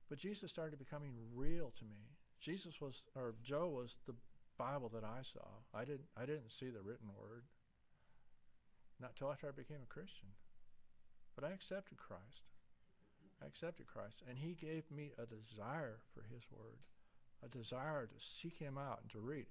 but 0.09 0.17
Jesus 0.19 0.51
started 0.51 0.77
becoming 0.79 1.11
real 1.35 1.71
to 1.79 1.85
me. 1.85 2.10
Jesus 2.41 2.81
was, 2.81 3.03
or 3.15 3.35
Joe 3.43 3.67
was 3.67 3.97
the 4.07 4.15
Bible 4.57 4.89
that 4.93 5.03
I 5.03 5.21
saw. 5.21 5.47
I 5.73 5.85
didn't, 5.85 6.09
I 6.17 6.25
didn't 6.25 6.51
see 6.51 6.69
the 6.69 6.81
written 6.81 7.09
word. 7.17 7.43
Not 8.99 9.15
till 9.15 9.31
after 9.31 9.47
I 9.47 9.51
became 9.51 9.83
a 9.83 9.93
Christian. 9.93 10.29
But 11.35 11.43
I 11.43 11.51
accepted 11.51 11.97
Christ. 11.97 12.41
I 13.41 13.47
accepted 13.47 13.87
Christ. 13.87 14.21
And 14.27 14.37
He 14.37 14.53
gave 14.53 14.83
me 14.91 15.11
a 15.17 15.25
desire 15.25 15.99
for 16.13 16.23
His 16.33 16.43
Word, 16.51 16.79
a 17.43 17.47
desire 17.47 18.05
to 18.05 18.19
seek 18.19 18.57
Him 18.57 18.77
out 18.77 18.99
and 19.01 19.11
to 19.11 19.19
read. 19.19 19.45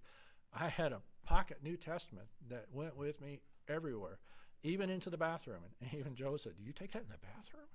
I 0.52 0.68
had 0.68 0.92
a 0.92 1.00
pocket 1.24 1.58
New 1.62 1.76
Testament 1.76 2.26
that 2.48 2.66
went 2.72 2.96
with 2.96 3.20
me 3.20 3.40
everywhere, 3.68 4.18
even 4.62 4.90
into 4.90 5.10
the 5.10 5.16
bathroom. 5.16 5.62
And 5.80 5.94
even 5.94 6.14
Joe 6.14 6.36
said, 6.36 6.52
Do 6.58 6.64
you 6.64 6.72
take 6.72 6.92
that 6.92 7.02
in 7.02 7.08
the 7.08 7.18
bathroom? 7.18 7.68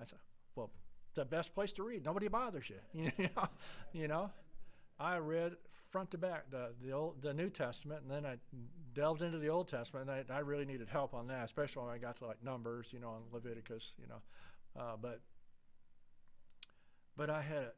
I 0.00 0.04
said, 0.04 0.18
Well, 0.56 0.70
the 1.14 1.24
best 1.24 1.54
place 1.54 1.72
to 1.74 1.82
read. 1.82 2.04
Nobody 2.04 2.28
bothers 2.28 2.70
you. 2.70 2.76
you 3.16 3.28
know, 3.36 3.48
you 3.92 4.08
know. 4.08 4.30
I 5.02 5.18
read 5.18 5.56
front 5.90 6.12
to 6.12 6.18
back 6.18 6.50
the 6.50 6.70
the 6.80 6.92
old 6.92 7.20
the 7.22 7.34
New 7.34 7.50
Testament, 7.50 8.02
and 8.02 8.10
then 8.10 8.24
I 8.24 8.36
delved 8.94 9.20
into 9.20 9.38
the 9.38 9.48
Old 9.48 9.68
Testament. 9.68 10.08
And 10.08 10.24
I, 10.30 10.36
I 10.36 10.38
really 10.40 10.64
needed 10.64 10.88
help 10.88 11.12
on 11.12 11.26
that, 11.26 11.44
especially 11.44 11.84
when 11.84 11.92
I 11.92 11.98
got 11.98 12.16
to 12.18 12.26
like 12.26 12.42
Numbers, 12.42 12.86
you 12.92 13.00
know, 13.00 13.14
and 13.16 13.24
Leviticus, 13.32 13.94
you 14.00 14.06
know. 14.06 14.22
Uh, 14.80 14.96
but 15.00 15.20
but 17.16 17.28
I 17.28 17.42
had 17.42 17.72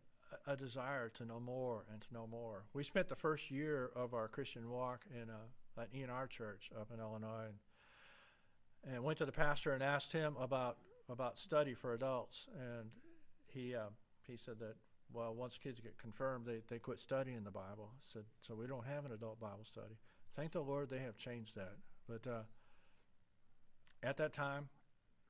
a, 0.47 0.53
a, 0.53 0.57
desire 0.57 1.09
to 1.09 1.25
know 1.25 1.41
more 1.41 1.87
and 1.91 2.01
to 2.03 2.07
know 2.13 2.27
more. 2.27 2.65
We 2.73 2.85
spent 2.85 3.09
the 3.09 3.17
first 3.17 3.51
year 3.51 3.91
of 3.97 4.15
our 4.15 4.29
Christian 4.29 4.71
walk 4.71 5.05
in 5.11 5.29
a, 5.29 5.81
an 5.81 5.89
ENR 5.93 6.29
church 6.29 6.71
up 6.81 6.91
in 6.95 7.01
Illinois, 7.01 7.47
and, 8.85 8.95
and 8.95 9.03
went 9.03 9.19
to 9.19 9.27
the 9.27 9.33
pastor 9.33 9.73
and 9.73 9.83
asked 9.83 10.13
him 10.13 10.37
about 10.39 10.77
about 11.09 11.39
study 11.39 11.75
for 11.75 11.95
adults, 11.95 12.49
and 12.55 12.91
he 13.47 13.75
uh, 13.75 13.89
he 14.27 14.37
said 14.37 14.61
that 14.61 14.77
well, 15.15 15.33
once 15.33 15.57
kids 15.57 15.81
get 15.81 15.97
confirmed, 15.97 16.45
they, 16.45 16.61
they 16.69 16.79
quit 16.79 16.99
studying 16.99 17.45
the 17.45 17.51
Bible. 17.51 17.93
Said 18.13 18.25
so 18.41 18.55
we 18.55 18.67
don't 18.67 18.85
have 18.85 19.05
an 19.05 19.13
adult 19.13 19.41
Bible 19.41 19.65
study. 19.65 19.97
Thank 20.35 20.53
the 20.53 20.61
Lord 20.61 20.91
they 20.91 20.99
have 20.99 21.17
changed 21.17 21.55
that. 21.55 21.77
But 22.09 22.27
uh, 22.29 22.43
at 24.03 24.17
that 24.17 24.33
time, 24.33 24.69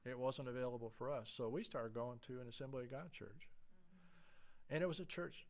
it 0.05 0.19
wasn't 0.19 0.49
available 0.49 0.93
for 0.97 1.13
us, 1.13 1.31
so 1.35 1.49
we 1.49 1.63
started 1.63 1.95
going 1.95 2.19
to 2.27 2.41
an 2.41 2.49
Assembly 2.49 2.85
of 2.85 2.91
God 2.91 3.13
church, 3.13 3.49
and 4.69 4.83
it 4.83 4.87
was 4.87 5.01
a 5.01 5.05
church 5.05 5.47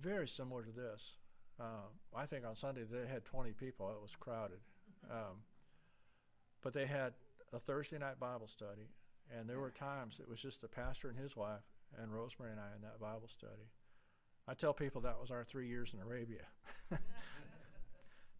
very 0.00 0.28
similar 0.28 0.62
to 0.62 0.70
this. 0.70 1.16
Uh, 1.60 1.88
I 2.16 2.24
think 2.24 2.46
on 2.46 2.56
Sunday 2.56 2.84
they 2.90 3.06
had 3.06 3.24
20 3.24 3.52
people. 3.52 3.90
It 3.90 4.00
was 4.00 4.16
crowded, 4.18 4.60
um, 5.10 5.42
but 6.62 6.72
they 6.72 6.86
had 6.86 7.12
a 7.52 7.58
Thursday 7.58 7.98
night 7.98 8.18
Bible 8.18 8.48
study, 8.48 8.88
and 9.30 9.48
there 9.48 9.60
were 9.60 9.70
times 9.70 10.18
it 10.20 10.28
was 10.28 10.40
just 10.40 10.62
the 10.62 10.68
pastor 10.68 11.08
and 11.08 11.18
his 11.18 11.36
wife 11.36 11.71
and 12.00 12.12
Rosemary 12.12 12.52
and 12.52 12.60
I 12.60 12.74
in 12.76 12.82
that 12.82 13.00
Bible 13.00 13.28
study. 13.28 13.70
I 14.46 14.54
tell 14.54 14.72
people 14.72 15.00
that 15.02 15.20
was 15.20 15.30
our 15.30 15.44
three 15.44 15.68
years 15.68 15.94
in 15.94 16.00
Arabia. 16.00 16.42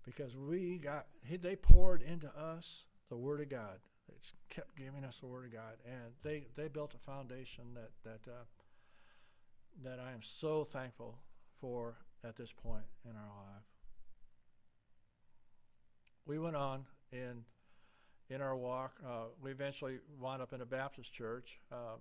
because 0.05 0.37
we 0.37 0.79
got, 0.79 1.07
they 1.41 1.57
poured 1.57 2.03
into 2.03 2.29
us 2.37 2.85
the 3.09 3.17
Word 3.17 3.41
of 3.41 3.49
God. 3.49 3.79
They 4.09 4.15
kept 4.49 4.77
giving 4.77 5.05
us 5.05 5.21
the 5.21 5.27
Word 5.27 5.47
of 5.47 5.53
God. 5.53 5.77
And 5.85 6.13
they, 6.23 6.47
they 6.57 6.69
built 6.69 6.95
a 6.95 6.99
foundation 6.99 7.75
that, 7.75 7.91
that, 8.05 8.31
uh, 8.31 8.45
that 9.85 10.01
I 10.01 10.13
am 10.13 10.23
so 10.23 10.65
thankful 10.65 11.19
for 11.61 11.97
at 12.25 12.37
this 12.37 12.53
point 12.53 12.85
in 13.05 13.13
our 13.13 13.45
life. 13.45 13.65
We 16.27 16.39
went 16.39 16.57
on 16.57 16.85
in 17.13 17.45
in 18.33 18.41
our 18.41 18.57
walk. 18.57 18.95
Uh, 19.05 19.25
we 19.43 19.51
eventually 19.51 19.99
wound 20.19 20.41
up 20.41 20.53
in 20.53 20.61
a 20.61 20.67
Baptist 20.67 21.13
church. 21.13 21.61
Um, 21.71 22.01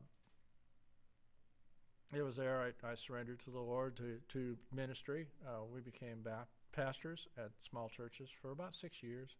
it 2.14 2.24
was 2.24 2.36
there 2.36 2.74
I, 2.84 2.88
I, 2.88 2.95
surrendered 2.95 3.39
to 3.45 3.51
the 3.51 3.59
Lord 3.59 3.95
to, 3.97 4.18
to 4.30 4.57
ministry. 4.74 5.28
Uh, 5.47 5.64
we 5.74 5.80
became 5.80 6.26
pastors 6.74 7.28
at 7.38 7.51
small 7.62 7.89
churches 7.89 8.30
for 8.41 8.51
about 8.51 8.76
six 8.76 9.01
years. 9.01 9.36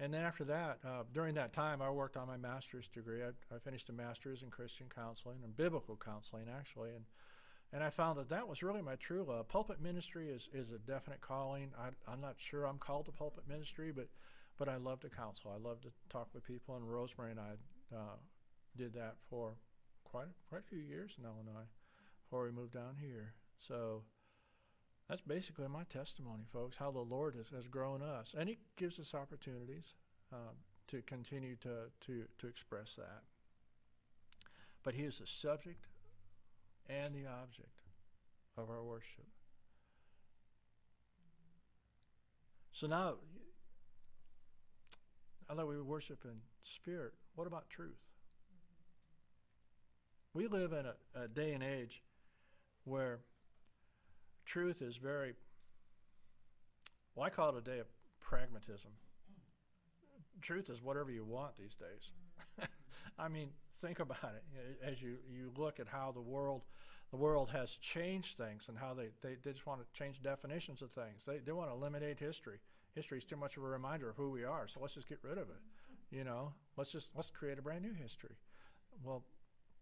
And 0.00 0.12
then 0.12 0.22
after 0.22 0.44
that, 0.44 0.78
uh, 0.84 1.04
during 1.12 1.36
that 1.36 1.52
time, 1.52 1.80
I 1.80 1.90
worked 1.90 2.16
on 2.16 2.26
my 2.26 2.36
master's 2.36 2.88
degree. 2.88 3.22
I, 3.22 3.28
I, 3.54 3.58
finished 3.60 3.88
a 3.90 3.92
master's 3.92 4.42
in 4.42 4.50
Christian 4.50 4.86
counseling 4.92 5.38
and 5.44 5.56
biblical 5.56 5.96
counseling, 5.96 6.46
actually. 6.52 6.90
And, 6.90 7.04
and 7.72 7.84
I 7.84 7.90
found 7.90 8.18
that 8.18 8.28
that 8.30 8.48
was 8.48 8.62
really 8.62 8.82
my 8.82 8.96
true 8.96 9.24
love. 9.26 9.48
Pulpit 9.48 9.80
ministry 9.80 10.30
is, 10.30 10.48
is 10.52 10.72
a 10.72 10.78
definite 10.78 11.20
calling. 11.20 11.70
I, 11.78 12.12
am 12.12 12.20
not 12.20 12.34
sure 12.38 12.64
I'm 12.64 12.78
called 12.78 13.06
to 13.06 13.12
pulpit 13.12 13.44
ministry, 13.48 13.92
but, 13.94 14.08
but 14.58 14.68
I 14.68 14.76
love 14.76 14.98
to 15.00 15.08
counsel. 15.08 15.52
I 15.54 15.64
love 15.64 15.80
to 15.82 15.90
talk 16.10 16.28
with 16.34 16.44
people. 16.44 16.74
And 16.74 16.90
Rosemary 16.90 17.30
and 17.30 17.40
I 17.40 17.94
uh, 17.94 18.16
did 18.76 18.94
that 18.94 19.14
for 19.30 19.52
quite, 20.02 20.26
quite 20.48 20.62
a 20.62 20.68
few 20.68 20.80
years 20.80 21.12
in 21.18 21.24
Illinois 21.24 21.68
before 22.34 22.46
we 22.46 22.50
move 22.50 22.72
down 22.72 22.96
here. 23.00 23.32
So 23.60 24.02
that's 25.08 25.20
basically 25.20 25.68
my 25.68 25.84
testimony, 25.84 26.42
folks, 26.52 26.76
how 26.76 26.90
the 26.90 26.98
Lord 26.98 27.36
has, 27.36 27.46
has 27.50 27.68
grown 27.68 28.02
us. 28.02 28.34
And 28.36 28.48
He 28.48 28.58
gives 28.76 28.98
us 28.98 29.14
opportunities 29.14 29.94
um, 30.32 30.56
to 30.88 31.00
continue 31.02 31.54
to, 31.62 31.90
to, 32.06 32.24
to 32.40 32.46
express 32.48 32.96
that. 32.96 33.22
But 34.82 34.94
He 34.94 35.04
is 35.04 35.18
the 35.18 35.28
subject 35.28 35.86
and 36.88 37.14
the 37.14 37.24
object 37.26 37.82
of 38.58 38.68
our 38.68 38.82
worship. 38.82 39.26
So 42.72 42.88
now, 42.88 43.14
although 45.48 45.66
we 45.66 45.80
worship 45.80 46.24
in 46.24 46.40
spirit, 46.64 47.12
what 47.36 47.46
about 47.46 47.70
truth? 47.70 47.92
We 50.32 50.48
live 50.48 50.72
in 50.72 50.86
a, 50.86 51.22
a 51.22 51.28
day 51.28 51.52
and 51.52 51.62
age 51.62 52.02
where 52.84 53.20
truth 54.44 54.82
is 54.82 54.96
very, 54.96 55.34
well, 57.14 57.26
I 57.26 57.30
call 57.30 57.50
it 57.50 57.56
a 57.56 57.60
day 57.60 57.78
of 57.78 57.86
pragmatism. 58.20 58.90
Truth 60.42 60.68
is 60.70 60.82
whatever 60.82 61.10
you 61.10 61.24
want 61.24 61.56
these 61.56 61.74
days. 61.74 62.68
I 63.18 63.28
mean, 63.28 63.50
think 63.80 64.00
about 64.00 64.34
it 64.34 64.78
as 64.84 65.00
you, 65.00 65.16
you 65.30 65.52
look 65.56 65.80
at 65.80 65.88
how 65.88 66.12
the 66.12 66.20
world 66.20 66.62
the 67.10 67.20
world 67.20 67.50
has 67.50 67.70
changed 67.70 68.36
things 68.36 68.64
and 68.66 68.76
how 68.76 68.92
they, 68.92 69.10
they, 69.22 69.36
they 69.44 69.52
just 69.52 69.68
want 69.68 69.80
to 69.80 69.86
change 69.96 70.20
definitions 70.20 70.82
of 70.82 70.90
things. 70.90 71.22
They, 71.24 71.38
they 71.38 71.52
want 71.52 71.70
to 71.70 71.76
eliminate 71.76 72.18
history. 72.18 72.58
History 72.96 73.18
is 73.18 73.24
too 73.24 73.36
much 73.36 73.56
of 73.56 73.62
a 73.62 73.66
reminder 73.66 74.10
of 74.10 74.16
who 74.16 74.30
we 74.30 74.42
are, 74.42 74.66
so 74.66 74.80
let's 74.80 74.94
just 74.94 75.08
get 75.08 75.20
rid 75.22 75.38
of 75.38 75.48
it. 75.48 75.60
You 76.10 76.24
know, 76.24 76.54
let's 76.76 76.90
just 76.90 77.10
let's 77.14 77.30
create 77.30 77.56
a 77.56 77.62
brand 77.62 77.82
new 77.82 77.94
history. 77.94 78.34
Well, 79.04 79.22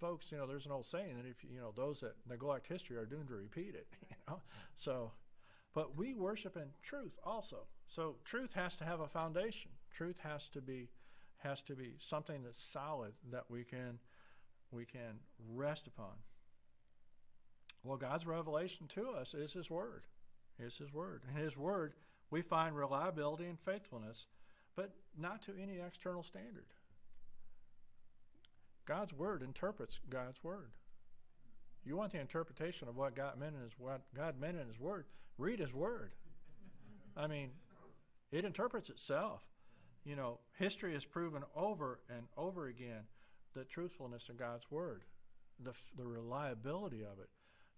folks, 0.02 0.32
you 0.32 0.36
know, 0.36 0.48
there's 0.48 0.66
an 0.66 0.72
old 0.72 0.84
saying 0.84 1.16
that 1.16 1.28
if 1.28 1.36
you 1.48 1.60
know 1.60 1.72
those 1.76 2.00
that 2.00 2.16
neglect 2.28 2.66
history 2.66 2.96
are 2.96 3.06
doomed 3.06 3.28
to 3.28 3.36
repeat 3.36 3.74
it. 3.74 3.86
You 4.10 4.16
know, 4.34 4.40
so, 4.78 5.12
but 5.74 5.96
we 5.96 6.14
worship 6.14 6.56
in 6.56 6.68
truth 6.82 7.18
also. 7.24 7.66
So 7.88 8.16
truth 8.24 8.52
has 8.52 8.76
to 8.76 8.84
have 8.84 9.00
a 9.00 9.08
foundation. 9.08 9.70
Truth 9.90 10.18
has 10.22 10.48
to 10.50 10.60
be 10.60 10.90
has 11.38 11.60
to 11.62 11.74
be 11.74 11.94
something 11.98 12.42
that's 12.42 12.62
solid 12.62 13.12
that 13.30 13.44
we 13.48 13.64
can 13.64 13.98
we 14.70 14.84
can 14.84 15.20
rest 15.52 15.86
upon. 15.86 16.14
Well, 17.84 17.96
God's 17.96 18.26
revelation 18.26 18.86
to 18.94 19.10
us 19.10 19.34
is 19.34 19.52
His 19.52 19.70
Word. 19.70 20.04
Is 20.58 20.76
His 20.76 20.92
Word. 20.92 21.22
And 21.28 21.42
His 21.42 21.56
Word, 21.56 21.94
we 22.30 22.42
find 22.42 22.76
reliability 22.76 23.46
and 23.46 23.58
faithfulness, 23.58 24.26
but 24.76 24.92
not 25.18 25.42
to 25.42 25.52
any 25.60 25.78
external 25.78 26.22
standard. 26.22 26.66
God's 28.86 29.12
word 29.12 29.42
interprets 29.42 30.00
God's 30.10 30.42
word. 30.42 30.72
You 31.84 31.96
want 31.96 32.12
the 32.12 32.20
interpretation 32.20 32.88
of 32.88 32.96
what 32.96 33.14
God 33.14 33.38
meant 33.38 33.54
in 33.56 33.62
His 33.62 33.72
what 33.78 34.02
God 34.14 34.38
meant 34.40 34.58
in 34.58 34.66
His 34.66 34.78
word? 34.78 35.06
Read 35.38 35.58
His 35.58 35.72
word. 35.72 36.12
I 37.16 37.26
mean, 37.26 37.50
it 38.30 38.44
interprets 38.44 38.88
itself. 38.88 39.42
You 40.04 40.16
know, 40.16 40.38
history 40.58 40.94
has 40.94 41.04
proven 41.04 41.42
over 41.54 42.00
and 42.08 42.26
over 42.36 42.66
again 42.66 43.04
the 43.54 43.64
truthfulness 43.64 44.28
of 44.28 44.38
God's 44.38 44.70
word, 44.70 45.02
the 45.62 45.72
the 45.96 46.06
reliability 46.06 47.02
of 47.02 47.18
it. 47.20 47.28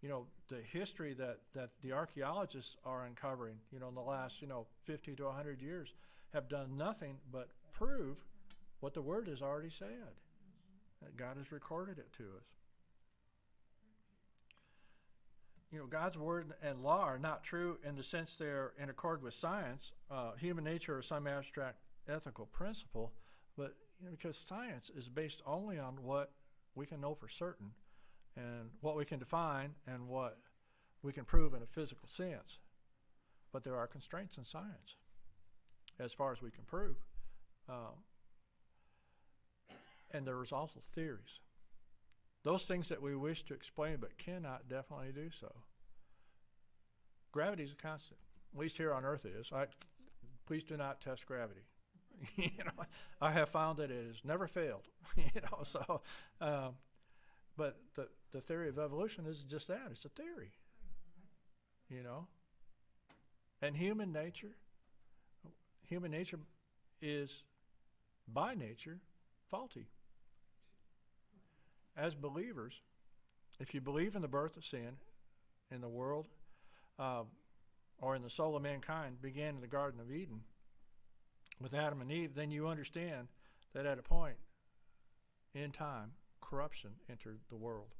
You 0.03 0.11
know, 0.11 0.27
the 0.49 0.61
history 0.61 1.15
that 1.15 1.39
that 1.55 1.71
the 1.83 1.93
archaeologists 1.93 2.77
are 2.85 3.05
uncovering. 3.05 3.57
You 3.73 3.81
know, 3.81 3.89
in 3.89 3.95
the 3.95 4.03
last 4.03 4.43
you 4.43 4.49
know 4.49 4.67
50 4.85 5.17
to 5.17 5.25
100 5.25 5.63
years, 5.63 5.95
have 6.35 6.49
done 6.49 6.77
nothing 6.77 7.17
but 7.33 7.49
prove 7.73 8.19
what 8.81 8.93
the 8.93 9.03
word 9.03 9.29
has 9.29 9.41
already 9.41 9.71
said. 9.71 10.13
God 11.17 11.37
has 11.37 11.53
recorded 11.53 11.99
it 11.99 12.13
to 12.19 12.25
us. 12.25 12.45
You 15.73 15.81
know, 15.81 15.87
God's 15.87 16.17
word 16.17 16.53
and 16.63 16.83
law 16.83 17.03
are 17.05 17.19
not 17.19 17.43
true 17.43 17.79
in 17.87 17.97
the 17.97 18.03
sense 18.03 18.37
they're 18.37 18.73
in 18.81 18.89
accord 18.89 19.23
with 19.23 19.35
science, 19.35 19.91
uh, 20.11 20.33
human 20.39 20.63
nature, 20.63 20.97
or 20.97 21.03
some 21.03 21.27
abstract 21.27 21.79
ethical 22.09 22.47
principle, 22.47 23.13
but 23.57 23.75
you 24.01 24.07
know, 24.07 24.13
because 24.13 24.37
science 24.37 24.91
is 24.97 25.09
based 25.09 25.43
only 25.45 25.79
on 25.79 26.03
what 26.03 26.31
we 26.77 26.87
can 26.87 27.01
know 27.01 27.15
for 27.15 27.29
certain, 27.29 27.71
and 28.37 28.71
what 28.81 28.97
we 28.97 29.05
can 29.05 29.19
define 29.19 29.71
and 29.87 30.09
what 30.09 30.39
we 31.03 31.13
can 31.13 31.25
prove 31.25 31.55
in 31.55 31.63
a 31.63 31.67
physical 31.67 32.09
sense. 32.09 32.59
But 33.53 33.65
there 33.65 33.77
are 33.77 33.87
constraints 33.87 34.37
in 34.37 34.45
science 34.45 34.97
as 35.99 36.13
far 36.13 36.33
as 36.33 36.43
we 36.43 36.51
can 36.51 36.65
prove. 36.65 36.97
Um, 37.69 38.03
and 40.15 40.27
there's 40.27 40.53
also 40.53 40.81
theories. 40.81 41.41
Those 42.45 42.65
things 42.65 42.89
that 42.89 43.03
we 43.03 43.17
wish 43.17 43.43
to 43.47 43.55
explain 43.55 43.97
but 44.01 44.17
cannot 44.17 44.69
definitely 44.69 45.13
do 45.13 45.31
so. 45.39 45.53
Gravity 47.33 47.65
is 47.65 47.73
a 47.73 47.75
constant. 47.75 48.21
At 48.55 48.61
least 48.61 48.77
here 48.77 48.95
on 48.95 49.05
Earth 49.05 49.25
it 49.25 49.33
is. 49.39 49.51
I, 49.53 49.67
please 50.47 50.63
do 50.63 50.77
not 50.77 51.01
test 51.01 51.27
gravity. 51.27 51.63
you 52.37 52.51
know, 52.65 52.85
I 53.21 53.33
have 53.33 53.49
found 53.49 53.79
that 53.79 53.91
it 53.91 54.07
has 54.07 54.25
never 54.25 54.47
failed. 54.47 54.87
you 55.17 55.41
know, 55.43 55.65
so, 55.65 56.01
um, 56.41 56.75
but 57.57 57.81
the 57.97 58.09
the 58.31 58.41
theory 58.41 58.69
of 58.69 58.79
evolution 58.79 59.27
is 59.27 59.43
just 59.43 59.67
that. 59.69 59.89
It's 59.91 60.05
a 60.05 60.09
theory. 60.09 60.53
You 61.91 62.03
know, 62.05 62.29
and 63.61 63.77
human 63.77 64.13
nature, 64.13 64.57
human 65.89 66.13
nature 66.13 66.39
is 67.03 67.43
by 68.33 68.55
nature 68.55 69.01
faulty. 69.51 69.89
As 71.97 72.15
believers, 72.15 72.83
if 73.61 73.75
you 73.75 73.81
believe 73.81 74.17
in 74.17 74.23
the 74.23 74.29
birth 74.29 74.57
of 74.57 74.65
sin 74.65 74.97
in 75.71 75.81
the 75.81 75.89
world 75.89 76.29
uh, 76.99 77.23
or 77.99 78.17
in 78.17 78.23
the 78.23 78.31
soul 78.31 78.57
of 78.57 78.63
mankind 78.63 79.23
began 79.23 79.55
in 79.55 79.61
the 79.61 79.67
Garden 79.67 80.01
of 80.01 80.11
Eden 80.13 80.41
with 81.61 81.75
Adam 81.75 82.01
and 82.01 82.11
Eve, 82.11 82.35
then 82.35 82.51
you 82.51 82.67
understand 82.67 83.29
that 83.75 83.87
at 83.87 83.99
a 83.99 84.03
point 84.03 84.37
in 85.55 85.71
time, 85.71 86.13
corruption 86.41 86.91
entered 87.09 87.41
the 87.49 87.57
world. 87.57 87.95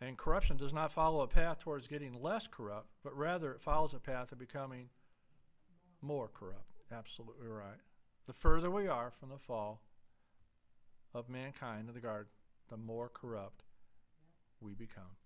And 0.00 0.16
corruption 0.16 0.56
does 0.56 0.72
not 0.72 0.92
follow 0.92 1.20
a 1.22 1.26
path 1.26 1.58
towards 1.58 1.88
getting 1.88 2.22
less 2.22 2.46
corrupt, 2.46 2.88
but 3.02 3.16
rather 3.16 3.52
it 3.52 3.60
follows 3.60 3.94
a 3.94 3.98
path 3.98 4.32
of 4.32 4.38
becoming 4.38 4.88
more 6.00 6.28
corrupt. 6.28 6.72
Absolutely 6.92 7.48
right. 7.48 7.80
The 8.26 8.32
further 8.32 8.70
we 8.70 8.86
are 8.86 9.10
from 9.10 9.30
the 9.30 9.38
fall 9.38 9.80
of 11.12 11.28
mankind 11.28 11.88
in 11.88 11.94
the 11.94 12.00
garden, 12.00 12.30
the 12.68 12.76
more 12.76 13.08
corrupt 13.08 13.62
we 14.60 14.74
become. 14.74 15.16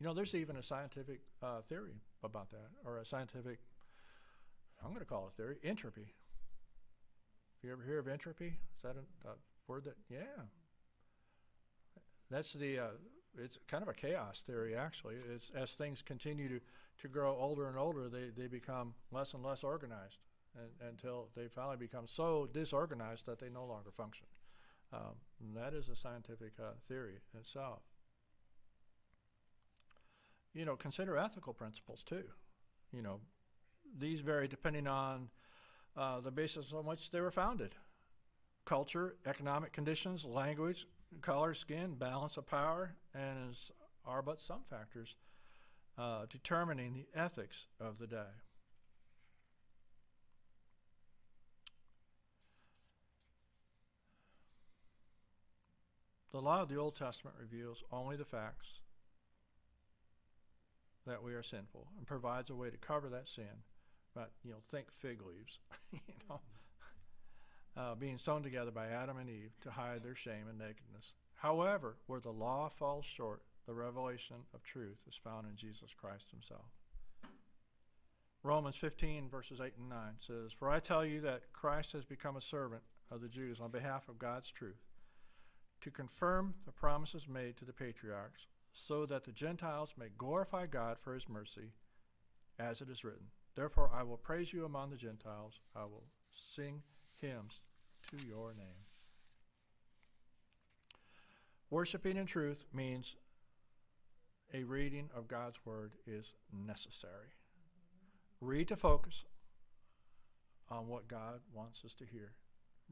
You 0.00 0.06
know, 0.06 0.14
there's 0.14 0.34
even 0.34 0.56
a 0.56 0.62
scientific 0.62 1.20
uh, 1.42 1.60
theory 1.68 2.00
about 2.22 2.50
that, 2.50 2.70
or 2.84 2.98
a 2.98 3.06
scientific, 3.06 3.60
I'm 4.82 4.90
going 4.90 5.00
to 5.00 5.06
call 5.06 5.28
it 5.28 5.36
theory, 5.36 5.56
entropy. 5.62 6.12
You 7.62 7.72
ever 7.72 7.82
hear 7.82 7.98
of 7.98 8.08
entropy? 8.08 8.58
Is 8.76 8.82
that 8.82 8.96
a, 8.96 9.28
a 9.28 9.32
word 9.68 9.84
that, 9.84 9.96
yeah. 10.10 10.42
That's 12.30 12.52
the, 12.52 12.78
uh, 12.78 12.88
it's 13.42 13.58
kind 13.68 13.82
of 13.82 13.88
a 13.88 13.94
chaos 13.94 14.42
theory, 14.46 14.76
actually. 14.76 15.16
It's, 15.34 15.50
as 15.54 15.72
things 15.72 16.02
continue 16.02 16.48
to, 16.48 16.60
to 17.02 17.08
grow 17.08 17.36
older 17.38 17.68
and 17.68 17.78
older, 17.78 18.08
they, 18.08 18.30
they 18.36 18.46
become 18.48 18.94
less 19.10 19.32
and 19.34 19.42
less 19.42 19.64
organized 19.64 20.18
and, 20.56 20.90
until 20.90 21.28
they 21.36 21.48
finally 21.48 21.76
become 21.76 22.06
so 22.06 22.48
disorganized 22.52 23.26
that 23.26 23.38
they 23.38 23.48
no 23.48 23.64
longer 23.64 23.90
function. 23.96 24.26
Um, 24.94 25.54
that 25.54 25.74
is 25.74 25.88
a 25.88 25.96
scientific 25.96 26.52
uh, 26.60 26.72
theory 26.88 27.20
itself. 27.38 27.80
You 30.52 30.64
know, 30.64 30.76
consider 30.76 31.16
ethical 31.16 31.52
principles 31.52 32.02
too. 32.04 32.24
You 32.92 33.02
know, 33.02 33.20
these 33.98 34.20
vary 34.20 34.46
depending 34.46 34.86
on 34.86 35.30
uh, 35.96 36.20
the 36.20 36.30
basis 36.30 36.72
on 36.72 36.86
which 36.86 37.10
they 37.10 37.20
were 37.20 37.30
founded 37.30 37.74
culture, 38.64 39.16
economic 39.26 39.72
conditions, 39.72 40.24
language, 40.24 40.86
color, 41.20 41.52
skin, 41.52 41.94
balance 41.94 42.38
of 42.38 42.46
power, 42.46 42.94
and 43.14 43.50
is, 43.50 43.70
are 44.06 44.22
but 44.22 44.40
some 44.40 44.60
factors 44.70 45.16
uh, 45.98 46.24
determining 46.30 46.94
the 46.94 47.06
ethics 47.18 47.66
of 47.78 47.98
the 47.98 48.06
day. 48.06 48.43
The 56.34 56.40
law 56.40 56.62
of 56.62 56.68
the 56.68 56.78
Old 56.78 56.96
Testament 56.96 57.36
reveals 57.38 57.84
only 57.92 58.16
the 58.16 58.24
facts 58.24 58.80
that 61.06 61.22
we 61.22 61.32
are 61.32 61.44
sinful 61.44 61.86
and 61.96 62.08
provides 62.08 62.50
a 62.50 62.56
way 62.56 62.70
to 62.70 62.76
cover 62.76 63.08
that 63.10 63.28
sin. 63.28 63.62
But, 64.16 64.32
you 64.42 64.50
know, 64.50 64.56
think 64.68 64.90
fig 64.90 65.20
leaves, 65.22 65.60
you 65.92 66.00
know, 66.28 66.40
uh, 67.76 67.94
being 67.94 68.18
sewn 68.18 68.42
together 68.42 68.72
by 68.72 68.88
Adam 68.88 69.16
and 69.18 69.30
Eve 69.30 69.52
to 69.62 69.70
hide 69.70 70.02
their 70.02 70.16
shame 70.16 70.48
and 70.48 70.58
nakedness. 70.58 71.12
However, 71.36 71.98
where 72.08 72.18
the 72.18 72.32
law 72.32 72.68
falls 72.68 73.04
short, 73.04 73.42
the 73.68 73.74
revelation 73.74 74.38
of 74.52 74.64
truth 74.64 74.98
is 75.08 75.14
found 75.14 75.46
in 75.46 75.54
Jesus 75.54 75.94
Christ 75.96 76.32
himself. 76.32 76.66
Romans 78.42 78.74
15, 78.74 79.28
verses 79.28 79.60
8 79.60 79.74
and 79.78 79.88
9 79.88 79.98
says, 80.26 80.50
For 80.50 80.68
I 80.68 80.80
tell 80.80 81.04
you 81.04 81.20
that 81.20 81.52
Christ 81.52 81.92
has 81.92 82.04
become 82.04 82.36
a 82.36 82.42
servant 82.42 82.82
of 83.08 83.20
the 83.20 83.28
Jews 83.28 83.60
on 83.60 83.70
behalf 83.70 84.08
of 84.08 84.18
God's 84.18 84.50
truth 84.50 84.82
to 85.84 85.90
confirm 85.90 86.54
the 86.64 86.72
promises 86.72 87.28
made 87.28 87.58
to 87.58 87.66
the 87.66 87.72
patriarchs, 87.72 88.46
so 88.72 89.04
that 89.04 89.24
the 89.24 89.32
Gentiles 89.32 89.92
may 89.98 90.06
glorify 90.16 90.64
God 90.64 90.96
for 90.98 91.12
his 91.12 91.28
mercy, 91.28 91.74
as 92.58 92.80
it 92.80 92.88
is 92.88 93.04
written. 93.04 93.26
Therefore 93.54 93.90
I 93.94 94.02
will 94.02 94.16
praise 94.16 94.52
you 94.52 94.64
among 94.64 94.90
the 94.90 94.96
Gentiles, 94.96 95.60
I 95.76 95.82
will 95.82 96.04
sing 96.32 96.82
hymns 97.20 97.60
to 98.10 98.26
your 98.26 98.54
name. 98.54 98.86
Worshipping 101.68 102.16
in 102.16 102.24
truth 102.24 102.64
means 102.72 103.16
a 104.54 104.64
reading 104.64 105.10
of 105.14 105.28
God's 105.28 105.58
word 105.66 105.92
is 106.06 106.32
necessary. 106.50 107.34
Read 108.40 108.68
to 108.68 108.76
focus 108.76 109.24
on 110.70 110.88
what 110.88 111.08
God 111.08 111.40
wants 111.52 111.82
us 111.84 111.92
to 111.94 112.06
hear. 112.06 112.32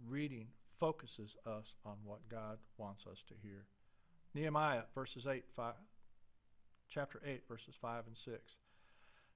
Reading 0.06 0.48
focuses 0.82 1.36
us 1.46 1.76
on 1.86 1.94
what 2.04 2.28
God 2.28 2.58
wants 2.76 3.06
us 3.06 3.22
to 3.28 3.34
hear. 3.40 3.66
Nehemiah 4.34 4.82
verses 4.96 5.28
8, 5.28 5.44
5, 5.54 5.74
chapter 6.88 7.22
8, 7.24 7.42
verses 7.48 7.76
5 7.80 8.08
and 8.08 8.16
6 8.16 8.40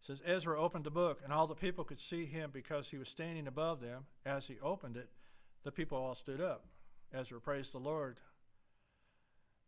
says 0.04 0.18
Ezra 0.26 0.60
opened 0.60 0.84
the 0.84 0.90
book, 0.90 1.20
and 1.22 1.32
all 1.32 1.46
the 1.46 1.54
people 1.54 1.84
could 1.84 2.00
see 2.00 2.26
him 2.26 2.50
because 2.52 2.88
he 2.88 2.98
was 2.98 3.08
standing 3.08 3.46
above 3.46 3.80
them. 3.80 4.06
As 4.24 4.46
he 4.46 4.56
opened 4.60 4.96
it, 4.96 5.08
the 5.62 5.70
people 5.70 5.98
all 5.98 6.16
stood 6.16 6.40
up. 6.40 6.64
Ezra 7.14 7.40
praised 7.40 7.72
the 7.72 7.78
Lord 7.78 8.18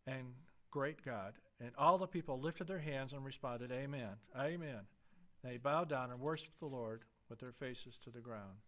and 0.04 0.34
great 0.72 1.04
God. 1.04 1.34
And 1.60 1.70
all 1.78 1.96
the 1.96 2.06
people 2.08 2.40
lifted 2.40 2.66
their 2.66 2.80
hands 2.80 3.12
and 3.12 3.24
responded, 3.24 3.70
Amen. 3.70 4.16
Amen. 4.36 4.80
They 5.44 5.58
bowed 5.58 5.88
down 5.88 6.10
and 6.10 6.20
worshiped 6.20 6.58
the 6.58 6.66
Lord 6.66 7.02
with 7.30 7.38
their 7.38 7.52
faces 7.52 7.98
to 8.02 8.10
the 8.10 8.20
ground 8.20 8.58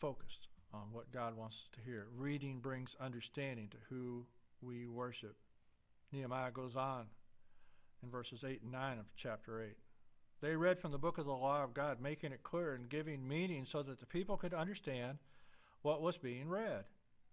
focused 0.00 0.48
on 0.72 0.92
what 0.92 1.12
God 1.12 1.36
wants 1.36 1.56
us 1.56 1.68
to 1.74 1.90
hear. 1.90 2.06
Reading 2.16 2.60
brings 2.60 2.96
understanding 3.00 3.68
to 3.68 3.76
who 3.88 4.26
we 4.60 4.86
worship. 4.86 5.36
Nehemiah 6.12 6.50
goes 6.50 6.76
on 6.76 7.06
in 8.02 8.10
verses 8.10 8.44
8 8.46 8.62
and 8.62 8.72
9 8.72 8.98
of 8.98 9.06
chapter 9.16 9.62
8. 9.62 9.76
They 10.40 10.56
read 10.56 10.78
from 10.78 10.92
the 10.92 10.98
book 10.98 11.18
of 11.18 11.26
the 11.26 11.32
law 11.32 11.64
of 11.64 11.74
God, 11.74 12.00
making 12.00 12.32
it 12.32 12.42
clear 12.42 12.74
and 12.74 12.88
giving 12.88 13.26
meaning 13.26 13.64
so 13.64 13.82
that 13.82 14.00
the 14.00 14.06
people 14.06 14.36
could 14.36 14.52
understand 14.52 15.18
what 15.82 16.02
was 16.02 16.18
being 16.18 16.48
read. 16.48 16.84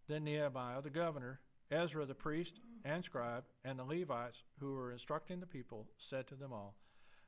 Then 0.07 0.23
Nehemiah, 0.23 0.81
the 0.81 0.89
governor, 0.89 1.39
Ezra, 1.69 2.05
the 2.05 2.13
priest 2.13 2.59
and 2.83 3.03
scribe, 3.03 3.43
and 3.63 3.77
the 3.77 3.83
Levites 3.83 4.43
who 4.59 4.73
were 4.73 4.91
instructing 4.91 5.39
the 5.39 5.45
people 5.45 5.87
said 5.97 6.27
to 6.27 6.35
them 6.35 6.51
all, 6.53 6.75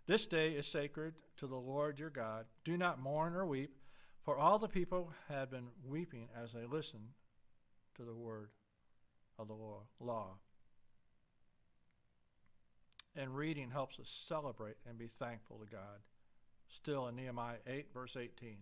This 0.08 0.26
day 0.26 0.52
is 0.52 0.68
sacred 0.68 1.16
to 1.38 1.48
the 1.48 1.56
Lord 1.56 2.00
your 2.00 2.10
God. 2.10 2.46
Do 2.64 2.78
not 2.78 3.02
mourn 3.02 3.36
or 3.36 3.46
weep. 3.46 3.76
For 4.24 4.38
all 4.38 4.58
the 4.58 4.70
people 4.70 5.12
had 5.28 5.52
been 5.52 5.68
weeping 5.86 6.30
as 6.42 6.54
they 6.54 6.66
listened 6.66 7.10
to 7.96 8.04
the 8.04 8.14
word 8.14 8.50
of 9.38 9.50
the 9.50 9.56
law. 10.00 10.38
And 13.16 13.36
reading 13.36 13.72
helps 13.72 14.00
us 14.00 14.24
celebrate 14.28 14.78
and 14.88 14.98
be 14.98 15.08
thankful 15.08 15.58
to 15.58 15.70
God. 15.70 16.02
Still 16.70 17.08
in 17.08 17.16
Nehemiah 17.16 17.58
8, 17.68 17.88
verse 17.94 18.16
18. 18.16 18.58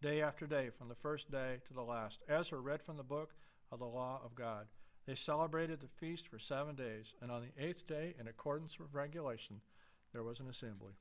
Day 0.00 0.22
after 0.22 0.46
day, 0.46 0.70
from 0.70 0.88
the 0.88 0.94
first 0.94 1.30
day 1.30 1.58
to 1.66 1.74
the 1.74 1.82
last, 1.82 2.20
Ezra 2.28 2.60
read 2.60 2.82
from 2.82 2.96
the 2.96 3.02
book 3.02 3.34
of 3.70 3.80
the 3.80 3.84
law 3.84 4.20
of 4.24 4.34
God. 4.34 4.66
They 5.06 5.14
celebrated 5.16 5.80
the 5.80 5.88
feast 5.88 6.28
for 6.28 6.38
seven 6.38 6.76
days, 6.76 7.12
and 7.20 7.30
on 7.30 7.42
the 7.42 7.62
eighth 7.62 7.86
day, 7.86 8.14
in 8.18 8.28
accordance 8.28 8.78
with 8.78 8.94
regulation, 8.94 9.60
there 10.12 10.22
was 10.22 10.38
an 10.40 10.48
assembly. 10.48 10.92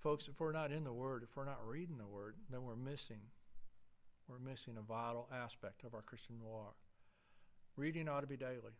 Folks, 0.00 0.28
if 0.28 0.38
we're 0.38 0.52
not 0.52 0.72
in 0.72 0.84
the 0.84 0.92
Word, 0.92 1.22
if 1.22 1.36
we're 1.36 1.44
not 1.44 1.66
reading 1.66 1.98
the 1.98 2.06
Word, 2.06 2.36
then 2.50 2.62
we're 2.62 2.76
missing. 2.76 3.20
We're 4.28 4.38
missing 4.38 4.74
a 4.78 4.82
vital 4.82 5.28
aspect 5.32 5.84
of 5.84 5.94
our 5.94 6.02
Christian 6.02 6.36
walk. 6.42 6.76
Reading 7.76 8.08
ought 8.08 8.20
to 8.20 8.26
be 8.26 8.36
daily. 8.36 8.76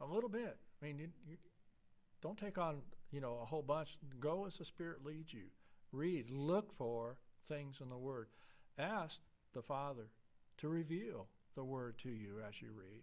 A 0.00 0.06
little 0.06 0.30
bit. 0.30 0.56
I 0.82 0.86
mean, 0.86 0.98
you, 0.98 1.08
you 1.28 1.36
don't 2.22 2.38
take 2.38 2.58
on, 2.58 2.78
you 3.12 3.20
know, 3.20 3.38
a 3.42 3.46
whole 3.46 3.62
bunch. 3.62 3.98
Go 4.18 4.46
as 4.46 4.56
the 4.56 4.64
Spirit 4.64 5.04
leads 5.04 5.32
you. 5.32 5.44
Read. 5.92 6.30
Look 6.30 6.76
for 6.76 7.18
things 7.48 7.80
in 7.80 7.90
the 7.90 7.98
Word. 7.98 8.28
Ask 8.78 9.20
the 9.52 9.62
Father 9.62 10.08
to 10.58 10.68
reveal 10.68 11.26
the 11.54 11.64
word 11.64 11.98
to 11.98 12.10
you 12.10 12.36
as 12.46 12.60
you 12.60 12.68
read. 12.74 13.02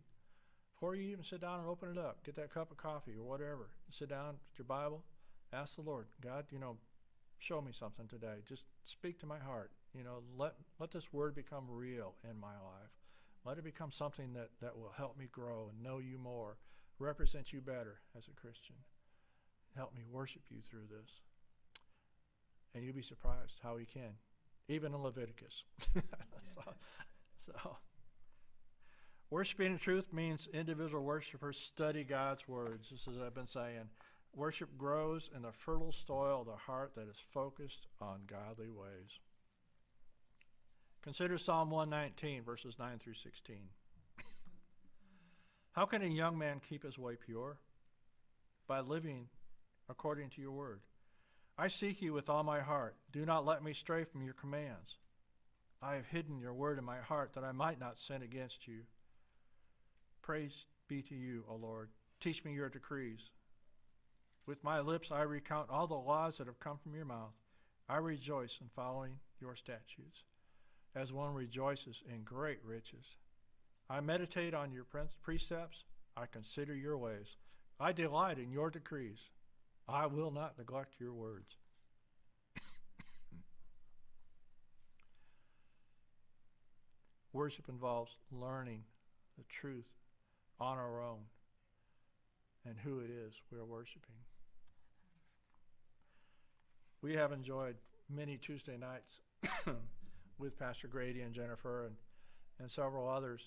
Before 0.74 0.96
you 0.96 1.10
even 1.12 1.24
sit 1.24 1.42
down 1.42 1.60
and 1.60 1.68
open 1.68 1.92
it 1.92 1.98
up, 1.98 2.24
get 2.24 2.36
that 2.36 2.54
cup 2.54 2.72
of 2.72 2.78
coffee 2.78 3.14
or 3.18 3.24
whatever, 3.24 3.70
sit 3.90 4.10
down 4.10 4.36
with 4.50 4.60
your 4.60 4.66
Bible, 4.66 5.04
ask 5.52 5.76
the 5.76 5.82
Lord, 5.82 6.06
God, 6.22 6.46
you 6.52 6.60
know, 6.60 6.78
show 7.40 7.62
me 7.62 7.72
something 7.72 8.08
today. 8.08 8.44
Just 8.48 8.64
speak 8.86 9.20
to 9.20 9.26
my 9.26 9.40
heart. 9.40 9.72
You 9.94 10.04
know, 10.04 10.22
let 10.38 10.54
let 10.80 10.92
this 10.92 11.12
word 11.14 11.36
become 11.36 11.66
real 11.70 12.16
in 12.30 12.40
my 12.40 12.54
life. 12.54 12.92
Let 13.48 13.58
it 13.58 13.64
become 13.64 13.92
something 13.92 14.34
that, 14.34 14.50
that 14.62 14.78
will 14.78 14.92
help 14.98 15.18
me 15.18 15.30
grow 15.32 15.70
and 15.72 15.82
know 15.82 16.00
you 16.00 16.18
more, 16.18 16.58
represent 17.00 17.54
you 17.54 17.62
better 17.62 18.02
as 18.18 18.28
a 18.28 18.40
Christian. 18.40 18.76
Help 19.74 19.96
me 19.96 20.02
worship 20.12 20.42
you 20.50 20.58
through 20.70 20.88
this. 20.90 21.22
And 22.76 22.84
you'll 22.84 22.94
be 22.94 23.02
surprised 23.02 23.60
how 23.64 23.78
he 23.78 23.86
can, 23.86 24.18
even 24.68 24.94
in 24.94 25.02
Leviticus. 25.02 25.64
so, 25.96 26.62
so, 27.38 27.78
worshiping 29.30 29.72
in 29.72 29.78
truth 29.78 30.12
means 30.12 30.50
individual 30.54 31.04
worshipers 31.04 31.58
study 31.58 32.04
God's 32.04 32.50
words. 32.50 32.90
This 32.90 33.08
is 33.08 33.08
what 33.08 33.26
I've 33.26 33.34
been 33.34 33.48
saying. 33.48 33.90
Worship 34.38 34.78
grows 34.78 35.32
in 35.36 35.42
the 35.42 35.52
fertile 35.52 35.92
soil 35.92 36.42
of 36.42 36.46
the 36.46 36.56
heart 36.56 36.94
that 36.94 37.10
is 37.10 37.18
focused 37.34 37.88
on 38.00 38.28
godly 38.28 38.70
ways. 38.70 39.20
Consider 41.02 41.40
Psalm 41.40 41.72
119, 41.72 42.44
verses 42.44 42.76
9 42.78 43.00
through 43.00 43.16
16. 43.16 43.56
How 45.72 45.88
can 45.88 46.04
a 46.04 46.08
young 46.08 46.38
man 46.38 46.60
keep 46.60 46.84
his 46.84 47.00
way 47.00 47.16
pure? 47.16 47.58
By 48.68 48.82
living 48.82 49.30
according 49.90 50.30
to 50.32 50.42
your 50.42 50.52
word. 50.52 50.82
I 51.58 51.68
seek 51.68 52.00
you 52.00 52.14
with 52.14 52.30
all 52.30 52.44
my 52.44 52.60
heart. 52.60 52.96
Do 53.12 53.26
not 53.26 53.44
let 53.44 53.64
me 53.64 53.74
stray 53.74 54.04
from 54.04 54.22
your 54.22 54.36
commands. 54.36 54.98
I 55.82 55.96
have 55.96 56.06
hidden 56.06 56.38
your 56.38 56.54
word 56.54 56.78
in 56.78 56.86
my 56.86 57.00
heart 57.00 57.34
that 57.34 57.44
I 57.44 57.54
might 57.54 57.80
not 57.80 57.98
sin 57.98 58.22
against 58.22 58.68
you. 58.68 58.82
Praise 60.22 60.66
be 60.88 61.02
to 61.02 61.16
you, 61.16 61.44
O 61.50 61.56
Lord. 61.56 61.90
Teach 62.20 62.46
me 62.46 62.54
your 62.54 62.70
decrees. 62.70 63.32
With 64.48 64.64
my 64.64 64.80
lips 64.80 65.12
I 65.12 65.24
recount 65.24 65.70
all 65.70 65.88
the 65.88 65.96
laws 65.96 66.38
that 66.38 66.48
have 66.48 66.62
come 66.62 66.78
from 66.78 66.96
your 66.96 67.04
mouth. 67.04 67.34
I 67.90 67.98
rejoice 67.98 68.60
in 68.62 68.70
following 68.74 69.20
your 69.42 69.58
statutes, 69.58 70.24
as 70.96 71.12
one 71.12 71.34
rejoices 71.34 72.02
in 72.10 72.24
great 72.24 72.60
riches. 72.64 73.18
I 73.90 74.00
meditate 74.00 74.54
on 74.54 74.72
your 74.72 74.86
precepts. 75.22 75.84
I 76.16 76.26
consider 76.26 76.74
your 76.74 76.98
ways. 76.98 77.36
I 77.78 77.92
delight 77.92 78.40
in 78.40 78.52
your 78.52 78.70
decrees. 78.70 79.20
I 79.88 80.06
will 80.06 80.32
not 80.32 80.58
neglect 80.58 80.96
your 80.98 81.14
words. 81.14 81.58
Worship 87.34 87.68
involves 87.68 88.16
learning 88.32 88.84
the 89.38 89.44
truth 89.44 89.90
on 90.60 90.78
our 90.78 91.02
own 91.02 91.26
and 92.66 92.78
who 92.80 93.00
it 93.00 93.10
is 93.10 93.34
we're 93.52 93.64
worshiping. 93.64 94.16
We 97.08 97.16
have 97.16 97.32
enjoyed 97.32 97.78
many 98.10 98.36
Tuesday 98.36 98.76
nights 98.76 99.22
with 100.40 100.60
Pastor 100.60 100.90
Grady 100.90 101.22
and 101.22 101.34
Jennifer 101.34 101.86
and, 101.86 101.96
and 102.60 102.70
several 102.70 103.08
others 103.08 103.44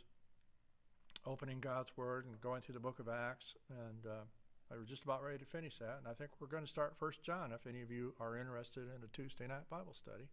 opening 1.26 1.60
God's 1.60 1.94
Word 1.94 2.24
and 2.24 2.40
going 2.40 2.62
through 2.62 2.72
the 2.72 2.80
book 2.80 3.00
of 3.00 3.08
Acts. 3.10 3.52
And 3.68 4.10
uh, 4.10 4.72
I 4.72 4.82
just 4.88 5.04
about 5.04 5.22
ready 5.22 5.36
to 5.36 5.44
finish 5.44 5.76
that. 5.76 5.98
And 5.98 6.08
I 6.08 6.14
think 6.14 6.30
we're 6.40 6.46
going 6.46 6.64
to 6.64 6.70
start 6.70 6.94
First 6.98 7.22
John 7.22 7.52
if 7.52 7.66
any 7.66 7.82
of 7.82 7.90
you 7.90 8.14
are 8.18 8.38
interested 8.38 8.84
in 8.84 9.04
a 9.04 9.08
Tuesday 9.12 9.46
night 9.46 9.68
Bible 9.68 9.92
study. 9.92 10.24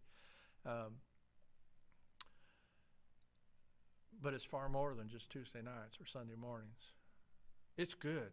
Um, 0.64 0.94
but 4.22 4.32
it's 4.32 4.42
far 4.42 4.70
more 4.70 4.94
than 4.94 5.10
just 5.10 5.28
Tuesday 5.28 5.60
nights 5.60 5.98
or 6.00 6.06
Sunday 6.06 6.34
mornings. 6.34 6.80
It's 7.76 7.92
good. 7.92 8.32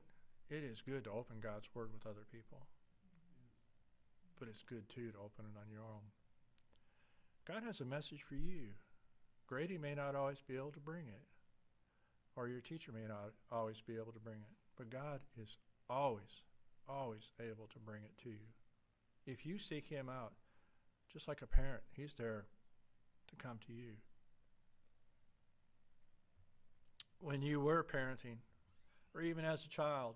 It 0.50 0.64
is 0.64 0.80
good 0.80 1.04
to 1.04 1.12
open 1.12 1.42
God's 1.42 1.68
Word 1.76 1.90
with 1.92 2.10
other 2.10 2.26
people 2.32 2.68
but 4.40 4.48
it's 4.48 4.64
good 4.64 4.88
too 4.90 5.12
to 5.12 5.18
open 5.18 5.46
it 5.46 5.58
on 5.58 5.72
your 5.72 5.82
own. 5.82 6.06
God 7.48 7.64
has 7.64 7.80
a 7.80 7.86
message 7.86 8.24
for 8.28 8.36
you. 8.36 8.74
Grady 9.48 9.78
may 9.78 9.94
not 9.94 10.16
always 10.16 10.42
be 10.48 10.56
able 10.56 10.72
to 10.72 10.80
bring 10.80 11.08
it, 11.08 11.22
or 12.36 12.48
your 12.48 12.62
teacher 12.62 12.92
may 12.92 13.08
not 13.08 13.32
always 13.52 13.82
be 13.86 13.96
able 13.96 14.12
to 14.12 14.20
bring 14.20 14.40
it, 14.40 14.56
but 14.78 14.90
God 14.90 15.20
is 15.42 15.58
always, 15.90 16.42
always 16.90 17.32
able 17.40 17.68
to 17.68 17.80
bring 17.80 18.02
it 18.04 18.18
to 18.24 18.30
you. 18.30 18.48
If 19.28 19.46
you 19.46 19.60
seek 19.60 19.88
Him 19.88 20.10
out, 20.10 20.34
just 21.12 21.28
like 21.28 21.42
a 21.42 21.48
parent, 21.48 21.84
He's 21.96 22.14
there 22.18 22.46
to 23.30 23.36
come 23.36 23.60
to 23.68 23.74
you. 23.74 23.94
When 27.20 27.42
you 27.42 27.62
were 27.62 27.84
parenting, 27.84 28.38
or 29.14 29.22
even 29.22 29.46
as 29.46 29.64
a 29.64 29.70
child, 29.70 30.16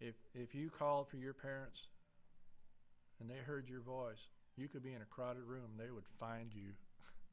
if, 0.00 0.14
if 0.34 0.54
you 0.54 0.70
called 0.70 1.08
for 1.08 1.16
your 1.16 1.34
parents 1.34 1.88
and 3.20 3.28
they 3.28 3.36
heard 3.44 3.68
your 3.68 3.80
voice, 3.80 4.28
you 4.56 4.68
could 4.68 4.82
be 4.82 4.94
in 4.94 5.02
a 5.02 5.12
crowded 5.12 5.44
room, 5.44 5.76
they 5.78 5.90
would 5.90 6.08
find 6.18 6.52
you. 6.52 6.72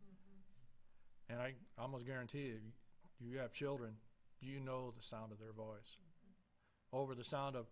Mm-hmm. 0.03 1.33
And 1.33 1.41
I 1.41 1.53
almost 1.81 2.05
guarantee 2.05 2.51
you, 2.51 2.59
you 3.19 3.39
have 3.39 3.53
children, 3.53 3.93
you 4.41 4.59
know 4.59 4.93
the 4.95 5.03
sound 5.03 5.31
of 5.31 5.39
their 5.39 5.53
voice. 5.53 5.95
Mm-hmm. 5.95 6.97
Over 6.97 7.15
the 7.15 7.23
sound 7.23 7.55
of 7.55 7.65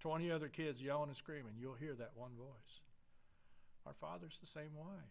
20 0.00 0.30
other 0.30 0.48
kids 0.48 0.80
yelling 0.80 1.08
and 1.08 1.16
screaming, 1.16 1.54
you'll 1.58 1.74
hear 1.74 1.94
that 1.94 2.12
one 2.14 2.32
voice. 2.38 2.80
Our 3.84 3.94
Father's 4.00 4.38
the 4.40 4.50
same 4.50 4.74
way. 4.74 5.02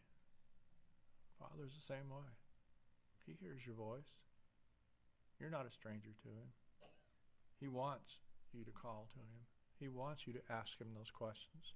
Father's 1.39 1.75
the 1.75 1.93
same 1.93 2.09
way. 2.09 2.31
He 3.25 3.35
hears 3.39 3.65
your 3.65 3.75
voice. 3.75 4.07
You're 5.39 5.49
not 5.49 5.67
a 5.67 5.71
stranger 5.71 6.11
to 6.23 6.29
him. 6.29 6.49
He 7.59 7.67
wants 7.67 8.19
you 8.53 8.63
to 8.63 8.71
call 8.71 9.07
to 9.13 9.19
him. 9.19 9.43
He 9.79 9.87
wants 9.87 10.27
you 10.27 10.33
to 10.33 10.51
ask 10.51 10.79
him 10.79 10.87
those 10.95 11.11
questions 11.11 11.73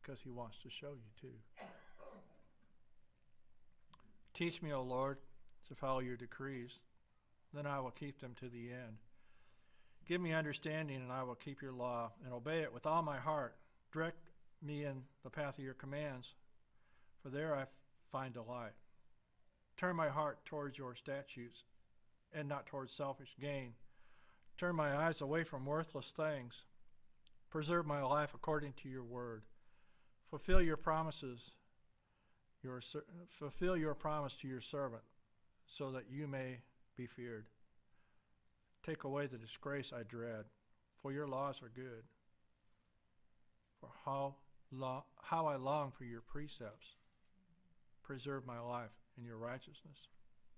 because 0.00 0.20
he 0.22 0.30
wants 0.30 0.58
to 0.62 0.70
show 0.70 0.92
you 0.92 1.10
too. 1.20 1.36
Teach 4.34 4.62
me, 4.62 4.72
O 4.72 4.82
Lord, 4.82 5.18
to 5.68 5.74
follow 5.74 5.98
your 5.98 6.16
decrees, 6.16 6.78
then 7.52 7.66
I 7.66 7.80
will 7.80 7.90
keep 7.90 8.20
them 8.20 8.34
to 8.40 8.48
the 8.48 8.70
end. 8.70 8.98
Give 10.06 10.20
me 10.20 10.32
understanding, 10.32 10.96
and 10.96 11.12
I 11.12 11.22
will 11.22 11.34
keep 11.34 11.60
your 11.60 11.72
law 11.72 12.12
and 12.24 12.32
obey 12.32 12.60
it 12.60 12.72
with 12.72 12.86
all 12.86 13.02
my 13.02 13.18
heart. 13.18 13.56
Direct 13.92 14.18
me 14.62 14.84
in 14.84 15.02
the 15.22 15.30
path 15.30 15.58
of 15.58 15.64
your 15.64 15.74
commands, 15.74 16.34
for 17.22 17.30
there 17.30 17.54
I 17.54 17.64
find 18.10 18.32
delight. 18.32 18.72
Turn 19.76 19.96
my 19.96 20.08
heart 20.08 20.44
towards 20.44 20.78
your 20.78 20.94
statutes 20.94 21.64
and 22.32 22.48
not 22.48 22.66
towards 22.66 22.92
selfish 22.92 23.36
gain. 23.40 23.74
Turn 24.56 24.74
my 24.74 24.96
eyes 24.96 25.20
away 25.20 25.44
from 25.44 25.66
worthless 25.66 26.10
things. 26.10 26.64
Preserve 27.50 27.86
my 27.86 28.02
life 28.02 28.34
according 28.34 28.74
to 28.82 28.88
your 28.88 29.04
word. 29.04 29.44
Fulfill 30.30 30.60
your 30.60 30.76
promises, 30.76 31.40
your, 32.62 32.80
fulfill 33.30 33.76
your 33.76 33.94
promise 33.94 34.36
to 34.36 34.48
your 34.48 34.60
servant, 34.60 35.02
so 35.66 35.90
that 35.92 36.04
you 36.10 36.26
may 36.26 36.58
be 36.96 37.06
feared. 37.06 37.46
Take 38.84 39.04
away 39.04 39.26
the 39.26 39.38
disgrace 39.38 39.92
I 39.92 40.02
dread, 40.02 40.44
for 41.00 41.12
your 41.12 41.26
laws 41.26 41.62
are 41.62 41.70
good. 41.74 42.04
For 43.80 43.90
how, 44.04 44.34
lo- 44.72 45.04
how 45.22 45.46
I 45.46 45.56
long 45.56 45.92
for 45.92 46.04
your 46.04 46.20
precepts. 46.20 46.96
Preserve 48.02 48.46
my 48.46 48.58
life 48.58 48.90
in 49.16 49.24
your 49.24 49.36
righteousness. 49.36 50.08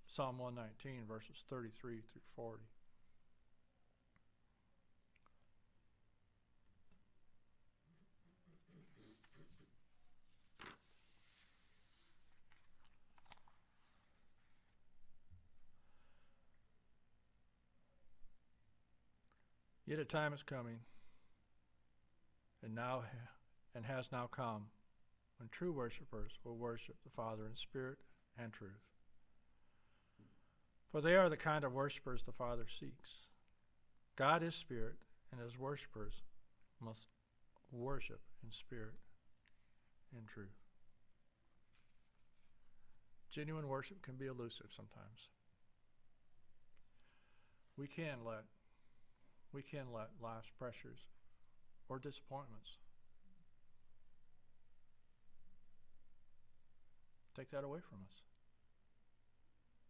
Psalm 0.06 0.38
119, 0.38 1.06
verses 1.06 1.44
33 1.48 2.00
through 2.12 2.22
40. 2.34 2.62
Yet 19.90 19.98
a 19.98 20.04
time 20.04 20.32
is 20.32 20.44
coming, 20.44 20.78
and 22.62 22.76
now 22.76 23.02
and 23.74 23.84
has 23.86 24.12
now 24.12 24.28
come, 24.30 24.66
when 25.36 25.48
true 25.48 25.72
worshippers 25.72 26.38
will 26.44 26.56
worship 26.56 26.94
the 27.02 27.10
Father 27.10 27.44
in 27.44 27.56
spirit 27.56 27.98
and 28.38 28.52
truth. 28.52 28.86
For 30.92 31.00
they 31.00 31.16
are 31.16 31.28
the 31.28 31.36
kind 31.36 31.64
of 31.64 31.72
worshippers 31.72 32.22
the 32.22 32.30
Father 32.30 32.66
seeks. 32.68 33.26
God 34.14 34.44
is 34.44 34.54
spirit, 34.54 34.94
and 35.32 35.40
his 35.40 35.58
worshippers 35.58 36.22
must 36.80 37.08
worship 37.72 38.20
in 38.44 38.52
spirit 38.52 38.94
and 40.16 40.28
truth. 40.28 40.54
Genuine 43.28 43.66
worship 43.66 44.02
can 44.02 44.14
be 44.14 44.26
elusive 44.26 44.68
sometimes. 44.70 45.30
We 47.76 47.88
can 47.88 48.18
let 48.24 48.44
we 49.52 49.62
can 49.62 49.92
let 49.92 50.08
life's 50.22 50.50
pressures 50.58 50.98
or 51.88 51.98
disappointments 51.98 52.78
take 57.36 57.50
that 57.50 57.64
away 57.64 57.80
from 57.88 57.98
us. 58.04 58.22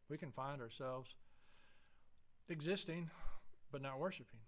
we 0.09 0.17
can 0.17 0.31
find 0.31 0.61
ourselves 0.61 1.15
existing 2.49 3.11
but 3.73 3.83
not 3.83 3.99
worshiping. 3.99 4.41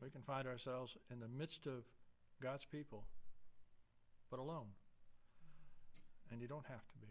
We 0.00 0.10
can 0.10 0.22
find 0.22 0.46
ourselves 0.46 0.96
in 1.10 1.20
the 1.20 1.28
midst 1.28 1.66
of 1.66 1.84
God's 2.42 2.64
people 2.64 3.04
but 4.30 4.40
alone. 4.40 4.74
And 6.30 6.40
you 6.40 6.48
don't 6.48 6.66
have 6.66 6.86
to 6.88 6.98
be. 7.00 7.08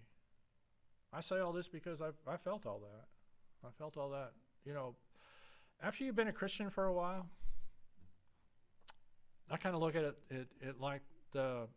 I 1.14 1.22
say 1.22 1.39
all 1.39 1.53
this 1.53 1.68
because 1.68 2.02
I've, 2.02 2.15
I 2.27 2.38
felt 2.38 2.65
all 2.65 2.80
that. 2.80 3.68
I 3.68 3.72
felt 3.77 3.98
all 3.98 4.10
that. 4.10 4.31
You 4.65 4.73
know, 4.73 4.95
after 5.81 6.03
you've 6.03 6.15
been 6.15 6.27
a 6.27 6.33
Christian 6.33 6.69
for 6.69 6.85
a 6.85 6.93
while, 6.93 7.27
I 9.49 9.57
kind 9.57 9.75
of 9.75 9.81
look 9.81 9.95
at 9.95 10.03
it, 10.03 10.17
it, 10.29 10.47
it 10.61 10.79
like 10.79 11.01
the 11.33 11.67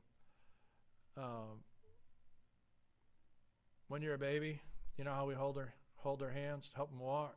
um, 1.16 1.62
when 3.88 4.02
you're 4.02 4.14
a 4.14 4.18
baby, 4.18 4.60
you 4.96 5.04
know 5.04 5.12
how 5.12 5.26
we 5.26 5.34
hold 5.34 5.56
their 5.56 5.74
hold 5.96 6.20
their 6.20 6.30
hands 6.30 6.68
to 6.68 6.76
help 6.76 6.90
them 6.90 7.00
walk. 7.00 7.36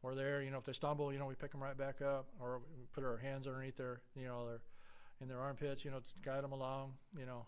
We're 0.00 0.14
there, 0.14 0.42
you 0.42 0.52
know, 0.52 0.58
if 0.58 0.64
they 0.64 0.72
stumble, 0.72 1.12
you 1.12 1.18
know, 1.18 1.26
we 1.26 1.34
pick 1.34 1.50
them 1.50 1.62
right 1.62 1.76
back 1.76 2.00
up, 2.00 2.28
or 2.40 2.60
we 2.78 2.84
put 2.94 3.04
our 3.04 3.16
hands 3.16 3.48
underneath 3.48 3.76
their, 3.76 4.00
you 4.14 4.26
know, 4.26 4.46
their 4.46 4.60
in 5.20 5.26
their 5.26 5.40
armpits, 5.40 5.84
you 5.84 5.90
know, 5.90 5.98
to 5.98 6.22
guide 6.22 6.44
them 6.44 6.52
along. 6.52 6.92
You 7.18 7.26
know, 7.26 7.46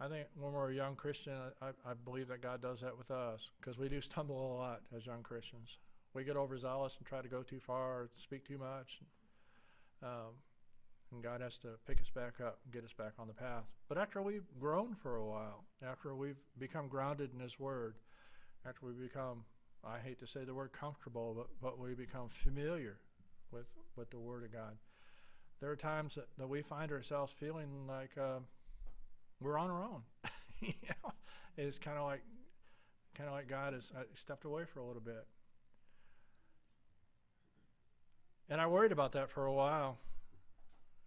I 0.00 0.08
think 0.08 0.28
when 0.34 0.52
we're 0.52 0.70
a 0.70 0.74
young 0.74 0.96
Christian, 0.96 1.34
I, 1.60 1.68
I 1.68 1.92
believe 2.04 2.28
that 2.28 2.40
God 2.40 2.62
does 2.62 2.80
that 2.80 2.96
with 2.96 3.10
us 3.10 3.50
because 3.60 3.78
we 3.78 3.88
do 3.88 4.00
stumble 4.00 4.54
a 4.54 4.56
lot 4.56 4.80
as 4.96 5.04
young 5.04 5.22
Christians. 5.22 5.76
We 6.18 6.24
get 6.24 6.36
overzealous 6.36 6.96
and 6.98 7.06
try 7.06 7.22
to 7.22 7.28
go 7.28 7.44
too 7.44 7.60
far, 7.60 7.92
or 7.92 8.10
speak 8.16 8.44
too 8.44 8.58
much. 8.58 9.02
Um, 10.02 10.34
and 11.12 11.22
God 11.22 11.40
has 11.40 11.58
to 11.58 11.68
pick 11.86 12.00
us 12.00 12.10
back 12.12 12.40
up 12.44 12.58
and 12.64 12.72
get 12.72 12.82
us 12.82 12.92
back 12.92 13.12
on 13.20 13.28
the 13.28 13.34
path. 13.34 13.62
But 13.88 13.98
after 13.98 14.20
we've 14.20 14.48
grown 14.58 14.96
for 14.96 15.14
a 15.14 15.24
while, 15.24 15.62
after 15.80 16.16
we've 16.16 16.40
become 16.58 16.88
grounded 16.88 17.30
in 17.32 17.38
His 17.38 17.60
Word, 17.60 17.94
after 18.66 18.84
we 18.84 18.94
become, 18.94 19.44
I 19.84 20.00
hate 20.00 20.18
to 20.18 20.26
say 20.26 20.42
the 20.42 20.54
word 20.54 20.72
comfortable, 20.72 21.34
but, 21.36 21.46
but 21.62 21.78
we 21.78 21.94
become 21.94 22.30
familiar 22.30 22.96
with, 23.52 23.66
with 23.94 24.10
the 24.10 24.18
Word 24.18 24.42
of 24.42 24.52
God, 24.52 24.76
there 25.60 25.70
are 25.70 25.76
times 25.76 26.16
that, 26.16 26.26
that 26.36 26.48
we 26.48 26.62
find 26.62 26.90
ourselves 26.90 27.32
feeling 27.38 27.86
like 27.86 28.10
uh, 28.20 28.40
we're 29.40 29.56
on 29.56 29.70
our 29.70 29.84
own. 29.84 30.02
you 30.60 30.74
know? 30.88 31.12
It's 31.56 31.78
kind 31.78 31.96
of 31.96 32.06
like, 32.06 32.22
kind 33.14 33.28
of 33.28 33.36
like 33.36 33.46
God 33.46 33.72
has 33.72 33.92
uh, 33.96 34.02
stepped 34.14 34.46
away 34.46 34.64
for 34.64 34.80
a 34.80 34.84
little 34.84 35.00
bit. 35.00 35.24
And 38.50 38.60
I 38.60 38.66
worried 38.66 38.92
about 38.92 39.12
that 39.12 39.30
for 39.30 39.46
a 39.46 39.52
while 39.52 39.98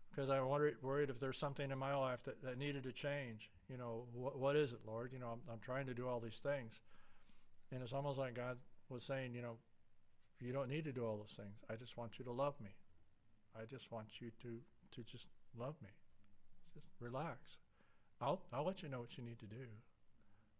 because 0.09 0.29
I 0.29 0.41
worried, 0.41 0.75
worried 0.81 1.09
if 1.09 1.19
there's 1.19 1.37
something 1.37 1.71
in 1.71 1.77
my 1.77 1.95
life 1.95 2.19
that, 2.25 2.43
that 2.43 2.57
needed 2.57 2.83
to 2.83 2.91
change. 2.91 3.49
You 3.69 3.77
know, 3.77 4.03
what, 4.13 4.37
what 4.37 4.55
is 4.55 4.73
it, 4.73 4.79
Lord? 4.85 5.11
You 5.13 5.19
know, 5.19 5.27
I'm, 5.27 5.39
I'm 5.51 5.59
trying 5.59 5.85
to 5.87 5.93
do 5.93 6.07
all 6.07 6.19
these 6.19 6.39
things. 6.43 6.79
And 7.71 7.81
it's 7.81 7.93
almost 7.93 8.19
like 8.19 8.35
God 8.35 8.57
was 8.89 9.03
saying, 9.03 9.33
you 9.33 9.41
know, 9.41 9.55
you 10.39 10.51
don't 10.51 10.69
need 10.69 10.83
to 10.85 10.91
do 10.91 11.05
all 11.05 11.17
those 11.17 11.35
things. 11.35 11.55
I 11.69 11.75
just 11.75 11.97
want 11.97 12.19
you 12.19 12.25
to 12.25 12.31
love 12.31 12.55
me. 12.61 12.71
I 13.55 13.65
just 13.65 13.91
want 13.91 14.07
you 14.19 14.31
to, 14.41 14.57
to 14.95 15.03
just 15.03 15.27
love 15.57 15.75
me. 15.81 15.89
Just 16.73 16.87
relax. 16.99 17.37
I'll, 18.19 18.41
I'll 18.51 18.65
let 18.65 18.83
you 18.83 18.89
know 18.89 18.99
what 18.99 19.17
you 19.17 19.23
need 19.23 19.39
to 19.39 19.45
do. 19.45 19.65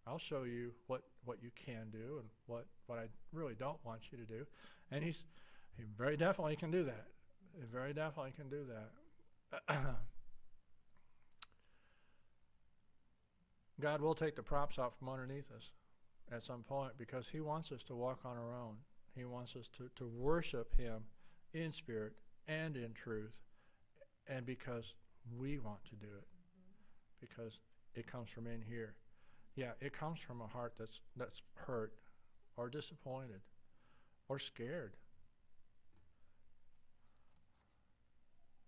I'll 0.08 0.18
show 0.18 0.44
you 0.44 0.72
what, 0.88 1.04
what 1.26 1.38
you 1.44 1.52
can 1.56 1.90
do 1.92 2.18
and 2.20 2.30
what, 2.48 2.66
what 2.88 2.98
I 2.98 3.06
really 3.34 3.54
don't 3.54 3.78
want 3.86 4.02
you 4.12 4.18
to 4.18 4.26
do. 4.26 4.46
And 4.90 5.04
he's, 5.04 5.24
he 5.78 5.84
very 5.98 6.18
definitely 6.18 6.56
can 6.56 6.72
do 6.72 6.84
that. 6.84 7.08
He 7.60 7.66
very 7.72 7.94
definitely 7.94 8.34
can 8.36 8.50
do 8.50 8.66
that. 8.68 8.92
God 13.82 14.02
will 14.02 14.16
take 14.16 14.36
the 14.36 14.44
props 14.44 14.78
out 14.78 14.98
from 14.98 15.10
underneath 15.10 15.52
us 15.56 15.72
at 16.32 16.44
some 16.44 16.64
point 16.64 16.94
because 16.98 17.28
He 17.32 17.40
wants 17.40 17.72
us 17.72 17.84
to 17.84 17.96
walk 17.96 18.20
on 18.24 18.38
our 18.38 18.56
own. 18.56 18.76
He 19.16 19.26
wants 19.26 19.56
us 19.56 19.68
to, 19.78 19.90
to 19.98 20.08
worship 20.08 20.78
Him 20.78 21.04
in 21.54 21.72
spirit 21.72 22.14
and 22.48 22.78
in 22.78 22.94
truth, 22.94 23.34
and 24.28 24.46
because 24.46 24.94
we 25.38 25.60
want 25.60 25.84
to 25.86 25.96
do 25.96 26.08
it, 26.08 26.28
because 27.20 27.60
it 27.96 28.08
comes 28.08 28.30
from 28.30 28.48
in 28.48 28.62
here. 28.62 28.96
Yeah, 29.56 29.72
it 29.82 29.92
comes 29.92 30.20
from 30.20 30.42
a 30.42 30.48
heart 30.48 30.74
that's 30.80 31.02
that's 31.18 31.42
hurt, 31.56 31.94
or 32.56 32.70
disappointed, 32.70 33.42
or 34.30 34.40
scared. 34.40 34.96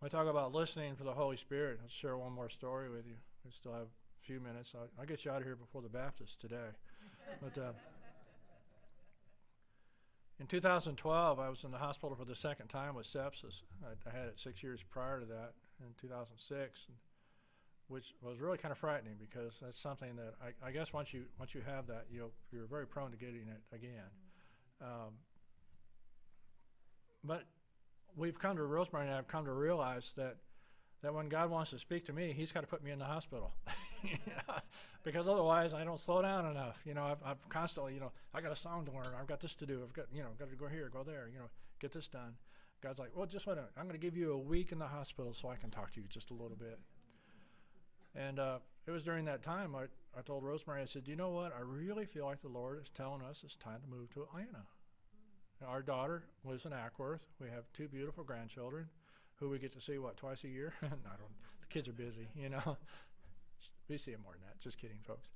I 0.03 0.09
talk 0.09 0.27
about 0.27 0.53
listening 0.53 0.95
for 0.95 1.05
the 1.05 1.13
Holy 1.13 1.37
Spirit. 1.37 1.79
I'll 1.81 1.87
share 1.87 2.17
one 2.17 2.33
more 2.33 2.49
story 2.49 2.89
with 2.89 3.07
you. 3.07 3.15
We 3.45 3.51
still 3.51 3.71
have 3.71 3.83
a 3.83 4.25
few 4.25 4.41
minutes. 4.41 4.73
I'll, 4.75 4.89
I'll 4.99 5.05
get 5.05 5.23
you 5.23 5.31
out 5.31 5.37
of 5.37 5.43
here 5.45 5.55
before 5.55 5.81
the 5.81 5.87
Baptist 5.87 6.41
today. 6.41 6.75
But 7.41 7.57
uh, 7.57 7.71
in 10.41 10.47
2012, 10.47 11.39
I 11.39 11.47
was 11.47 11.63
in 11.63 11.71
the 11.71 11.77
hospital 11.77 12.17
for 12.17 12.25
the 12.25 12.35
second 12.35 12.67
time 12.67 12.95
with 12.95 13.07
sepsis. 13.07 13.61
I, 13.81 14.09
I 14.09 14.11
had 14.11 14.27
it 14.27 14.39
six 14.39 14.61
years 14.61 14.83
prior 14.83 15.21
to 15.21 15.25
that 15.25 15.53
in 15.79 15.93
2006, 16.01 16.85
and, 16.89 16.97
which 17.87 18.13
was 18.21 18.41
really 18.41 18.57
kind 18.57 18.73
of 18.73 18.77
frightening 18.77 19.15
because 19.17 19.53
that's 19.61 19.79
something 19.79 20.17
that 20.17 20.33
I, 20.43 20.67
I 20.67 20.71
guess 20.71 20.91
once 20.91 21.13
you 21.13 21.23
once 21.39 21.55
you 21.55 21.61
have 21.65 21.87
that, 21.87 22.07
you 22.11 22.29
you're 22.51 22.65
very 22.65 22.87
prone 22.87 23.11
to 23.11 23.17
getting 23.17 23.47
it 23.47 23.61
again. 23.73 24.11
Um, 24.81 25.13
but 27.23 27.45
we've 28.15 28.39
come 28.39 28.57
to 28.57 28.63
Rosemary 28.63 29.07
and 29.07 29.15
I've 29.15 29.27
come 29.27 29.45
to 29.45 29.53
realize 29.53 30.13
that 30.17 30.37
that 31.01 31.13
when 31.13 31.27
God 31.27 31.49
wants 31.49 31.71
to 31.71 31.79
speak 31.79 32.05
to 32.05 32.13
me, 32.13 32.33
He's 32.35 32.51
got 32.51 32.61
to 32.61 32.67
put 32.67 32.81
me 32.81 32.89
in 32.91 32.97
the 32.97 33.05
hospital, 33.05 33.53
because 35.03 35.27
otherwise 35.27 35.73
I 35.73 35.83
don't 35.83 35.99
slow 35.99 36.21
down 36.21 36.49
enough. 36.49 36.81
You 36.85 36.93
know, 36.93 37.03
I've, 37.03 37.17
I've 37.25 37.49
constantly, 37.49 37.93
you 37.93 37.99
know, 37.99 38.13
I 38.33 38.39
got 38.39 38.53
a 38.53 38.55
song 38.55 38.85
to 38.85 38.91
learn. 38.91 39.13
I've 39.19 39.27
got 39.27 39.41
this 39.41 39.53
to 39.55 39.65
do. 39.65 39.81
I've 39.83 39.91
got, 39.93 40.05
you 40.13 40.21
know, 40.21 40.29
got 40.39 40.49
to 40.49 40.55
go 40.55 40.67
here, 40.67 40.89
go 40.91 41.03
there. 41.03 41.29
You 41.31 41.39
know, 41.39 41.49
get 41.81 41.91
this 41.91 42.07
done. 42.07 42.35
God's 42.81 42.99
like, 42.99 43.11
well, 43.15 43.25
just 43.25 43.45
wait 43.47 43.53
a 43.53 43.55
minute. 43.57 43.71
I'm 43.77 43.83
going 43.83 43.99
to 43.99 44.05
give 44.05 44.15
you 44.15 44.31
a 44.33 44.37
week 44.37 44.71
in 44.71 44.79
the 44.79 44.87
hospital 44.87 45.33
so 45.33 45.49
I 45.49 45.55
can 45.55 45.69
talk 45.69 45.91
to 45.93 46.01
you 46.01 46.07
just 46.07 46.31
a 46.31 46.33
little 46.33 46.57
bit. 46.57 46.79
And 48.15 48.39
uh, 48.39 48.59
it 48.85 48.91
was 48.91 49.03
during 49.03 49.25
that 49.25 49.41
time 49.41 49.75
I, 49.75 49.83
I 50.17 50.21
told 50.21 50.43
Rosemary, 50.43 50.81
I 50.81 50.85
said, 50.85 51.07
you 51.07 51.15
know 51.15 51.29
what? 51.29 51.53
I 51.57 51.61
really 51.61 52.05
feel 52.05 52.25
like 52.25 52.41
the 52.41 52.49
Lord 52.49 52.81
is 52.81 52.89
telling 52.89 53.21
us 53.21 53.41
it's 53.43 53.55
time 53.55 53.79
to 53.81 53.87
move 53.87 54.13
to 54.13 54.23
Atlanta. 54.23 54.65
Our 55.65 55.81
daughter 55.81 56.23
lives 56.43 56.65
in 56.65 56.71
Acworth. 56.71 57.21
We 57.39 57.47
have 57.49 57.71
two 57.73 57.87
beautiful 57.87 58.23
grandchildren 58.23 58.87
who 59.35 59.49
we 59.49 59.59
get 59.59 59.73
to 59.73 59.81
see, 59.81 59.97
what, 59.97 60.17
twice 60.17 60.43
a 60.43 60.47
year? 60.47 60.73
I 60.83 60.87
don't, 60.87 61.31
the 61.61 61.67
kids 61.69 61.87
are 61.87 61.93
busy, 61.93 62.27
you 62.35 62.49
know. 62.49 62.77
we 63.89 63.97
see 63.97 64.11
them 64.11 64.21
more 64.23 64.33
than 64.33 64.41
that. 64.41 64.59
Just 64.59 64.77
kidding, 64.77 64.97
folks. 65.05 65.29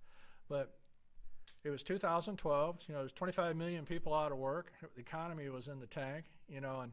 But 0.49 0.77
it 1.63 1.69
was 1.69 1.83
2012. 1.83 2.77
You 2.87 2.93
know, 2.93 3.01
there's 3.01 3.11
25 3.13 3.55
million 3.55 3.85
people 3.85 4.13
out 4.13 4.31
of 4.31 4.37
work. 4.37 4.71
The 4.95 5.01
economy 5.01 5.49
was 5.49 5.67
in 5.67 5.79
the 5.79 5.87
tank, 5.87 6.25
you 6.47 6.61
know, 6.61 6.81
and, 6.81 6.91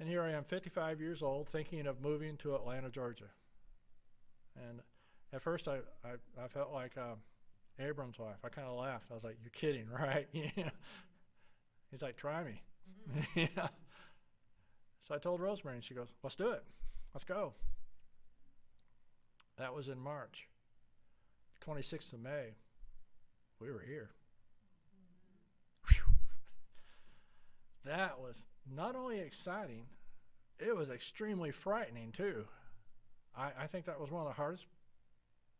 and 0.00 0.08
here 0.08 0.22
I 0.22 0.32
am, 0.32 0.44
55 0.44 1.00
years 1.00 1.22
old, 1.22 1.48
thinking 1.48 1.86
of 1.86 2.00
moving 2.00 2.36
to 2.38 2.54
Atlanta, 2.54 2.90
Georgia. 2.90 3.30
And 4.56 4.80
at 5.32 5.42
first, 5.42 5.68
I, 5.68 5.78
I, 6.04 6.44
I 6.44 6.48
felt 6.48 6.72
like 6.72 6.96
uh, 6.96 7.14
Abram's 7.78 8.18
wife. 8.18 8.38
I 8.44 8.48
kind 8.48 8.66
of 8.66 8.78
laughed. 8.78 9.06
I 9.10 9.14
was 9.14 9.24
like, 9.24 9.36
"You're 9.42 9.50
kidding, 9.50 9.88
right?" 9.92 10.28
yeah. 10.32 10.70
He's 11.90 12.02
like, 12.02 12.16
"Try 12.16 12.44
me." 12.44 12.62
yeah. 13.34 13.68
So 15.02 15.14
I 15.14 15.18
told 15.18 15.40
Rosemary, 15.40 15.76
and 15.76 15.84
she 15.84 15.94
goes, 15.94 16.08
"Let's 16.22 16.36
do 16.36 16.50
it. 16.50 16.64
Let's 17.14 17.24
go." 17.24 17.54
That 19.56 19.74
was 19.74 19.88
in 19.88 19.98
March. 19.98 20.48
26th 21.66 22.12
of 22.12 22.20
May, 22.20 22.54
we 23.60 23.70
were 23.70 23.82
here. 23.86 24.10
Whew. 25.88 26.14
That 27.84 28.20
was 28.20 28.44
not 28.72 28.94
only 28.94 29.18
exciting, 29.18 29.86
it 30.58 30.76
was 30.76 30.90
extremely 30.90 31.50
frightening 31.50 32.12
too. 32.12 32.44
I, 33.36 33.50
I 33.62 33.66
think 33.66 33.86
that 33.86 34.00
was 34.00 34.10
one 34.10 34.22
of 34.22 34.28
the 34.28 34.34
hardest 34.34 34.66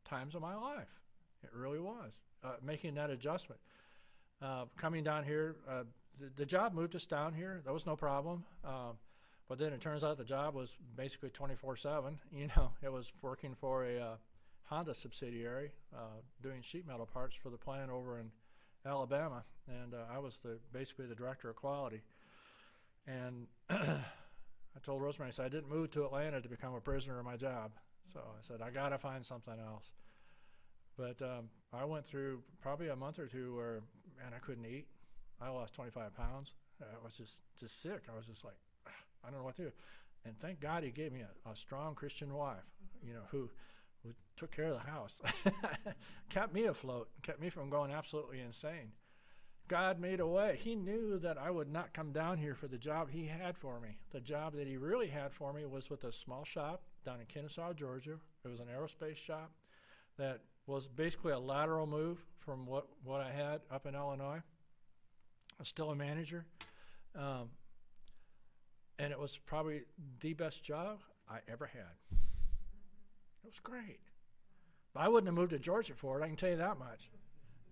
times 0.05 0.35
of 0.35 0.43
my 0.43 0.55
life. 0.55 1.01
It 1.43 1.51
really 1.55 1.81
was. 1.81 2.13
Uh, 2.45 2.57
making 2.63 2.95
that 2.95 3.11
adjustment. 3.11 3.61
Uh, 4.41 4.67
coming 4.77 5.03
down 5.03 5.25
here, 5.25 5.57
uh, 5.69 5.83
the, 6.21 6.31
the, 6.37 6.47
job 6.47 6.75
moved 6.75 6.95
us 6.95 7.07
down 7.07 7.35
here. 7.35 7.61
That 7.65 7.73
was 7.73 7.87
no 7.87 7.97
problem. 7.97 8.45
Um, 8.65 8.99
but 9.49 9.59
then 9.59 9.73
it 9.73 9.81
turns 9.81 10.03
out 10.03 10.19
the 10.19 10.25
job 10.25 10.55
was 10.55 10.77
basically 10.97 11.31
24 11.31 11.77
7. 11.77 12.19
You 12.33 12.49
know, 12.57 12.73
it 12.83 12.93
was 12.93 13.13
working 13.23 13.55
for 13.55 13.85
a 13.85 14.01
uh, 14.01 14.17
Honda 14.65 14.95
subsidiary 14.95 15.73
uh, 15.95 16.21
doing 16.43 16.63
sheet 16.63 16.87
metal 16.87 17.07
parts 17.07 17.37
for 17.37 17.51
the 17.51 17.57
plant 17.57 17.91
over 17.91 18.19
in 18.19 18.31
Alabama. 18.85 19.45
And 19.69 19.95
uh, 19.95 19.99
I 20.13 20.19
was 20.19 20.39
the 20.39 20.59
basically 20.73 21.07
the 21.07 21.15
director 21.15 21.49
of 21.49 21.57
quality. 21.57 22.03
And 23.07 23.47
I 23.71 24.05
told 24.85 25.01
Rosemary, 25.01 25.29
I 25.29 25.33
said, 25.33 25.47
I 25.47 25.49
didn't 25.49 25.69
move 25.69 25.91
to 25.93 26.05
Atlanta 26.05 26.41
to 26.41 26.49
become 26.49 26.75
a 26.75 26.81
prisoner 26.81 27.19
of 27.19 27.25
my 27.25 27.37
job. 27.37 27.73
So 28.13 28.21
I 28.21 28.41
said, 28.41 28.61
I 28.63 28.71
got 28.71 28.91
to 28.91 28.99
find 28.99 29.25
something 29.25 29.55
else. 29.59 29.91
But 30.97 31.21
um, 31.23 31.51
I 31.73 31.85
went 31.85 32.07
through 32.07 32.43
probably 32.61 32.89
a 32.89 32.97
month 32.97 33.19
or 33.19 33.27
two 33.27 33.55
where, 33.55 33.83
man, 34.19 34.33
I 34.35 34.39
couldn't 34.39 34.65
eat. 34.65 34.87
I 35.41 35.49
lost 35.51 35.75
25 35.75 36.17
pounds. 36.17 36.53
Uh, 36.81 36.87
I 37.01 37.05
was 37.05 37.17
just, 37.17 37.43
just 37.59 37.81
sick. 37.81 38.05
I 38.13 38.17
was 38.17 38.27
just 38.27 38.45
like, 38.45 38.57
I 39.25 39.31
don't 39.31 39.41
know 39.41 39.45
what 39.45 39.57
to 39.57 39.65
do. 39.65 39.73
And 40.25 40.39
thank 40.41 40.61
God 40.61 40.83
he 40.83 40.91
gave 40.91 41.13
me 41.13 41.21
a, 41.21 41.51
a 41.51 41.57
strong 41.57 41.95
Christian 41.95 42.35
wife, 42.35 42.65
you 43.03 43.15
know, 43.15 43.23
who 43.31 43.51
who 44.03 44.15
took 44.37 44.53
care 44.53 44.67
of 44.67 44.75
the 44.75 44.91
house, 44.91 45.15
kept 46.31 46.55
me 46.55 46.65
afloat, 46.65 47.09
kept 47.23 47.41
me 47.41 47.51
from 47.51 47.71
going 47.71 47.91
absolutely 47.91 48.41
insane. 48.41 48.93
God 49.69 49.99
made 49.99 50.21
a 50.21 50.27
way. 50.27 50.59
He 50.61 50.77
knew 50.77 51.19
that 51.19 51.39
I 51.39 51.51
would 51.51 51.73
not 51.73 51.93
come 51.93 52.13
down 52.13 52.39
here 52.39 52.55
for 52.55 52.69
the 52.69 52.79
job 52.79 53.11
He 53.11 53.27
had 53.27 53.57
for 53.57 53.81
me. 53.81 53.99
The 54.13 54.21
job 54.21 54.55
that 54.55 54.69
He 54.69 54.77
really 54.77 55.09
had 55.09 55.33
for 55.33 55.53
me 55.53 55.65
was 55.65 55.91
with 55.91 56.05
a 56.05 56.13
small 56.13 56.45
shop 56.45 56.83
down 57.05 57.21
in 57.21 57.27
Kennesaw, 57.27 57.73
Georgia. 57.73 58.19
It 58.45 58.49
was 58.49 58.61
an 58.61 58.67
aerospace 58.67 59.17
shop 59.17 59.51
that 60.19 60.41
was 60.67 60.87
basically 60.87 61.33
a 61.33 61.39
lateral 61.39 61.87
move 61.87 62.25
from 62.39 62.65
what, 62.67 62.87
what 63.03 63.21
I 63.21 63.31
had 63.31 63.61
up 63.71 63.87
in 63.87 63.95
Illinois. 63.97 64.41
Still 65.63 65.91
a 65.91 65.97
manager. 65.97 66.45
Um, 67.15 67.51
and 68.99 69.13
it 69.13 69.19
was 69.19 69.39
probably 69.47 69.83
the 70.21 70.33
best 70.35 70.63
job 70.63 71.01
I 71.29 71.39
ever 71.49 71.67
had. 71.67 72.19
It 73.45 73.51
was 73.51 73.59
great. 73.61 74.01
But 74.95 75.01
I 75.01 75.09
wouldn't 75.09 75.29
have 75.29 75.35
moved 75.35 75.51
to 75.51 75.59
Georgia 75.59 75.95
for 75.95 76.21
it, 76.21 76.25
I 76.25 76.29
can 76.29 76.37
tell 76.37 76.51
you 76.51 76.57
that 76.57 76.79
much. 76.79 77.11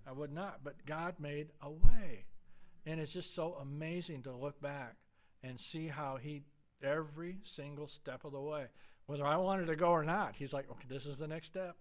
I 0.06 0.12
would 0.12 0.32
not. 0.32 0.60
But 0.62 0.84
God 0.86 1.14
made 1.18 1.48
a 1.62 1.70
way. 1.70 2.26
And 2.86 3.00
it's 3.00 3.12
just 3.12 3.34
so 3.34 3.56
amazing 3.60 4.22
to 4.24 4.32
look 4.32 4.60
back 4.60 4.96
and 5.42 5.58
see 5.58 5.88
how 5.88 6.16
He, 6.16 6.42
every 6.82 7.38
single 7.44 7.86
step 7.86 8.24
of 8.24 8.32
the 8.32 8.40
way, 8.40 8.66
whether 9.06 9.26
I 9.26 9.36
wanted 9.36 9.66
to 9.66 9.76
go 9.76 9.88
or 9.88 10.04
not, 10.04 10.34
He's 10.36 10.52
like, 10.52 10.70
okay, 10.70 10.86
this 10.88 11.06
is 11.06 11.16
the 11.16 11.28
next 11.28 11.46
step. 11.46 11.76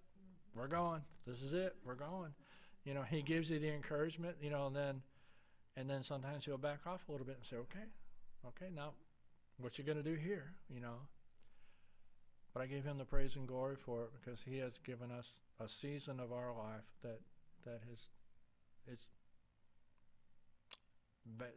We're 0.56 0.68
going. 0.68 1.02
This 1.26 1.42
is 1.42 1.54
it. 1.54 1.76
We're 1.84 1.96
going. 1.96 2.34
You 2.86 2.94
know, 2.94 3.04
He 3.04 3.22
gives 3.22 3.50
you 3.50 3.60
the 3.60 3.74
encouragement, 3.74 4.38
you 4.42 4.50
know, 4.50 4.68
and 4.68 4.76
then, 4.76 5.02
and 5.76 5.90
then 5.90 6.04
sometimes 6.04 6.46
He'll 6.46 6.58
back 6.58 6.82
off 6.86 7.08
a 7.08 7.12
little 7.12 7.26
bit 7.26 7.38
and 7.38 7.46
say, 7.46 7.56
okay, 7.58 7.86
okay, 8.48 8.72
now 8.74 8.92
what 9.58 9.78
you 9.78 9.84
going 9.84 9.98
to 9.98 10.04
do 10.04 10.16
here, 10.16 10.54
you 10.70 10.80
know? 10.80 10.98
But 12.54 12.62
I 12.62 12.68
give 12.68 12.84
him 12.84 13.00
the 13.00 13.06
praise 13.06 13.36
and 13.36 13.48
glory 13.48 13.76
for 13.76 14.04
it 14.04 14.12
because 14.14 14.40
he 14.42 14.60
has 14.60 14.74
given 14.86 15.10
us 15.12 15.28
a 15.60 15.68
season 15.68 16.20
of 16.20 16.32
our 16.32 16.54
life 16.54 16.86
that 17.02 17.20
that 17.66 17.82
has 17.90 18.10
it's, 18.88 19.06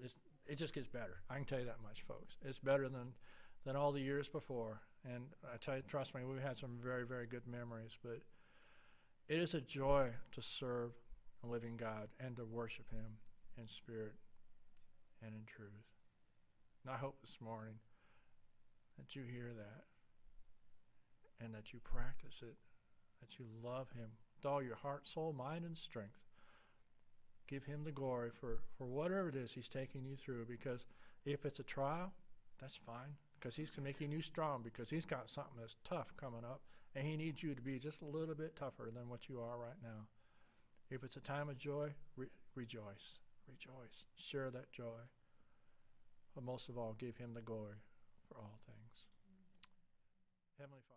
it's 0.03 0.15
it 0.47 0.57
just 0.57 0.75
gets 0.75 0.87
better. 0.87 1.19
I 1.29 1.35
can 1.35 1.45
tell 1.45 1.59
you 1.59 1.67
that 1.67 1.83
much, 1.83 2.03
folks. 2.07 2.37
It's 2.43 2.59
better 2.59 2.89
than 2.89 3.13
than 3.65 3.77
all 3.77 3.93
the 3.93 4.01
years 4.01 4.29
before. 4.29 4.81
And 5.05 5.25
I 5.45 5.57
tell 5.59 5.77
you, 5.77 5.83
trust 5.87 6.15
me, 6.15 6.23
we've 6.25 6.43
had 6.43 6.57
some 6.57 6.79
very 6.83 7.05
very 7.05 7.27
good 7.27 7.47
memories. 7.47 7.99
But 8.03 8.23
it 9.29 9.39
is 9.39 9.53
a 9.53 9.61
joy 9.61 10.11
to 10.33 10.43
serve 10.43 10.93
a 11.45 11.47
living 11.47 11.77
God 11.77 12.09
and 12.19 12.37
to 12.37 12.45
worship 12.45 12.91
Him 12.91 13.19
in 13.59 13.69
spirit 13.69 14.15
and 15.23 15.35
in 15.35 15.45
truth. 15.47 15.87
And 16.85 16.95
I 16.95 16.99
hope 16.99 17.21
this 17.21 17.39
morning 17.41 17.75
that 18.99 19.17
you 19.17 19.23
hear 19.23 19.53
that 19.57 19.85
and 21.45 21.55
that 21.55 21.73
you 21.73 21.81
practice 21.83 22.43
it, 22.43 22.57
that 23.21 23.39
you 23.39 23.47
love 23.63 23.91
Him 23.93 24.11
with 24.37 24.47
all 24.47 24.63
your 24.63 24.77
heart, 24.77 25.09
soul, 25.09 25.35
mind, 25.37 25.65
and 25.65 25.77
strength. 25.77 26.21
Give 27.49 27.65
Him 27.65 27.85
the 27.85 27.93
glory 27.93 28.31
for, 28.31 28.59
for 28.77 28.87
whatever 28.87 29.29
it 29.29 29.37
is 29.37 29.53
He's 29.53 29.69
taking 29.69 30.05
you 30.05 30.17
through 30.17 30.47
because 30.47 30.85
if 31.25 31.45
it's 31.45 31.59
a 31.59 31.65
trial, 31.65 32.13
that's 32.61 32.77
fine 32.77 33.17
because 33.39 33.57
He's 33.57 33.71
making 33.83 34.13
you 34.13 34.23
strong 34.23 34.63
because 34.63 34.91
He's 34.91 35.05
got 35.05 35.31
something 35.31 35.59
that's 35.59 35.77
tough 35.85 36.17
coming 36.17 36.45
up 36.45 36.61
and 36.95 37.07
He 37.07 37.17
needs 37.17 37.43
you 37.43 37.55
to 37.55 37.63
be 37.63 37.79
just 37.79 38.03
a 38.03 38.07
little 38.07 38.35
bit 38.35 38.57
tougher 38.57 38.91
than 38.95 39.09
what 39.09 39.29
you 39.29 39.41
are 39.41 39.59
right 39.59 39.79
now. 39.83 40.07
If 40.91 41.03
it's 41.03 41.17
a 41.17 41.21
time 41.21 41.49
of 41.49 41.59
joy, 41.59 41.91
re- 42.17 42.29
rejoice. 42.55 43.19
Rejoice. 43.49 44.05
Share 44.17 44.51
that 44.51 44.73
joy. 44.73 45.09
But 46.35 46.45
most 46.45 46.69
of 46.69 46.77
all, 46.77 46.95
give 46.99 47.17
Him 47.17 47.35
the 47.35 47.41
glory 47.41 47.81
for 48.29 48.37
all 48.39 48.59
things. 48.67 49.05
Mm-hmm. 49.25 50.63
Heavenly 50.63 50.83
Father. 50.89 50.96